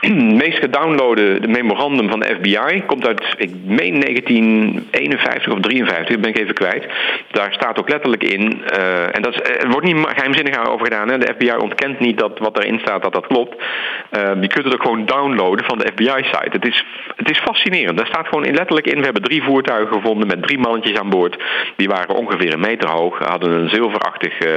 meest 0.42 0.58
gedownloade 0.58 1.48
memorandum 1.48 2.08
van 2.08 2.20
de 2.20 2.36
FBI 2.40 2.82
komt 2.86 3.06
uit, 3.06 3.34
ik 3.36 3.50
meen 3.64 4.00
1951 4.00 5.52
of 5.52 5.60
53, 5.60 6.08
dat 6.08 6.20
ben 6.20 6.30
ik 6.30 6.38
even 6.38 6.54
kwijt. 6.54 6.86
Daar 7.30 7.52
staat 7.52 7.78
ook 7.78 7.88
letterlijk 7.88 8.22
in, 8.22 8.62
uh, 8.76 9.16
en 9.16 9.22
dat 9.22 9.34
er 9.34 9.68
wordt 9.70 9.86
niet 9.86 10.06
geheimzinnig 10.06 10.68
over 10.68 10.86
gedaan. 10.86 11.08
Hè? 11.08 11.18
De 11.18 11.34
FBI 11.34 11.52
ontkent 11.56 12.00
niet 12.00 12.18
dat 12.18 12.38
wat 12.38 12.58
erin 12.58 12.78
staat, 12.78 13.02
dat 13.02 13.12
dat 13.12 13.26
klopt. 13.26 13.56
Uh, 13.56 14.22
je 14.40 14.46
kunt 14.46 14.64
het 14.64 14.74
ook 14.74 14.82
gewoon 14.82 15.06
downloaden 15.06 15.64
van 15.64 15.78
de 15.78 15.90
FBI-site. 15.94 16.50
Het 16.50 16.66
is, 16.66 16.84
het 17.16 17.30
is 17.30 17.38
fascinerend. 17.38 17.96
Daar 17.96 18.06
staat 18.06 18.28
gewoon 18.28 18.44
in, 18.44 18.54
letterlijk 18.54 18.86
in, 18.86 18.98
we 18.98 19.04
hebben 19.04 19.22
drie 19.22 19.42
voertuigen 19.42 19.92
gevonden 19.92 20.26
met 20.26 20.42
drie 20.42 20.58
mannetjes 20.58 20.98
aan 20.98 21.10
boord. 21.10 21.42
Die 21.76 21.88
waren 21.88 22.14
ongeveer 22.14 22.52
een 22.52 22.60
meter 22.60 22.88
hoog, 22.88 23.18
hadden 23.18 23.50
een 23.50 23.68
zilverachtig 23.68 24.46
uh, 24.46 24.52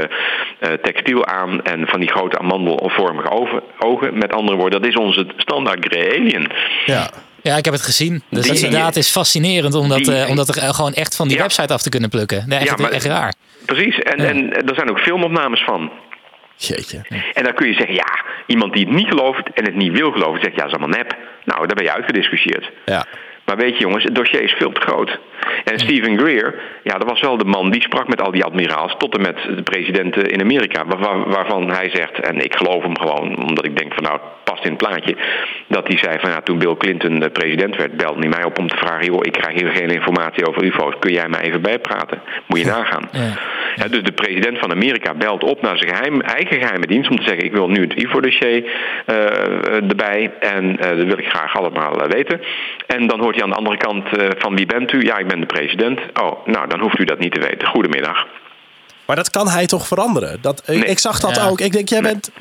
textiel 0.82 1.26
aan 1.26 1.62
en 1.62 1.88
van 1.88 2.00
die 2.00 2.10
grote 2.10 2.40
amandelvormige 2.40 3.30
ogen. 3.80 4.18
Met 4.18 4.34
andere 4.34 4.58
woorden, 4.58 4.82
dat 4.82 4.90
is 4.90 4.96
onze 4.96 5.26
standaard 5.38 5.86
grey 5.86 6.20
alien. 6.20 6.52
Ja. 6.86 7.10
Ja, 7.44 7.58
ik 7.58 7.66
heb 7.66 7.74
het 7.74 7.84
gezien. 7.84 8.24
Dus 8.30 8.48
dat 8.48 8.60
inderdaad 8.60 8.96
is 8.96 9.10
fascinerend 9.10 9.76
om 9.76 9.90
dat, 9.90 10.08
uh, 10.08 10.30
om 10.30 10.36
dat 10.36 10.56
er 10.56 10.74
gewoon 10.74 10.94
echt 10.94 11.16
van 11.16 11.28
die 11.28 11.38
ja. 11.38 11.42
website 11.42 11.74
af 11.74 11.82
te 11.82 11.90
kunnen 11.90 12.10
plukken. 12.10 12.44
Nee, 12.48 12.60
echt, 12.60 12.68
ja, 12.68 12.76
maar, 12.76 12.92
echt 12.92 13.06
raar. 13.06 13.34
Precies, 13.66 14.00
en, 14.00 14.18
ja. 14.18 14.30
en 14.30 14.54
er 14.54 14.76
zijn 14.76 14.90
ook 14.90 15.00
filmopnames 15.00 15.64
van. 15.64 15.92
Jeetje. 16.56 17.02
En 17.34 17.44
dan 17.44 17.54
kun 17.54 17.68
je 17.68 17.74
zeggen, 17.74 17.96
ja, 17.96 18.24
iemand 18.46 18.74
die 18.74 18.86
het 18.86 18.96
niet 18.96 19.08
gelooft 19.08 19.54
en 19.54 19.66
het 19.66 19.76
niet 19.76 19.92
wil 19.92 20.12
geloven, 20.12 20.42
zegt 20.42 20.56
ja, 20.56 20.62
dat 20.62 20.72
is 20.72 20.78
allemaal 20.78 20.98
nep. 20.98 21.16
Nou, 21.46 21.68
daar 21.68 21.76
ben 21.76 21.84
je 21.84 21.94
uitgediscussieerd. 21.94 22.72
Ja. 22.86 23.06
Maar 23.46 23.58
weet 23.58 23.78
je 23.78 23.84
jongens, 23.84 24.04
het 24.04 24.16
dossier 24.16 24.44
is 24.44 24.56
veel 24.58 24.72
te 24.72 24.82
groot. 24.82 25.20
En 25.64 25.80
Stephen 25.80 26.18
Greer, 26.20 26.56
ja, 26.84 26.98
dat 26.98 27.10
was 27.10 27.22
wel 27.22 27.38
de 27.38 27.46
man 27.46 27.70
die 27.70 27.82
sprak 27.82 28.08
met 28.08 28.22
al 28.22 28.32
die 28.32 28.44
admiraals 28.44 28.96
tot 28.98 29.16
en 29.16 29.22
met 29.22 29.38
de 29.56 29.64
presidenten 29.64 30.30
in 30.30 30.42
Amerika. 30.42 30.86
Waar, 30.86 31.30
waarvan 31.30 31.72
hij 31.72 31.90
zegt, 31.94 32.20
en 32.20 32.40
ik 32.40 32.56
geloof 32.56 32.84
hem 32.84 32.98
gewoon, 33.00 33.38
omdat 33.48 33.66
ik 33.66 33.78
denk 33.78 33.94
van 33.94 34.04
nou, 34.04 34.16
het 34.16 34.44
past 34.44 34.64
in 34.64 34.70
het 34.70 34.78
plaatje. 34.78 35.16
Dat 35.68 35.88
hij 35.88 35.98
zei 35.98 36.20
van 36.20 36.30
ja, 36.30 36.42
toen 36.42 36.58
Bill 36.58 36.76
Clinton 36.78 37.32
president 37.32 37.76
werd, 37.76 37.98
belde 37.98 38.20
hij 38.20 38.30
mij 38.30 38.44
op 38.44 38.60
om 38.60 38.68
te 38.68 38.78
vragen, 38.78 39.06
joh, 39.06 39.20
ik 39.22 39.32
krijg 39.32 39.60
hier 39.60 39.72
geen 39.72 39.90
informatie 39.90 40.48
over 40.48 40.64
UFO's. 40.64 40.96
Kun 41.00 41.14
jij 41.14 41.30
mij 41.30 41.42
even 41.42 41.62
bijpraten? 41.62 42.22
Moet 42.48 42.60
je 42.60 42.66
nagaan. 42.66 43.10
Ja. 43.12 43.38
Ja, 43.76 43.88
dus 43.88 44.04
de 44.04 44.12
president 44.12 44.60
van 44.60 44.72
Amerika 44.72 45.14
belt 45.14 45.44
op 45.44 45.62
naar 45.62 45.78
zijn 45.78 45.96
geheim, 45.96 46.22
eigen 46.22 46.60
geheime 46.60 46.88
dienst 46.88 47.10
om 47.10 47.16
te 47.16 47.24
zeggen: 47.24 47.46
Ik 47.46 47.52
wil 47.52 47.68
nu 47.68 47.82
het 47.82 48.04
UFO-dossier 48.04 48.64
uh, 49.08 49.74
erbij 49.74 50.32
en 50.40 50.66
uh, 50.66 50.78
dat 50.80 51.06
wil 51.06 51.18
ik 51.18 51.30
graag 51.30 51.58
allemaal 51.58 52.08
weten. 52.08 52.42
En 52.88 53.08
dan 53.08 53.20
hoort 53.32 53.36
hij 53.36 53.44
aan 53.44 53.50
de 53.50 53.56
andere 53.56 53.78
kant: 53.78 54.18
uh, 54.22 54.30
van 54.38 54.56
wie 54.56 54.66
bent 54.66 54.92
u? 54.92 55.04
Ja, 55.04 55.18
ik 55.18 55.28
ben 55.28 55.40
de 55.40 55.46
president. 55.46 56.00
Oh, 56.22 56.46
nou, 56.46 56.68
dan 56.68 56.80
hoeft 56.80 57.00
u 57.00 57.04
dat 57.04 57.20
niet 57.20 57.34
te 57.34 57.40
weten. 57.40 57.68
Goedemiddag. 57.68 58.28
Maar 59.06 59.16
dat 59.16 59.30
kan 59.30 59.48
hij 59.48 59.66
toch 59.66 59.88
veranderen? 59.88 60.38
Dat, 60.42 60.64
nee. 60.68 60.86
Ik 60.86 61.00
zag 61.00 61.20
dat 61.20 61.36
Ja. 61.36 61.48
ook. 61.48 61.60
Ik 61.60 61.72
denk, 61.72 61.90
jij 61.90 62.02
bent, 62.02 62.32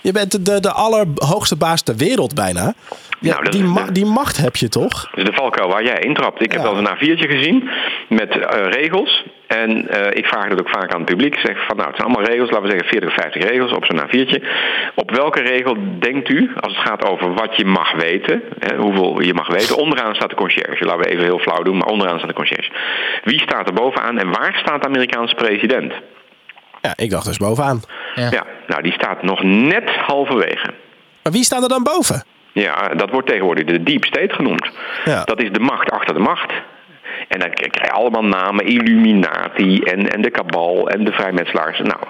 je 0.00 0.12
bent 0.12 0.46
de, 0.46 0.60
de 0.60 0.72
allerhoogste 0.72 1.56
baas 1.56 1.82
ter 1.82 1.96
wereld 1.96 2.34
bijna. 2.34 2.74
Ja, 3.20 3.32
Nou, 3.40 3.50
die, 3.50 3.62
ma- 3.64 3.84
de- 3.84 3.92
die 3.92 4.04
macht 4.06 4.36
heb 4.36 4.56
je 4.56 4.68
toch? 4.68 5.10
Dus 5.14 5.24
de 5.24 5.32
valkuil 5.32 5.68
waar 5.68 5.84
jij 5.84 5.98
intrapt. 5.98 6.42
Ik 6.42 6.52
heb 6.52 6.62
wel 6.62 6.78
eens 6.78 6.88
een 6.88 6.96
A4'tje 6.96 7.28
gezien 7.30 7.68
met 8.08 8.30
eh, 8.30 8.68
regels. 8.70 9.24
En 9.60 9.88
eh, 9.88 10.18
ik 10.18 10.26
vraag 10.26 10.48
dat 10.48 10.60
ook 10.60 10.68
vaak 10.68 10.92
aan 10.92 11.00
het 11.00 11.10
publiek. 11.10 11.34
Ik 11.34 11.46
zeg 11.46 11.66
van 11.66 11.76
nou, 11.76 11.88
het 11.88 11.96
zijn 11.96 12.08
allemaal 12.08 12.30
regels, 12.30 12.50
laten 12.50 12.64
we 12.64 12.70
zeggen 12.70 12.88
40 12.88 13.08
of 13.08 13.14
50 13.14 13.50
regels 13.50 13.72
op 13.72 13.84
zo'n 13.84 14.00
A4'tje. 14.00 14.48
Op 14.94 15.10
welke 15.10 15.40
regel 15.40 15.76
denkt 15.98 16.28
u, 16.28 16.50
als 16.60 16.76
het 16.76 16.86
gaat 16.88 17.04
over 17.04 17.34
wat 17.34 17.56
je 17.56 17.64
mag 17.64 17.92
weten, 17.92 18.42
hè, 18.58 18.76
hoeveel 18.76 19.20
je 19.20 19.34
mag 19.34 19.48
weten, 19.48 19.76
onderaan 19.76 20.14
staat 20.14 20.30
de 20.30 20.36
conciërge. 20.36 20.84
Laten 20.84 21.02
we 21.02 21.08
even 21.08 21.24
heel 21.24 21.38
flauw 21.38 21.62
doen, 21.62 21.76
maar 21.76 21.86
onderaan 21.86 22.16
staat 22.16 22.28
de 22.28 22.34
conciërge. 22.34 22.70
Wie 23.24 23.40
staat 23.40 23.68
er 23.68 23.74
bovenaan 23.74 24.18
en 24.18 24.30
waar 24.30 24.58
staat 24.62 24.82
de 24.82 24.88
Amerikaanse 24.88 25.34
president? 25.34 25.92
Ja, 26.80 26.92
ik 26.96 27.10
dacht 27.10 27.26
dus 27.26 27.36
bovenaan. 27.36 27.82
Ja. 28.14 28.30
Ja, 28.30 28.46
nou 28.66 28.82
die 28.82 28.92
staat 28.92 29.22
nog 29.22 29.42
net 29.42 29.90
halverwege. 29.90 30.70
Maar 31.22 31.32
wie 31.32 31.44
staat 31.44 31.62
er 31.62 31.68
dan 31.68 31.82
boven? 31.82 32.24
Ja, 32.52 32.88
dat 32.88 33.10
wordt 33.10 33.28
tegenwoordig 33.28 33.64
de 33.64 33.82
deep 33.82 34.04
state 34.04 34.34
genoemd. 34.34 34.70
Ja. 35.04 35.24
Dat 35.24 35.42
is 35.42 35.50
de 35.50 35.60
macht 35.60 35.90
achter 35.90 36.14
de 36.14 36.20
macht. 36.20 36.52
En 37.28 37.38
dan 37.38 37.50
krijg 37.50 37.90
je 37.90 37.90
allemaal 37.90 38.24
namen, 38.24 38.66
Illuminati 38.66 39.80
en, 39.80 40.08
en 40.08 40.22
de 40.22 40.30
kabal 40.30 40.88
en 40.88 41.04
de 41.04 41.12
vrijmetselaars. 41.12 41.78
Nou, 41.78 42.00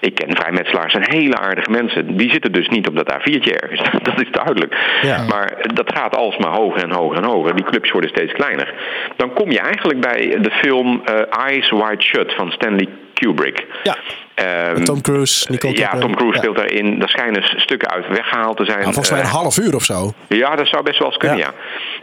ik 0.00 0.14
ken 0.14 0.36
vrijmetselaars, 0.36 0.92
zijn 0.92 1.10
hele 1.10 1.36
aardige 1.36 1.70
mensen. 1.70 2.16
Die 2.16 2.30
zitten 2.30 2.52
dus 2.52 2.68
niet 2.68 2.88
op 2.88 2.96
dat 2.96 3.12
A4'tje 3.12 3.52
ergens. 3.52 3.82
Dat 4.08 4.20
is 4.20 4.30
duidelijk. 4.30 4.76
Ja. 5.02 5.24
Maar 5.28 5.52
dat 5.74 5.92
gaat 5.94 6.16
alsmaar 6.16 6.52
hoger 6.52 6.82
en 6.82 6.92
hoger 6.92 7.16
en 7.16 7.24
hoger. 7.24 7.56
Die 7.56 7.64
clubs 7.64 7.90
worden 7.90 8.10
steeds 8.10 8.32
kleiner. 8.32 8.74
Dan 9.16 9.32
kom 9.32 9.50
je 9.50 9.60
eigenlijk 9.60 10.00
bij 10.00 10.36
de 10.40 10.50
film 10.50 11.02
eh, 11.04 11.46
Eyes 11.46 11.70
Wide 11.70 12.02
Shut 12.02 12.34
van 12.34 12.50
Stanley 12.50 12.88
Kubrick. 13.18 13.66
Ja. 13.82 13.96
Ehm, 14.34 14.84
Tom 14.84 15.00
Cruise, 15.00 15.46
Nicole 15.50 15.76
ja, 15.76 15.80
Kidman. 15.88 16.00
Tom 16.00 16.14
Cruise 16.16 16.34
Ja. 16.36 16.42
speelt 16.42 16.56
daarin. 16.56 16.98
Daar 16.98 17.08
schijnen 17.08 17.42
stukken 17.60 17.90
uit 17.90 18.08
weggehaald 18.08 18.56
te 18.56 18.64
zijn. 18.64 18.78
Nou, 18.78 18.92
volgens 18.92 19.10
mij 19.10 19.20
een 19.20 19.26
Eh, 19.26 19.32
half 19.32 19.58
uur 19.58 19.74
of 19.74 19.82
zo. 19.84 20.12
ja, 20.28 20.56
dat 20.56 20.66
zou 20.68 20.82
best 20.82 20.98
wel 20.98 21.08
eens 21.08 21.16
kunnen, 21.16 21.38
ja. 21.38 21.50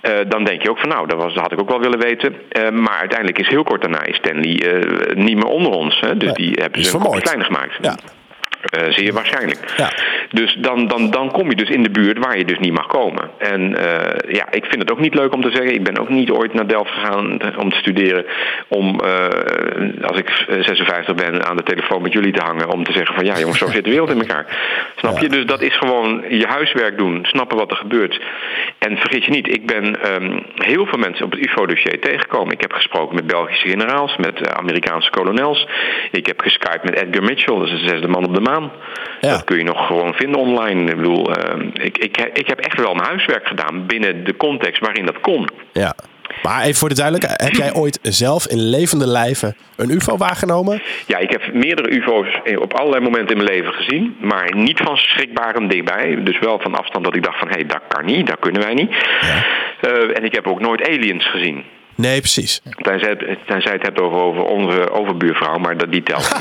Ja. 0.01 0.09
Eh, 0.09 0.26
dan 0.30 0.43
denk 0.43 0.61
je 0.61 0.70
ook 0.70 0.80
van, 0.80 0.89
nou, 0.89 1.07
dat, 1.07 1.18
was, 1.18 1.34
dat 1.34 1.41
had 1.43 1.51
ik 1.51 1.59
ook 1.59 1.70
wel 1.70 1.80
willen 1.80 1.99
weten. 1.99 2.36
Eh, 2.49 2.70
maar 2.70 2.99
uiteindelijk 2.99 3.39
is 3.39 3.47
heel 3.47 3.63
kort 3.63 3.82
daarna 3.82 4.03
is 4.03 4.16
Stanley 4.16 4.84
niet 5.13 5.36
meer 5.36 5.45
onder 5.47 5.72
ons. 5.72 5.99
Hè? 5.99 6.18
Dus 6.18 6.32
Nee, 6.32 6.47
die 6.47 6.57
hebben 6.61 6.84
ze 6.84 6.95
een 6.97 7.22
kleiner 7.22 7.45
gemaakt. 7.45 7.74
Ja. 7.82 7.95
Eh, 8.66 8.91
zeer 8.91 9.13
waarschijnlijk. 9.13 9.74
Ja. 9.78 9.89
Dus 10.32 10.55
dan, 10.59 10.88
dan, 10.88 11.09
dan 11.09 11.32
kom 11.32 11.49
je 11.49 11.55
dus 11.55 11.70
in 11.70 11.84
de 11.84 11.89
buurt 11.89 12.18
waar 12.18 12.38
je 12.38 12.45
dus 12.45 12.59
niet 12.59 12.74
mag 12.74 12.88
komen. 12.88 13.30
En 13.38 13.76
eh, 13.76 14.34
ja, 14.34 14.51
ik 14.51 14.66
vind 14.66 14.82
het 14.82 14.91
ook 14.91 14.99
niet 14.99 15.13
leuk 15.13 15.34
om 15.34 15.41
te 15.41 15.51
zeggen. 15.51 15.74
Ik 15.74 15.84
ben 15.84 15.97
ook 15.97 16.09
niet 16.09 16.30
ooit 16.30 16.53
naar 16.53 16.68
Delft 16.68 16.91
gegaan 16.91 17.39
om 17.57 17.70
te 17.70 17.78
studeren. 17.78 18.26
Om, 18.68 18.99
eh, 18.99 19.28
als 20.01 20.18
ik 20.18 20.30
eh, 20.30 20.63
56 20.63 21.16
ben, 21.16 21.45
aan 21.45 21.57
de 21.57 21.63
telefoon 21.63 22.01
met 22.01 22.13
jullie 22.13 22.34
te 22.34 22.43
hangen. 22.43 22.70
Om 22.70 22.84
te 22.84 22.91
zeggen 22.91 23.16
van 23.16 23.26
ja 23.26 23.39
jongens, 23.39 23.59
zo 23.59 23.68
zit 23.68 23.84
de 23.84 23.89
wereld 23.89 24.09
in 24.09 24.20
elkaar. 24.20 24.45
Snap 24.95 25.20
je? 25.20 25.30
Dus 25.30 25.45
dat 25.45 25.61
is 25.61 25.78
gewoon 25.78 26.24
je 26.30 26.47
huiswerk 26.47 26.97
doen. 26.97 27.26
Snappen 27.26 27.57
wat 27.57 27.72
er 27.72 27.78
gebeurt. 27.78 28.22
En 28.78 28.97
vergis 28.97 29.26
je 29.26 29.32
niet, 29.32 29.47
ik 29.47 29.66
ben 29.66 30.01
ehm, 30.01 30.39
heel 30.55 30.86
veel 30.86 30.99
mensen 30.99 31.26
op 31.26 31.32
het 31.32 31.45
UFO-dossier 31.45 31.99
tegengekomen. 31.99 32.53
Ik 32.53 32.61
heb 32.61 32.74
gesproken 32.74 33.16
met 33.16 33.28
Belgische 33.28 33.68
generaals, 33.68 34.18
met 34.18 34.53
Amerikaanse 34.53 35.09
kolonels. 35.09 35.68
Ik 36.11 36.26
heb 36.26 36.41
geskypt 36.41 36.84
met 36.84 37.01
Edgar 37.01 37.24
Mitchell, 37.24 37.55
dat 37.55 37.68
is 37.68 37.82
de 37.82 37.88
zesde 37.88 38.07
man 38.07 38.26
op 38.26 38.34
de 38.34 38.41
maan. 38.41 38.54
Ja. 39.21 39.31
Dat 39.31 39.43
kun 39.43 39.57
je 39.57 39.63
nog 39.63 39.87
gewoon 39.87 40.13
vinden 40.13 40.39
online. 40.39 40.89
Ik 40.89 40.95
bedoel, 40.95 41.33
ehm, 41.33 41.69
ik, 41.73 41.97
ik, 41.97 42.17
ik 42.33 42.47
heb 42.47 42.59
echt 42.59 42.81
wel 42.81 42.93
mijn 42.93 43.07
huiswerk 43.07 43.47
gedaan 43.47 43.85
binnen 43.85 44.23
de 44.23 44.37
context 44.37 44.81
waarin 44.81 45.05
dat 45.05 45.19
kon. 45.19 45.49
Ja. 45.71 45.95
Maar 46.43 46.61
even 46.61 46.75
voor 46.75 46.89
de 46.89 46.95
duidelijkheid. 46.95 47.41
Heb 47.41 47.53
jij 47.53 47.73
ooit 47.73 47.99
zelf 48.01 48.47
in 48.47 48.69
levende 48.69 49.07
lijven 49.07 49.55
een 49.75 49.89
ufo 49.89 50.17
waargenomen? 50.17 50.81
Ja, 51.05 51.17
ik 51.17 51.31
heb 51.31 51.53
meerdere 51.53 51.89
UFO's 51.89 52.41
op 52.57 52.73
allerlei 52.73 53.03
momenten 53.03 53.37
in 53.37 53.43
mijn 53.43 53.57
leven 53.57 53.73
gezien. 53.73 54.15
Maar 54.19 54.55
niet 54.55 54.79
van 54.83 54.97
schrikbarend 54.97 55.71
dichtbij. 55.71 56.23
Dus 56.23 56.39
wel 56.39 56.59
van 56.59 56.75
afstand 56.75 57.05
dat 57.05 57.15
ik 57.15 57.23
dacht 57.23 57.39
van... 57.39 57.47
hé, 57.47 57.53
hey, 57.53 57.65
dat 57.65 57.81
kan 57.87 58.05
niet, 58.05 58.27
dat 58.27 58.39
kunnen 58.39 58.61
wij 58.61 58.73
niet. 58.73 58.91
Eh, 59.81 60.17
en 60.17 60.23
ik 60.23 60.33
heb 60.33 60.47
ook 60.47 60.59
nooit 60.59 60.87
aliens 60.87 61.29
gezien. 61.29 61.63
Nee, 61.95 62.19
precies. 62.19 62.61
Tenzij, 62.81 63.37
tenzij 63.47 63.71
het 63.71 63.81
hebt 63.81 63.99
over, 63.99 64.17
over 64.17 64.43
onze 64.43 64.91
overbuurvrouw, 64.91 65.57
maar 65.57 65.77
dat, 65.77 65.91
die 65.91 66.03
telt. 66.03 66.27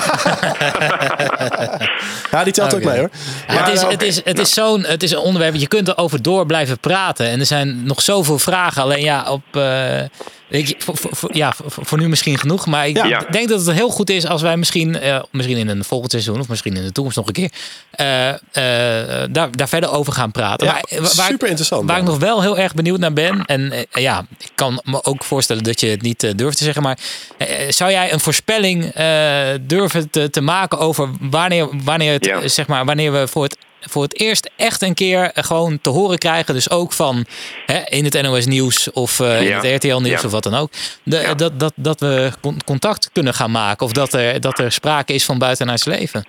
Ja, 2.30 2.44
die 2.44 2.52
telt 2.52 2.74
ook 2.74 2.84
mee 2.84 2.98
hoor. 2.98 3.10
Ja, 3.48 3.54
het, 3.64 3.68
is, 3.74 3.82
het, 3.82 4.02
is, 4.02 4.24
het, 4.24 4.38
is 4.38 4.52
zo'n, 4.54 4.84
het 4.84 5.02
is 5.02 5.10
een 5.10 5.18
onderwerp, 5.18 5.54
je 5.54 5.68
kunt 5.68 5.88
erover 5.88 6.22
door 6.22 6.46
blijven 6.46 6.78
praten. 6.78 7.26
En 7.26 7.40
er 7.40 7.46
zijn 7.46 7.84
nog 7.86 8.02
zoveel 8.02 8.38
vragen. 8.38 8.82
Alleen 8.82 9.02
ja, 9.04 9.30
op, 9.30 9.42
eh, 9.50 10.00
weet 10.48 10.68
je, 10.68 10.74
voor, 10.78 10.96
voor- 10.96 11.16
voor- 11.16 11.36
ja, 11.36 11.52
voor, 11.66 11.84
voor 11.86 11.98
nu 11.98 12.08
misschien 12.08 12.38
genoeg. 12.38 12.66
Maar 12.66 12.88
ik 12.88 13.06
Ja. 13.06 13.24
denk 13.30 13.48
dat 13.48 13.66
het 13.66 13.76
heel 13.76 13.88
goed 13.88 14.10
is 14.10 14.26
als 14.26 14.42
wij 14.42 14.56
misschien, 14.56 14.98
eh, 14.98 15.22
misschien 15.30 15.56
in 15.56 15.68
een 15.68 15.84
volgend 15.84 16.10
seizoen... 16.10 16.40
of 16.40 16.48
misschien 16.48 16.76
in 16.76 16.82
de 16.84 16.92
toekomst 16.92 17.16
nog 17.16 17.26
een 17.26 17.32
keer... 17.32 17.50
eh, 17.90 18.06
daar, 19.30 19.50
daar 19.50 19.68
verder 19.68 19.90
over 19.92 20.12
gaan 20.12 20.30
praten. 20.30 20.66
Ja, 20.66 20.72
Maar, 20.72 21.00
waar, 21.00 21.26
super 21.26 21.46
interessant, 21.48 21.88
Waar 21.88 21.98
ik 21.98 22.04
nog 22.04 22.18
wel 22.18 22.42
heel 22.42 22.58
erg 22.58 22.74
benieuwd 22.74 22.98
naar 22.98 23.12
ben... 23.12 23.44
en 23.44 23.72
ja, 23.92 24.24
ik 24.38 24.50
kan 24.54 24.80
me 24.84 25.04
ook 25.04 25.24
voorstellen 25.24 25.42
voorstellen 25.46 25.64
dat 25.64 25.80
je 25.80 25.86
het 25.86 26.02
niet 26.02 26.22
uh, 26.22 26.30
durft 26.36 26.56
te 26.56 26.64
zeggen. 26.64 26.82
Maar 26.82 26.98
zou 27.68 27.90
jij 27.90 28.12
een 28.12 28.20
voorspelling 28.20 28.92
durven 29.60 30.10
te, 30.10 30.30
te, 30.30 30.40
maken 30.40 30.78
over 30.78 31.10
wanneer, 31.20 31.68
wanneer, 31.84 32.12
het, 32.12 32.52
zeg 32.52 32.66
maar, 32.66 32.84
wanneer 32.84 33.12
we 33.12 33.28
voor 33.28 33.42
het 33.42 33.56
voor 33.90 34.02
het 34.02 34.20
eerst 34.20 34.50
echt 34.56 34.82
een 34.82 34.94
keer 34.94 35.30
gewoon 35.34 35.78
te 35.80 35.90
horen 35.90 36.18
krijgen. 36.18 36.54
Dus 36.54 36.70
ook 36.70 36.92
van 36.92 37.26
hè, 37.66 37.80
in 37.84 38.04
het 38.04 38.22
NOS 38.22 38.46
Nieuws 38.46 38.90
of 38.92 39.18
uh, 39.18 39.42
in 39.42 39.52
het 39.52 39.84
RTL 39.84 39.96
Nieuws 39.96 40.24
of 40.24 40.30
wat 40.30 40.42
dan 40.42 40.54
ook. 40.54 40.70
De, 41.02 41.32
dat, 41.36 41.60
dat, 41.60 41.72
dat 41.76 42.00
we 42.00 42.32
contact 42.64 43.10
kunnen 43.12 43.34
gaan 43.34 43.50
maken. 43.50 43.86
Of 43.86 43.92
dat 43.92 44.12
er, 44.12 44.40
dat 44.40 44.58
er 44.58 44.72
sprake 44.72 45.12
is 45.12 45.24
van 45.24 45.38
buitenaards 45.38 45.84
leven. 45.84 46.24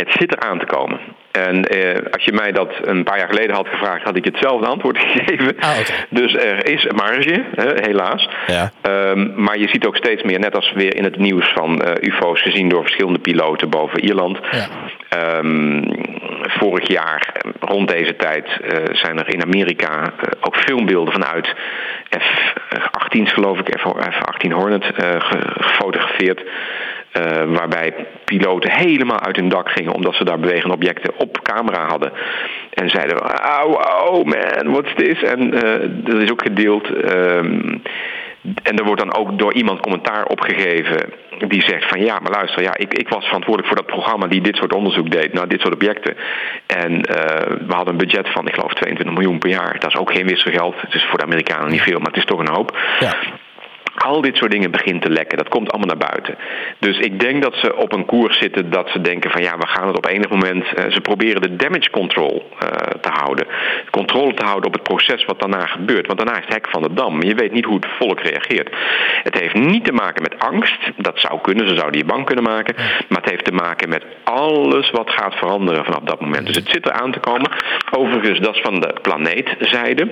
Het 0.00 0.12
zit 0.18 0.36
eraan 0.36 0.58
te 0.58 0.66
komen. 0.66 1.00
En 1.30 1.64
eh, 1.64 2.12
als 2.12 2.24
je 2.24 2.32
mij 2.32 2.52
dat 2.52 2.72
een 2.82 3.04
paar 3.04 3.18
jaar 3.18 3.28
geleden 3.28 3.56
had 3.56 3.68
gevraagd, 3.68 4.04
had 4.04 4.16
ik 4.16 4.24
hetzelfde 4.24 4.66
antwoord 4.66 4.98
gegeven. 5.06 5.56
Ah, 5.58 5.78
okay. 5.80 6.06
Dus 6.10 6.34
er 6.34 6.66
is 6.66 6.86
marge, 6.86 7.44
hè, 7.54 7.72
helaas. 7.74 8.28
Ja. 8.46 8.72
Um, 8.82 9.32
maar 9.36 9.58
je 9.58 9.68
ziet 9.68 9.86
ook 9.86 9.96
steeds 9.96 10.22
meer, 10.22 10.38
net 10.38 10.54
als 10.54 10.72
weer 10.72 10.96
in 10.96 11.04
het 11.04 11.16
nieuws 11.16 11.52
van 11.54 11.82
uh, 11.82 11.92
UFO's 12.00 12.42
gezien 12.42 12.68
door 12.68 12.82
verschillende 12.82 13.18
piloten 13.18 13.70
boven 13.70 14.04
Ierland. 14.04 14.38
Ja. 14.50 15.38
Um, 15.38 15.82
vorig 16.42 16.88
jaar, 16.88 17.32
rond 17.60 17.88
deze 17.88 18.16
tijd, 18.16 18.46
uh, 18.46 18.70
zijn 18.92 19.18
er 19.18 19.34
in 19.34 19.42
Amerika 19.42 20.00
uh, 20.00 20.10
ook 20.40 20.56
filmbeelden 20.56 21.12
vanuit 21.12 21.54
F-18's, 22.18 23.32
geloof 23.32 23.58
ik, 23.58 23.80
F-18 23.80 24.50
Hornet, 24.52 24.84
gefotografeerd. 25.58 26.42
Uh, 27.18 27.56
waarbij 27.56 28.06
piloten 28.24 28.70
helemaal 28.70 29.20
uit 29.20 29.36
hun 29.36 29.48
dak 29.48 29.70
gingen 29.70 29.94
omdat 29.94 30.14
ze 30.14 30.24
daar 30.24 30.40
bewegende 30.40 30.74
objecten 30.74 31.16
op 31.16 31.42
camera 31.42 31.86
hadden. 31.86 32.12
En 32.70 32.90
zeiden: 32.90 33.22
Oh, 33.22 33.74
oh 34.08 34.24
man, 34.24 34.72
what's 34.72 34.94
this? 34.94 35.22
En 35.22 35.54
uh, 35.54 36.04
dat 36.04 36.22
is 36.22 36.30
ook 36.30 36.42
gedeeld. 36.42 36.88
Um, 37.14 37.82
en 38.62 38.76
er 38.76 38.84
wordt 38.84 39.00
dan 39.00 39.14
ook 39.14 39.38
door 39.38 39.54
iemand 39.54 39.80
commentaar 39.80 40.24
opgegeven 40.24 41.12
die 41.48 41.62
zegt 41.62 41.88
van 41.88 42.00
ja, 42.00 42.18
maar 42.18 42.32
luister, 42.32 42.62
ja, 42.62 42.76
ik, 42.76 42.94
ik 42.94 43.08
was 43.08 43.24
verantwoordelijk 43.24 43.66
voor 43.66 43.84
dat 43.84 43.94
programma 43.94 44.26
die 44.26 44.40
dit 44.40 44.56
soort 44.56 44.74
onderzoek 44.74 45.10
deed 45.10 45.32
naar 45.32 45.48
dit 45.48 45.60
soort 45.60 45.74
objecten. 45.74 46.16
En 46.66 46.92
uh, 46.92 47.04
we 47.66 47.74
hadden 47.74 47.92
een 47.94 48.06
budget 48.06 48.28
van, 48.28 48.46
ik 48.46 48.54
geloof, 48.54 48.72
22 48.72 49.16
miljoen 49.16 49.38
per 49.38 49.50
jaar. 49.50 49.78
Dat 49.78 49.90
is 49.90 50.00
ook 50.00 50.12
geen 50.12 50.26
wisselgeld. 50.26 50.80
Het 50.80 50.94
is 50.94 51.04
voor 51.04 51.18
de 51.18 51.24
Amerikanen 51.24 51.70
niet 51.70 51.82
veel, 51.82 51.98
maar 51.98 52.08
het 52.08 52.16
is 52.16 52.24
toch 52.24 52.38
een 52.38 52.54
hoop. 52.54 52.78
Ja 53.00 53.14
al 53.96 54.20
dit 54.20 54.36
soort 54.36 54.50
dingen 54.50 54.70
begint 54.70 55.02
te 55.02 55.10
lekken. 55.10 55.38
Dat 55.38 55.48
komt 55.48 55.70
allemaal 55.70 55.96
naar 55.96 56.08
buiten. 56.10 56.36
Dus 56.78 56.98
ik 56.98 57.20
denk 57.20 57.42
dat 57.42 57.54
ze 57.54 57.76
op 57.76 57.92
een 57.92 58.04
koers 58.04 58.38
zitten 58.38 58.70
dat 58.70 58.88
ze 58.90 59.00
denken 59.00 59.30
van 59.30 59.42
ja, 59.42 59.58
we 59.58 59.66
gaan 59.66 59.86
het 59.86 59.96
op 59.96 60.06
enig 60.06 60.28
moment. 60.28 60.64
Uh, 60.64 60.92
ze 60.92 61.00
proberen 61.00 61.42
de 61.42 61.56
damage 61.56 61.90
control 61.90 62.48
uh, 62.52 62.68
te 63.00 63.08
houden. 63.12 63.46
Controle 63.90 64.34
te 64.34 64.44
houden 64.44 64.66
op 64.66 64.72
het 64.72 64.82
proces 64.82 65.24
wat 65.24 65.40
daarna 65.40 65.66
gebeurt. 65.66 66.06
Want 66.06 66.18
daarna 66.18 66.38
is 66.38 66.44
het 66.44 66.54
hek 66.54 66.68
van 66.70 66.82
de 66.82 66.94
dam. 66.94 67.22
Je 67.22 67.34
weet 67.34 67.52
niet 67.52 67.64
hoe 67.64 67.76
het 67.76 67.86
volk 67.98 68.20
reageert. 68.20 68.76
Het 69.22 69.38
heeft 69.38 69.54
niet 69.54 69.84
te 69.84 69.92
maken 69.92 70.22
met 70.22 70.38
angst. 70.38 70.90
Dat 70.96 71.20
zou 71.20 71.40
kunnen, 71.40 71.68
ze 71.68 71.74
zouden 71.76 72.00
je 72.00 72.06
bang 72.06 72.24
kunnen 72.24 72.44
maken. 72.44 72.74
Maar 73.08 73.20
het 73.20 73.30
heeft 73.30 73.44
te 73.44 73.52
maken 73.52 73.88
met 73.88 74.04
alles 74.24 74.90
wat 74.90 75.10
gaat 75.10 75.34
veranderen 75.34 75.84
vanaf 75.84 76.00
dat 76.00 76.20
moment. 76.20 76.46
Dus 76.46 76.56
het 76.56 76.70
zit 76.70 76.86
er 76.86 76.92
aan 76.92 77.12
te 77.12 77.18
komen. 77.18 77.50
Overigens, 77.90 78.40
dat 78.40 78.54
is 78.54 78.60
van 78.60 78.80
de 78.80 78.94
planeetzijde. 79.02 80.08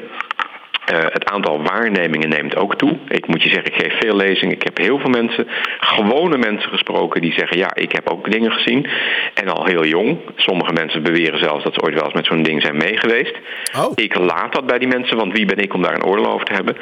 Uh, 0.93 0.99
het 1.01 1.25
aantal 1.25 1.63
waarnemingen 1.63 2.29
neemt 2.29 2.57
ook 2.57 2.77
toe. 2.77 2.97
Ik 3.09 3.27
moet 3.27 3.43
je 3.43 3.49
zeggen, 3.49 3.75
ik 3.75 3.83
geef 3.83 3.99
veel 4.01 4.17
lezingen. 4.17 4.55
Ik 4.55 4.63
heb 4.63 4.77
heel 4.79 4.99
veel 4.99 5.11
mensen, 5.11 5.47
gewone 5.81 6.39
mensen 6.39 6.71
gesproken 6.71 7.21
die 7.21 7.33
zeggen: 7.33 7.59
Ja, 7.59 7.75
ik 7.75 7.93
heb 7.93 8.11
ook 8.11 8.31
dingen 8.31 8.53
gezien. 8.53 8.87
En 9.35 9.49
al 9.49 9.65
heel 9.65 9.85
jong. 9.85 10.19
Sommige 10.37 10.73
mensen 10.73 11.03
beweren 11.03 11.39
zelfs 11.39 11.65
dat 11.65 11.75
ze 11.75 11.83
ooit 11.83 11.95
wel 11.95 12.05
eens 12.05 12.15
met 12.15 12.27
zo'n 12.27 12.43
ding 12.43 12.63
zijn 12.63 12.77
meegeweest. 12.77 13.37
Oh. 13.79 13.93
Ik 13.95 14.19
laat 14.19 14.53
dat 14.53 14.67
bij 14.67 14.79
die 14.79 14.89
mensen, 14.89 15.17
want 15.17 15.33
wie 15.33 15.47
ben 15.47 15.59
ik 15.59 15.75
om 15.75 15.83
daar 15.83 15.95
een 15.95 16.05
oordeel 16.05 16.33
over 16.33 16.47
te 16.47 16.53
hebben? 16.55 16.77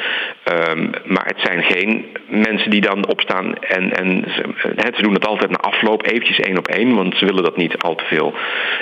Um, 0.70 0.90
maar 1.04 1.26
het 1.26 1.40
zijn 1.40 1.62
geen 1.62 2.06
mensen 2.28 2.70
die 2.70 2.80
dan 2.80 3.06
opstaan 3.06 3.54
en, 3.54 3.92
en 3.92 4.24
ze, 4.34 4.72
het, 4.76 4.96
ze 4.96 5.02
doen 5.02 5.14
het 5.14 5.26
altijd 5.26 5.50
na 5.50 5.56
afloop, 5.56 6.06
eventjes 6.06 6.38
één 6.40 6.58
op 6.58 6.68
één, 6.68 6.94
want 6.94 7.16
ze 7.16 7.24
willen 7.24 7.42
dat 7.42 7.56
niet 7.56 7.78
al 7.78 7.94
te 7.94 8.04
veel 8.04 8.34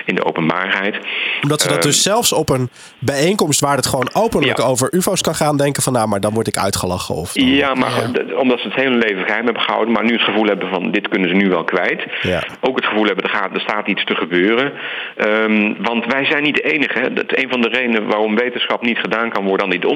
in 0.05 0.15
de 0.15 0.25
openbaarheid. 0.25 0.97
Omdat 1.43 1.61
ze 1.61 1.69
dat 1.69 1.77
Um, 1.77 1.83
dus 1.83 2.03
zelfs 2.03 2.33
op 2.33 2.49
een 2.49 2.71
bijeenkomst 2.99 3.61
waar 3.61 3.77
het 3.77 3.87
gewoon 3.87 4.11
openlijk 4.13 4.59
Ja. 4.59 4.65
over 4.65 4.89
Kan 5.21 5.35
gaan 5.35 5.57
denken 5.57 5.83
van 5.83 5.93
nou, 5.93 6.09
maar 6.09 6.21
dan 6.21 6.33
word 6.35 6.47
ik 6.47 6.57
uitgelachen. 6.57 7.15
Of 7.15 7.33
dan- 7.33 7.47
Ja, 7.47 7.75
maar 7.75 7.93
omdat 8.37 8.61
ze 8.61 8.67
het 8.69 8.77
hele 8.77 8.97
leven 8.97 9.25
geheim 9.25 9.45
hebben 9.45 9.63
gehouden, 9.63 9.93
maar 9.95 10.05
nu 10.05 10.13
het 10.13 10.23
gevoel 10.23 10.47
hebben 10.47 10.69
van 10.69 10.91
dit 10.91 11.09
kunnen 11.09 11.29
ze 11.29 11.35
nu 11.35 11.49
wel 11.49 11.65
kwijt. 11.65 12.05
Ja. 12.23 12.43
Ook 12.61 12.77
het 12.77 12.87
gevoel 12.87 13.05
hebben 13.05 13.25
er, 13.25 13.31
gaat, 13.31 13.55
er 13.55 13.61
staat 13.61 13.87
iets 13.89 14.05
te 14.05 14.15
gebeuren. 14.15 14.73
Ehm, 15.17 15.73
want 15.83 16.05
wij 16.07 16.25
zijn 16.25 16.43
niet 16.43 16.55
de 16.55 16.73
enige. 16.73 16.99
Hè. 16.99 17.13
Dat 17.13 17.25
een 17.39 17.49
van 17.51 17.61
de 17.61 17.69
redenen 17.69 18.07
waarom 18.07 18.35
wetenschap 18.37 18.83
niet 18.83 18.99
gedaan 18.99 19.31
kan 19.31 19.45
worden 19.45 19.65
aan 19.67 19.73
dit 19.73 19.85
eh, 19.85 19.91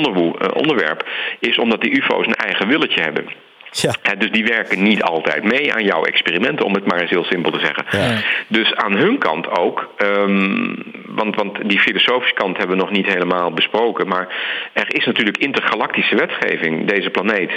onderwerp, 0.55 1.09
is 1.41 1.59
omdat 1.59 1.81
die 1.81 1.97
UFO's 1.97 2.27
een 2.27 2.35
eigen 2.35 2.69
willetje 2.69 3.01
hebben. 3.01 3.25
Ja. 3.71 3.95
Hè, 4.03 4.16
dus 4.16 4.31
die 4.31 4.45
werken 4.45 4.83
niet 4.83 5.03
altijd 5.03 5.45
mee 5.45 5.75
aan 5.75 5.85
jouw 5.85 6.05
experimenten, 6.05 6.64
om 6.64 6.75
het 6.75 6.87
maar 6.87 7.01
eens 7.01 7.11
heel 7.11 7.25
simpel 7.25 7.53
te 7.53 7.61
zeggen. 7.61 7.85
Ja. 7.91 8.21
Dus 8.49 8.75
aan 8.75 8.97
hun 8.97 9.19
kant 9.19 9.51
ook, 9.59 9.89
ehm, 9.97 10.75
want, 11.07 11.35
want 11.35 11.69
die 11.69 11.81
filosofische 11.81 12.35
kant 12.35 12.57
hebben 12.57 12.77
we 12.77 12.83
nog 12.83 12.91
niet 12.91 13.07
helemaal 13.07 13.53
besproken, 13.53 14.09
maar 14.09 14.29
er 14.73 14.95
is 14.95 15.05
natuurlijk 15.05 15.39
intergalactische 15.39 16.16
wetgeving. 16.16 16.87
Deze 16.87 17.11
planeet 17.11 17.51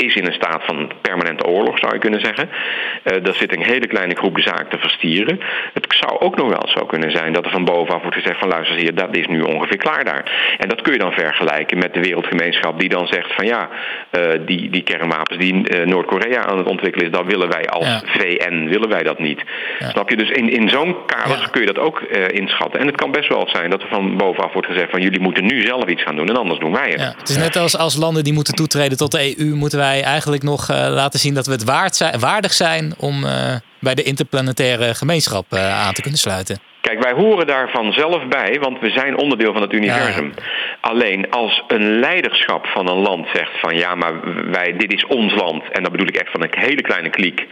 is 0.00 0.14
in 0.14 0.26
een 0.26 0.32
staat 0.32 0.64
van 0.64 0.90
permanente 1.00 1.46
oorlog, 1.46 1.78
zou 1.78 1.92
je 1.94 1.98
kunnen 2.00 2.20
zeggen. 2.20 2.48
Uh, 3.04 3.26
er 3.26 3.34
zit 3.34 3.56
een 3.56 3.64
hele 3.64 3.86
kleine 3.86 4.14
groep 4.16 4.34
de 4.34 4.42
zaak 4.42 4.70
te 4.70 4.78
verstieren. 4.78 5.40
Het 5.72 5.86
zou 5.88 6.20
ook 6.20 6.36
nog 6.36 6.48
wel 6.48 6.68
zo 6.78 6.86
kunnen 6.86 7.10
zijn 7.10 7.32
dat 7.32 7.44
er 7.44 7.50
van 7.50 7.64
bovenaf 7.64 8.02
wordt 8.02 8.16
gezegd 8.16 8.38
van 8.38 8.48
luister 8.48 8.76
hier, 8.76 8.94
dat 8.94 9.16
is 9.16 9.26
nu 9.26 9.40
ongeveer 9.40 9.76
klaar 9.76 10.04
daar. 10.04 10.54
En 10.58 10.68
dat 10.68 10.80
kun 10.82 10.92
je 10.92 10.98
dan 10.98 11.12
vergelijken 11.12 11.78
met 11.78 11.94
de 11.94 12.00
wereldgemeenschap 12.00 12.80
die 12.80 12.88
dan 12.88 13.06
zegt 13.06 13.34
van 13.34 13.46
ja, 13.46 13.68
uh, 14.18 14.22
die, 14.46 14.70
die 14.70 14.82
kernwapens 14.82 15.38
die 15.38 15.54
uh, 15.54 15.86
Noord-Korea 15.86 16.44
aan 16.46 16.58
het 16.58 16.66
ontwikkelen 16.66 17.06
is, 17.06 17.12
dat 17.12 17.26
willen 17.26 17.48
wij 17.48 17.66
als 17.68 17.86
Ja. 17.86 18.02
VN, 18.06 18.66
willen 18.68 18.88
wij 18.88 19.02
dat 19.02 19.18
niet. 19.18 19.42
Ja. 19.78 19.88
Snap 19.90 20.10
je? 20.10 20.16
Dus 20.16 20.30
in, 20.30 20.50
in 20.50 20.68
zo'n 20.68 20.96
kader 21.06 21.38
Ja. 21.40 21.46
kun 21.50 21.60
je 21.60 21.66
dat 21.66 21.78
ook 21.78 22.00
inschatten. 22.32 22.80
En 22.80 22.86
het 22.86 22.96
kan 22.96 23.10
best 23.10 23.28
wel 23.28 23.48
zijn 23.48 23.70
dat 23.70 23.82
er 23.82 23.88
van 23.88 24.16
bovenaf 24.16 24.52
wordt 24.52 24.68
gezegd 24.68 24.90
van 24.90 25.00
jullie 25.00 25.20
moeten 25.20 25.44
nu 25.44 25.62
zelf 25.62 25.84
iets 25.84 26.02
gaan 26.02 26.16
doen 26.16 26.28
en 26.28 26.36
anders 26.36 26.58
doen 26.60 26.72
wij 26.72 26.90
het. 26.90 27.00
Ja, 27.00 27.14
het 27.18 27.28
is 27.28 27.36
net 27.36 27.56
als, 27.56 27.76
als 27.76 27.96
landen 27.96 28.24
die 28.24 28.32
moeten 28.32 28.54
toetreden 28.54 28.96
tot 28.98 29.10
de 29.12 29.38
EU, 29.38 29.54
moeten 29.54 29.78
wij 29.78 29.89
eigenlijk 29.98 30.42
nog 30.42 30.68
eh, 30.68 30.76
laten 30.76 31.20
zien 31.20 31.34
dat 31.34 31.46
we 31.46 31.52
het 31.52 31.64
waard 31.64 32.18
waardig 32.18 32.52
zijn 32.52 32.94
om 32.96 33.24
eh, 33.24 33.54
bij 33.80 33.94
de 33.94 34.02
interplanetaire 34.02 34.94
gemeenschap 34.94 35.52
eh, 35.52 35.80
aan 35.80 35.94
te 35.94 36.02
kunnen 36.02 36.20
sluiten. 36.20 36.60
Kijk, 36.80 37.02
wij 37.02 37.12
horen 37.12 37.46
daar 37.46 37.70
vanzelf 37.70 38.26
bij, 38.26 38.58
want 38.60 38.80
we 38.80 38.90
zijn 38.90 39.18
onderdeel 39.18 39.52
van 39.52 39.62
het 39.62 39.72
universum. 39.72 40.32
Alleen 40.80 41.30
als 41.30 41.64
een 41.68 41.98
leiderschap 41.98 42.66
van 42.66 42.88
een 42.88 42.98
land 42.98 43.26
zegt 43.32 43.60
van 43.60 43.76
ja, 43.76 43.94
maar 43.94 44.12
wij, 44.50 44.76
dit 44.76 44.92
is 44.92 45.06
ons 45.06 45.34
land. 45.34 45.62
En 45.72 45.82
dat 45.82 45.92
bedoel 45.92 46.08
ik 46.08 46.16
echt 46.16 46.30
van 46.30 46.42
een 46.42 46.50
hele 46.58 46.82
kleine 46.82 47.10
kliek. 47.10 47.46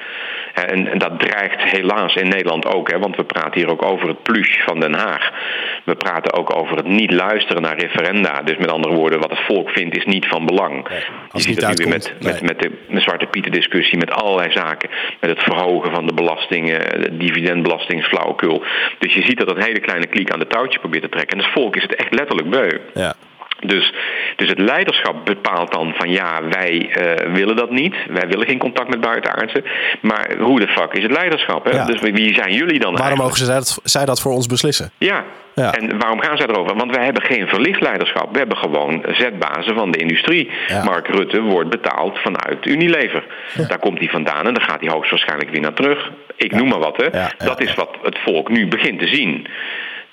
En, 0.55 0.91
en 0.91 0.99
dat 0.99 1.21
dreigt 1.21 1.63
helaas 1.63 2.15
in 2.15 2.29
Nederland 2.29 2.67
ook, 2.67 2.91
hè, 2.91 2.99
want 2.99 3.17
we 3.17 3.25
praten 3.25 3.61
hier 3.61 3.71
ook 3.71 3.83
over 3.83 4.09
het 4.09 4.23
pluche 4.23 4.63
van 4.67 4.81
Den 4.81 4.95
Haag. 4.95 5.31
We 5.85 5.95
praten 5.95 6.33
ook 6.33 6.57
over 6.57 6.77
het 6.77 6.87
niet 6.87 7.13
luisteren 7.13 7.63
naar 7.63 7.79
referenda. 7.79 8.43
Dus 8.43 8.57
met 8.57 8.71
andere 8.71 8.95
woorden, 8.95 9.21
wat 9.21 9.31
het 9.31 9.45
volk 9.47 9.71
vindt 9.71 9.97
is 9.97 10.05
niet 10.05 10.27
van 10.27 10.47
belang. 10.47 10.89
als 11.31 11.43
Je 11.43 11.49
ziet 11.49 11.49
niet 11.49 11.61
dat 11.61 11.79
nu 11.79 11.87
met, 11.87 12.15
met, 12.21 12.43
met 12.43 12.61
de 12.61 12.71
met 12.89 13.03
Zwarte 13.03 13.27
Pieten 13.27 13.53
discussie, 13.53 13.99
met 13.99 14.11
allerlei 14.11 14.53
zaken. 14.53 14.91
Met 15.21 15.31
het 15.31 15.43
verhogen 15.43 15.91
van 15.91 16.07
de 16.07 16.15
belastingen, 16.15 17.01
de 17.01 17.17
dividendbelasting, 17.17 18.01
is 18.01 18.07
flauwekul. 18.07 18.63
Dus 18.99 19.15
je 19.19 19.25
ziet 19.25 19.39
dat 19.39 19.51
een 19.51 19.63
hele 19.63 19.81
kleine 19.81 20.07
kliek 20.07 20.31
aan 20.31 20.39
de 20.39 20.47
touwtje 20.47 20.79
probeert 20.79 21.03
te 21.03 21.09
trekken. 21.09 21.39
En 21.39 21.45
het 21.45 21.53
volk 21.53 21.77
is 21.77 21.83
het 21.83 21.95
echt 21.95 22.15
letterlijk 22.15 22.51
beu. 22.51 22.79
Ja. 22.95 23.15
Dus, 23.67 23.93
dus 24.37 24.49
het 24.49 24.59
leiderschap 24.59 25.25
bepaalt 25.25 25.73
dan 25.73 25.95
van 25.97 26.11
ja, 26.11 26.43
wij 26.51 26.73
uh, 26.73 27.35
willen 27.35 27.57
dat 27.57 27.71
niet. 27.71 27.95
Wij 28.09 28.29
willen 28.29 28.47
geen 28.47 28.59
contact 28.59 28.89
met 28.89 29.01
buitenaardsen. 29.01 29.65
Maar 30.01 30.37
hoe 30.39 30.61
de 30.61 30.69
fuck 30.69 30.93
is 30.93 31.03
het 31.03 31.13
leiderschap? 31.13 31.65
Hè? 31.65 31.71
Ja. 31.71 31.85
Dus 31.85 32.01
wie 32.01 32.35
zijn 32.35 32.53
jullie 32.53 32.79
dan 32.79 32.97
Waarom 32.97 32.97
eigenlijk? 32.97 33.19
mogen 33.19 33.39
ze 33.39 33.47
dat, 33.47 33.81
zij 33.85 34.05
dat 34.05 34.21
voor 34.21 34.33
ons 34.33 34.47
beslissen? 34.47 34.91
Ja. 34.99 35.25
Ja. 35.55 35.75
En 35.75 35.99
waarom 35.99 36.21
gaan 36.21 36.37
zij 36.37 36.47
erover? 36.47 36.77
Want 36.77 36.95
wij 36.95 37.05
hebben 37.05 37.23
geen 37.23 37.49
verlicht 37.49 37.81
leiderschap. 37.81 38.33
We 38.33 38.39
hebben 38.39 38.57
gewoon 38.57 39.05
zetbazen 39.09 39.75
van 39.75 39.91
de 39.91 39.99
industrie. 39.99 40.51
Ja. 40.67 40.85
Mark 40.85 41.09
Rutte 41.09 41.41
wordt 41.41 41.71
betaald 41.71 42.19
vanuit 42.19 42.67
Unilever. 42.67 43.25
Daar 43.69 43.79
komt 43.79 43.99
hij 43.99 44.09
vandaan 44.09 44.47
en 44.47 44.55
dan 44.55 44.63
gaat 44.63 44.81
hij 44.81 44.89
hoogstwaarschijnlijk 44.89 45.51
weer 45.51 45.61
naar 45.61 45.75
terug. 45.75 46.11
Ik 46.37 46.53
noem 46.53 46.69
maar 46.69 46.79
wat. 46.79 46.97
Hè. 46.97 47.21
Dat 47.39 47.61
is 47.61 47.75
wat 47.75 47.97
het 48.03 48.19
volk 48.19 48.49
nu 48.49 48.69
begint 48.69 48.99
te 48.99 49.07
zien. 49.07 49.47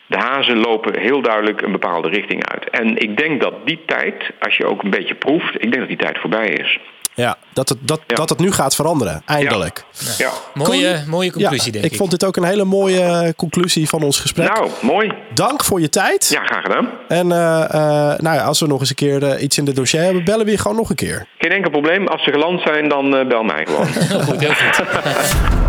De 0.08 0.18
hazen 0.18 0.58
lopen 0.58 1.00
heel 1.00 1.22
duidelijk 1.22 1.62
een 1.62 1.72
bepaalde 1.72 2.10
richting 2.10 2.50
uit. 2.50 2.70
En 2.70 2.98
ik 2.98 3.18
denk 3.18 3.42
dat 3.42 3.54
die 3.66 3.82
tijd, 3.86 4.32
als 4.40 4.58
je 4.58 4.66
ook 4.66 4.84
een 4.84 4.90
beetje 4.90 5.16
proeft, 5.16 5.56
ik 5.56 5.62
denk 5.62 5.78
dat 5.78 5.88
die 5.88 5.98
tijd 5.98 6.18
voorbij 6.20 6.48
is. 6.48 6.80
Ja, 7.16 7.38
dat 7.54 7.70
het, 7.70 7.78
dat, 7.82 8.02
Ja. 8.08 8.16
dat 8.16 8.30
het 8.30 8.40
nu 8.40 8.52
gaat 8.52 8.76
veranderen. 8.76 9.22
Eindelijk. 9.26 9.84
Ja. 10.18 10.30
Mooie, 10.54 11.04
mooie 11.08 11.32
conclusie, 11.32 11.66
ja, 11.66 11.72
denk 11.72 11.86
ik. 11.86 11.92
ik. 11.92 11.98
vond 11.98 12.12
dit 12.12 12.26
ook 12.26 12.36
een 12.36 12.44
hele 12.44 12.64
mooie 12.64 13.02
eh, 13.02 13.30
conclusie 13.36 13.90
van 13.90 14.04
ons 14.04 14.20
gesprek. 14.20 14.54
Nou, 14.54 14.70
mooi. 14.82 15.12
Dank 15.34 15.64
voor 15.64 15.82
je 15.82 15.90
tijd. 15.90 16.30
Ja, 16.30 16.44
graag 16.44 16.62
gedaan. 16.62 16.90
En 17.08 17.32
eh, 17.32 17.64
eh, 17.64 18.20
nou 18.20 18.36
ja, 18.36 18.44
als 18.44 18.60
we 18.60 18.68
nog 18.68 18.80
eens 18.80 18.90
een 18.90 18.96
keer 18.96 19.40
iets 19.40 19.58
in 19.58 19.66
het 19.66 19.76
dossier 19.76 20.02
hebben, 20.02 20.24
bellen 20.24 20.46
we 20.46 20.52
je 20.52 20.58
gewoon 20.58 20.78
nog 20.78 20.90
een 20.90 20.96
keer. 20.96 21.28
Geen 21.38 21.52
enkel 21.52 21.72
probleem. 21.72 22.08
Als 22.08 22.24
ze 22.24 22.32
geland 22.32 22.62
zijn, 22.62 22.90
dan 22.90 23.16
uh, 23.16 23.28
bel 23.28 23.44
mij 23.44 23.66
gewoon. 23.66 23.88
Goed, 24.26 24.40
heel 24.40 24.54
goed. 24.54 24.84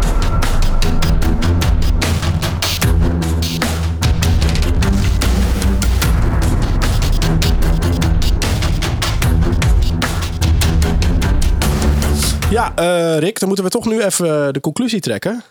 Ja, 12.56 12.72
eh, 12.74 13.18
Rick, 13.18 13.38
dan 13.38 13.48
moeten 13.48 13.64
we 13.66 13.70
toch 13.70 13.86
nu 13.86 14.02
even 14.02 14.52
de 14.52 14.60
conclusie 14.60 15.00
trekken. 15.00 15.42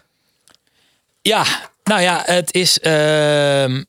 Ja, 1.22 1.45
nou 1.84 2.01
ja, 2.01 2.22
het 2.26 2.53
is. 2.53 2.80
ehm 2.80 3.84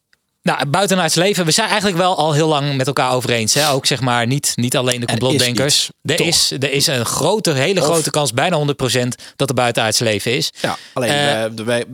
nou, 0.46 0.66
buitenaards 0.66 1.14
leven. 1.14 1.44
We 1.44 1.50
zijn 1.50 1.68
eigenlijk 1.68 1.98
wel 1.98 2.16
al 2.16 2.32
heel 2.32 2.48
lang 2.48 2.76
met 2.76 2.86
elkaar 2.86 3.12
over 3.12 3.30
eens. 3.30 3.54
Hè? 3.54 3.70
Ook 3.70 3.86
zeg 3.86 4.00
maar 4.00 4.26
niet, 4.26 4.52
niet 4.54 4.76
alleen 4.76 5.00
de 5.00 5.06
Er 5.06 5.18
complotdenkers. 5.18 5.90
Er 6.02 6.20
is, 6.20 6.50
er 6.50 6.72
is 6.72 6.86
een 6.86 7.04
grote, 7.04 7.50
hele 7.52 7.80
Of- 7.80 7.86
grote 7.86 8.10
kans, 8.10 8.32
bijna 8.32 8.56
100% 8.56 9.14
dat 9.36 9.48
er 9.48 9.54
buitenaards 9.54 9.98
leven 9.98 10.32
is. 10.36 10.52
Ja, 10.60 10.76
alleen 10.92 11.10
Eh, 11.10 11.44
eh, 11.44 11.50
de- 11.54 11.64
wij, 11.64 11.84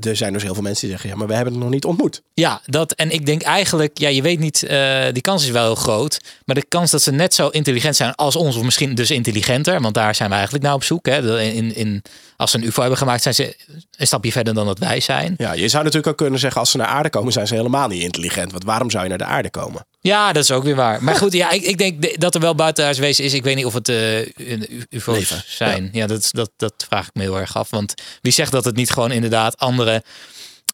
er 0.00 0.16
zijn 0.16 0.32
dus 0.32 0.42
heel 0.42 0.54
veel 0.54 0.62
mensen 0.62 0.80
die 0.80 0.90
zeggen: 0.90 1.10
ja, 1.10 1.16
maar 1.16 1.26
we 1.26 1.34
hebben 1.34 1.52
het 1.52 1.62
nog 1.62 1.72
niet 1.72 1.84
ontmoet. 1.84 2.22
Ja, 2.34 2.60
dat. 2.66 2.92
En 2.92 3.10
ik 3.10 3.26
denk 3.26 3.42
eigenlijk, 3.42 3.98
ja, 3.98 4.08
je 4.08 4.22
weet 4.22 4.38
niet, 4.38 4.62
eh, 4.62 5.04
die 5.12 5.22
kans 5.22 5.44
is 5.44 5.50
wel 5.50 5.64
heel 5.64 5.74
groot. 5.74 6.20
Maar 6.44 6.54
de 6.54 6.64
kans 6.68 6.90
dat 6.90 7.02
ze 7.02 7.12
net 7.12 7.34
zo 7.34 7.48
intelligent 7.48 7.96
zijn 7.96 8.14
als 8.14 8.36
ons, 8.36 8.56
of 8.56 8.62
misschien 8.62 8.94
dus 8.94 9.10
intelligenter, 9.10 9.80
want 9.80 9.94
daar 9.94 10.14
zijn 10.14 10.28
we 10.28 10.34
eigenlijk 10.34 10.64
naar 10.64 10.74
op 10.74 10.84
zoek. 10.84 11.06
Hè? 11.06 11.42
In, 11.42 11.74
in, 11.76 12.02
als 12.36 12.50
ze 12.50 12.56
een 12.56 12.64
UFO 12.64 12.80
hebben 12.80 12.98
gemaakt, 12.98 13.22
zijn 13.22 13.34
ze 13.34 13.56
een 13.96 14.06
stapje 14.06 14.32
verder 14.32 14.54
dan 14.54 14.66
dat 14.66 14.78
wij 14.78 15.00
zijn. 15.00 15.34
Ja, 15.36 15.52
je 15.52 15.68
zou 15.68 15.82
natuurlijk 15.84 16.10
ook 16.12 16.16
kunnen 16.16 16.40
zeggen: 16.40 16.60
als 16.60 16.70
ze 16.70 16.76
naar 16.76 16.86
aarde 16.86 17.10
komen, 17.10 17.32
zijn 17.32 17.46
ze 17.46 17.54
helemaal 17.54 17.74
niet 17.88 18.02
intelligent. 18.02 18.52
Want 18.52 18.64
waarom 18.64 18.90
zou 18.90 19.02
je 19.02 19.08
naar 19.08 19.18
de 19.18 19.24
aarde 19.24 19.50
komen? 19.50 19.86
Ja, 20.00 20.32
dat 20.32 20.42
is 20.42 20.50
ook 20.50 20.62
weer 20.64 20.74
waar. 20.74 21.02
Maar 21.02 21.14
goed, 21.14 21.32
ja, 21.32 21.50
ik, 21.50 21.62
ik 21.62 21.78
denk 21.78 22.02
de- 22.02 22.14
dat 22.18 22.34
er 22.34 22.40
wel 22.40 22.54
buitenaards 22.54 22.98
wezen 22.98 23.24
is. 23.24 23.34
Ik 23.34 23.42
weet 23.42 23.56
niet 23.56 23.64
of 23.64 23.74
het 23.74 23.88
eh, 23.88 24.18
een 24.20 24.66
U- 24.70 24.86
UFO's 24.90 25.14
Leven, 25.18 25.42
zijn. 25.46 25.88
Ja, 25.92 26.06
dat, 26.06 26.28
dat, 26.32 26.50
dat 26.56 26.74
vraag 26.88 27.06
ik 27.06 27.14
me 27.14 27.22
heel 27.22 27.38
erg 27.38 27.56
af. 27.56 27.70
Want 27.70 27.94
wie 28.20 28.32
zegt 28.32 28.52
dat 28.52 28.64
het 28.64 28.76
niet 28.76 28.90
gewoon 28.90 29.10
inderdaad 29.12 29.56
andere, 29.58 30.02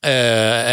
eh, 0.00 0.10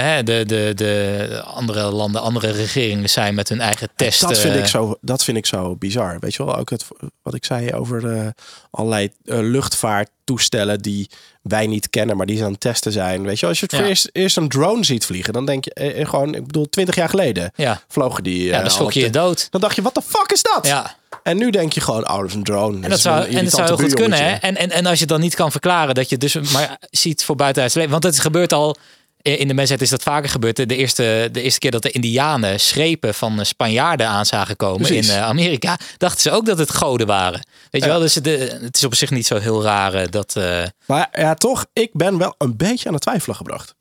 hè, 0.01 0.23
de, 0.23 0.43
de, 0.47 0.71
de 0.75 1.41
andere 1.45 1.91
landen, 1.91 2.21
andere 2.21 2.51
regeringen 2.51 3.09
zijn 3.09 3.35
met 3.35 3.49
hun 3.49 3.61
eigen 3.61 3.89
testen. 3.95 4.27
Dat 4.27 4.39
vind, 4.39 4.55
ik 4.55 4.65
zo, 4.67 4.97
dat 5.01 5.23
vind 5.23 5.37
ik 5.37 5.45
zo 5.45 5.75
bizar. 5.75 6.17
Weet 6.19 6.33
je 6.35 6.45
wel, 6.45 6.55
ook 6.55 6.69
het, 6.69 6.85
wat 7.21 7.33
ik 7.33 7.45
zei 7.45 7.73
over 7.73 8.11
eh, 8.17 8.27
allerlei 8.71 9.09
luchtvaarttoestellen 9.23 10.81
die 10.81 11.09
wij 11.49 11.67
niet 11.67 11.89
kennen, 11.89 12.17
maar 12.17 12.25
die 12.25 12.37
ze 12.37 12.43
aan 12.43 12.51
het 12.51 12.59
testen 12.59 12.91
zijn. 12.91 13.23
Weet 13.23 13.39
je, 13.39 13.45
als 13.45 13.59
je 13.59 13.65
het 13.65 13.75
voor 13.75 13.85
eerst, 13.85 14.09
eerst 14.11 14.37
een 14.37 14.49
drone 14.49 14.83
ziet 14.85 15.05
vliegen, 15.05 15.33
dan 15.33 15.45
denk 15.45 15.65
je 15.65 15.73
eh, 15.73 16.01
eh, 16.01 16.09
gewoon, 16.09 16.35
ik 16.35 16.45
bedoel, 16.45 16.69
twintig 16.69 16.95
jaar 16.95 17.09
geleden 17.09 17.51
Ja. 17.55 17.81
vlogen 17.87 18.23
die. 18.23 18.43
Ja, 18.43 18.63
eh, 18.63 18.77
dan 18.77 18.87
je 18.89 18.99
je 18.99 19.09
dood. 19.09 19.47
Dan 19.49 19.61
dacht 19.61 19.75
je, 19.75 19.81
wat 19.81 19.95
de 19.95 20.01
fuck 20.05 20.31
is 20.31 20.41
dat? 20.41 20.67
Ja. 20.67 20.95
En 21.23 21.37
nu 21.37 21.49
denk 21.49 21.73
je 21.73 21.81
gewoon, 21.81 22.09
oh, 22.09 22.17
dat 22.17 22.27
is 22.27 22.33
een 22.33 22.43
drone. 22.43 22.83
En 22.83 22.89
dat, 22.89 22.99
zou, 22.99 23.27
en 23.27 23.43
dat 23.43 23.53
zou 23.53 23.67
heel 23.67 23.77
goed 23.77 23.93
kunnen. 23.93 24.23
Hè? 24.23 24.33
En, 24.33 24.55
en, 24.55 24.71
en 24.71 24.85
als 24.85 24.93
je 24.93 24.99
het 24.99 25.09
dan 25.09 25.19
niet 25.19 25.35
kan 25.35 25.51
verklaren, 25.51 25.95
dat 25.95 26.09
je 26.09 26.17
dus 26.17 26.33
maar 26.33 26.77
ziet 26.89 27.23
voor 27.23 27.35
buitenaards 27.35 27.75
leven. 27.75 27.91
Want 27.91 28.03
het 28.03 28.19
gebeurt 28.19 28.53
al. 28.53 28.75
In 29.21 29.47
de 29.47 29.53
mensheid 29.53 29.81
is 29.81 29.89
dat 29.89 30.03
vaker 30.03 30.29
gebeurd. 30.29 30.55
De 30.55 30.75
eerste, 30.75 31.29
de 31.31 31.41
eerste 31.41 31.59
keer 31.59 31.71
dat 31.71 31.81
de 31.81 31.91
Indianen 31.91 32.59
schepen 32.59 33.13
van 33.13 33.45
Spanjaarden 33.45 34.07
aan 34.07 34.25
zagen 34.25 34.55
komen 34.55 34.77
Precies. 34.81 35.09
in 35.09 35.15
eh, 35.15 35.21
Amerika, 35.23 35.77
dachten 35.97 36.21
ze 36.21 36.31
ook 36.31 36.45
dat 36.45 36.57
het 36.57 36.71
goden 36.71 37.07
waren. 37.07 37.45
Weet 37.69 37.83
je 37.83 37.89
wel? 37.89 37.99
Dus 37.99 38.13
de, 38.13 38.57
het 38.61 38.75
is 38.75 38.83
op 38.83 38.95
zich 38.95 39.09
niet 39.11 39.25
zo 39.27 39.37
heel 39.37 39.63
raar 39.63 39.93
eh, 39.93 40.07
dat. 40.09 40.35
eh, 40.35 40.63
Maar 40.85 41.09
ja, 41.11 41.33
toch, 41.33 41.65
ik 41.73 41.89
ben 41.93 42.17
wel 42.17 42.35
een 42.37 42.57
beetje 42.57 42.87
aan 42.87 42.93
het 42.93 43.01
twijfelen 43.03 43.35
gebracht. 43.35 43.75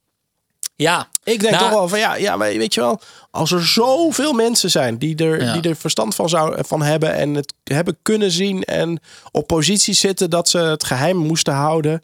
ja, 0.76 1.09
Ik 1.24 1.41
denk 1.41 1.53
Nou, 1.55 1.64
toch 1.64 1.72
wel 1.78 1.89
van 1.89 1.99
ja, 1.99 2.14
ja, 2.16 2.36
maar 2.36 2.49
weet 2.49 2.74
je 2.74 2.80
wel, 2.80 3.01
als 3.30 3.51
er 3.53 3.66
zoveel 3.66 4.32
mensen 4.32 4.70
zijn 4.70 4.99
die 4.99 5.16
er, 5.16 5.43
Ja. 5.43 5.53
die 5.59 5.70
er 5.70 5.76
verstand 5.76 6.14
van, 6.14 6.28
zou, 6.28 6.57
van 6.66 6.82
hebben 6.82 7.14
en 7.14 7.34
het 7.34 7.55
hebben 7.64 7.99
kunnen 8.03 8.30
zien 8.30 8.62
en 8.64 9.01
op 9.30 9.47
positie 9.47 9.95
zitten 9.95 10.30
dat 10.30 10.49
ze 10.49 10.59
het 10.59 10.84
geheim 10.84 11.16
moesten 11.16 11.55
houden. 11.55 12.03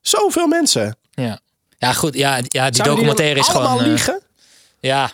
Zoveel 0.00 0.46
mensen. 0.46 0.96
Ja. 1.10 1.40
Ja, 1.78 1.92
goed. 1.92 2.14
Ja, 2.14 2.36
ja 2.36 2.40
die 2.40 2.50
Zouden 2.52 2.82
die 2.82 2.82
documentaire 2.84 3.40
is 3.40 3.46
gewoon. 3.46 3.62
allemaal 3.66 3.80
eh, 3.84 3.86
liegen? 3.86 4.20
Ja. 4.80 5.10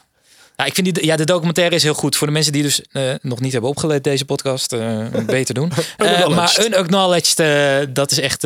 ja, 0.56 0.64
ik 0.64 0.74
vind 0.74 0.94
die, 0.94 1.04
ja, 1.06 1.16
de 1.16 1.24
documentaire 1.24 1.74
is 1.74 1.82
heel 1.82 1.94
goed. 1.94 2.16
Voor 2.16 2.26
de 2.26 2.32
mensen 2.32 2.52
die 2.52 2.62
dus 2.62 2.82
eh, 2.92 3.02
nog 3.22 3.40
niet 3.40 3.52
hebben 3.52 3.70
opgeleid 3.70 4.04
deze 4.04 4.24
podcast, 4.24 4.72
eh, 4.72 5.06
beter 5.26 5.54
doen. 5.54 5.72
Unacknowledged. 5.98 6.58
maar 6.58 6.66
unacknowledged, 6.66 7.94
dat 7.94 8.10
is 8.10 8.20
echt, 8.20 8.40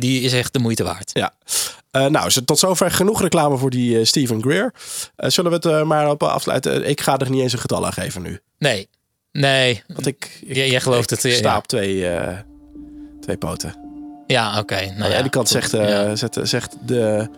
die 0.00 0.20
is 0.22 0.32
echt 0.32 0.52
de 0.52 0.58
moeite 0.58 0.84
waard. 0.84 1.10
Ja. 1.12 1.32
Nou, 2.08 2.30
tot 2.44 2.58
zover 2.58 2.90
genoeg 2.90 3.20
reclame 3.22 3.56
voor 3.56 3.70
die 3.70 4.04
Stephen 4.04 4.42
Greer. 4.42 4.72
Zullen 5.16 5.50
we 5.60 5.68
het 5.68 5.84
maar 5.86 6.10
op 6.10 6.22
afsluiten? 6.22 6.88
Ik 6.88 7.00
ga 7.00 7.18
er 7.18 7.30
niet 7.30 7.42
eens 7.42 7.52
een 7.52 7.58
getal 7.58 7.86
aan 7.86 7.92
geven 7.92 8.22
nu. 8.22 8.40
Nee, 8.58 8.88
nee. 9.32 9.82
Want 9.86 10.06
ik, 10.06 10.38
ik, 10.46 10.56
Jij- 10.56 10.70
jij 10.70 10.80
gelooft 10.80 11.10
ik 11.10 11.22
het, 11.22 11.32
sta 11.34 11.50
ja. 11.50 11.56
op 11.56 11.66
twee, 11.66 12.06
twee 13.20 13.36
poten. 13.36 13.74
Ja, 14.26 14.58
oké. 14.58 14.74
nou 14.74 14.90
Aan 14.90 14.98
de 14.98 15.08
ja, 15.08 15.18
ene 15.18 15.28
kant 15.30 15.48
zegt, 15.48 15.70
Ja. 15.70 16.16
zegt, 16.16 16.38
zegt 16.42 16.76
de, 16.86 17.28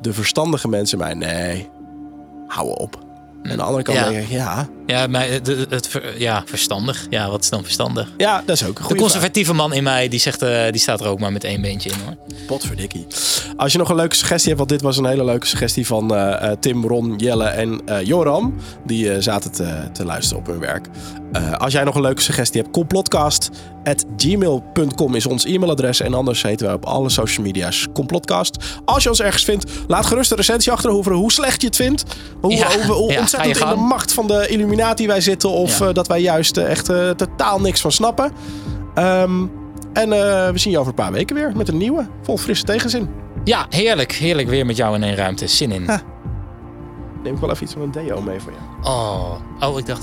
de 0.00 0.12
verstandige 0.12 0.68
mensen 0.68 0.98
mij, 0.98 1.14
nee, 1.14 1.68
hou 2.46 2.68
op. 2.68 3.09
En 3.42 3.50
aan 3.50 3.56
de 3.56 3.62
andere 3.62 3.82
kant 3.82 3.98
Ja. 3.98 4.08
denk 4.08 4.22
ik, 4.22 4.28
ja, 4.30 4.68
Ja, 4.86 5.06
maar 5.06 5.28
het, 5.28 5.46
het, 5.68 5.88
ver- 5.88 6.20
ja, 6.20 6.42
verstandig. 6.46 7.06
Ja, 7.10 7.30
wat 7.30 7.42
is 7.42 7.50
dan 7.50 7.62
verstandig? 7.62 8.08
ja, 8.16 8.42
dat 8.46 8.56
is 8.56 8.64
ook 8.66 8.78
een 8.78 8.84
De 8.88 8.94
conservatieve 8.94 9.52
man 9.54 9.72
in 9.72 9.82
mij, 9.82 10.08
die, 10.08 10.20
zegt, 10.20 10.42
eh, 10.42 10.70
die 10.70 10.80
staat 10.80 11.00
er 11.00 11.06
ook 11.06 11.20
maar 11.20 11.32
met 11.32 11.44
één 11.44 11.60
beentje 11.60 11.90
in 11.90 11.96
hoor. 12.04 12.16
Potverdikkie. 12.46 13.06
Als 13.56 13.72
je 13.72 13.78
nog 13.78 13.88
een 13.88 13.96
leuke 13.96 14.16
suggestie 14.16 14.46
hebt, 14.46 14.58
want 14.58 14.70
dit 14.70 14.82
was 14.82 14.96
een 14.96 15.06
hele 15.06 15.24
leuke 15.24 15.46
suggestie 15.46 15.86
van 15.86 16.14
eh, 16.14 16.50
eh, 16.50 16.56
Tim, 16.60 16.86
Ron, 16.86 17.14
Jelle 17.16 17.44
en 17.44 17.80
Joram. 18.04 18.54
Die 18.86 19.20
zaten 19.22 19.52
te, 19.52 19.88
te 19.92 20.04
luisteren 20.04 20.42
op 20.42 20.46
hun 20.48 20.58
werk. 20.60 20.86
Als 21.58 21.72
jij 21.72 21.84
nog 21.84 21.94
een 21.94 22.00
leuke 22.00 22.22
suggestie 22.22 22.60
hebt, 22.60 22.72
complotcast.gmail.com 22.72 25.14
is 25.14 25.26
ons 25.26 25.44
e-mailadres. 25.44 26.00
En 26.00 26.14
anders 26.14 26.42
heten 26.42 26.66
wij 26.66 26.74
op 26.74 26.84
alle 26.84 27.08
social 27.10 27.46
media's 27.46 27.86
complotcast. 27.94 28.56
Als 28.84 29.02
je 29.02 29.08
ons 29.08 29.20
ergens 29.20 29.44
vindt, 29.44 29.70
laat 29.86 30.06
gerust 30.06 30.30
een 30.30 30.36
recensie 30.36 30.72
achter 30.72 30.90
over 30.90 31.12
hoe 31.12 31.32
slecht 31.32 31.60
je 31.60 31.66
het 31.66 31.76
vindt. 31.76 32.04
Hoe, 32.40 32.52
Ja, 32.52 32.68
hoe, 32.86 32.94
hoe 32.94 33.12
ja, 33.12 33.20
ga 33.20 33.26
ontzettend 33.32 33.58
je 33.58 33.64
in 33.64 33.80
de 33.80 33.86
macht 33.88 34.12
van 34.12 34.26
de 34.26 34.46
Illuminati 34.48 35.06
wij 35.06 35.20
zitten. 35.20 35.50
Of 35.50 35.78
Ja. 35.78 35.86
eh, 35.88 35.94
dat 35.94 36.06
wij 36.06 36.20
juist 36.20 36.56
eh, 36.56 36.70
echt 36.70 36.88
eh, 36.88 37.10
totaal 37.10 37.60
niks 37.60 37.80
van 37.80 37.92
snappen. 37.92 38.32
Ehm, 38.94 39.46
en 39.92 40.08
we 40.52 40.58
zien 40.58 40.72
je 40.72 40.78
over 40.78 40.88
een 40.88 40.94
paar 41.04 41.12
weken 41.12 41.36
weer 41.36 41.52
met 41.56 41.68
een 41.68 41.76
nieuwe, 41.76 42.06
vol 42.22 42.36
frisse 42.36 42.64
tegenzin. 42.64 43.08
Ja, 43.44 43.66
heerlijk. 43.68 44.12
Heerlijk 44.12 44.48
weer 44.48 44.66
met 44.66 44.76
jou 44.76 44.94
in 44.94 45.02
één 45.02 45.14
ruimte. 45.14 45.46
Zin 45.46 45.72
in. 45.72 45.84
Neem 47.22 47.34
ik 47.34 47.40
wel 47.40 47.50
even 47.50 47.62
iets 47.62 47.72
van 47.72 47.82
een 47.82 47.90
deo 47.90 48.20
mee 48.20 48.40
voor 48.40 48.52
jou. 48.52 48.94
Oh, 48.96 49.34
oh 49.60 49.78
ik 49.78 49.86
dacht... 49.86 50.02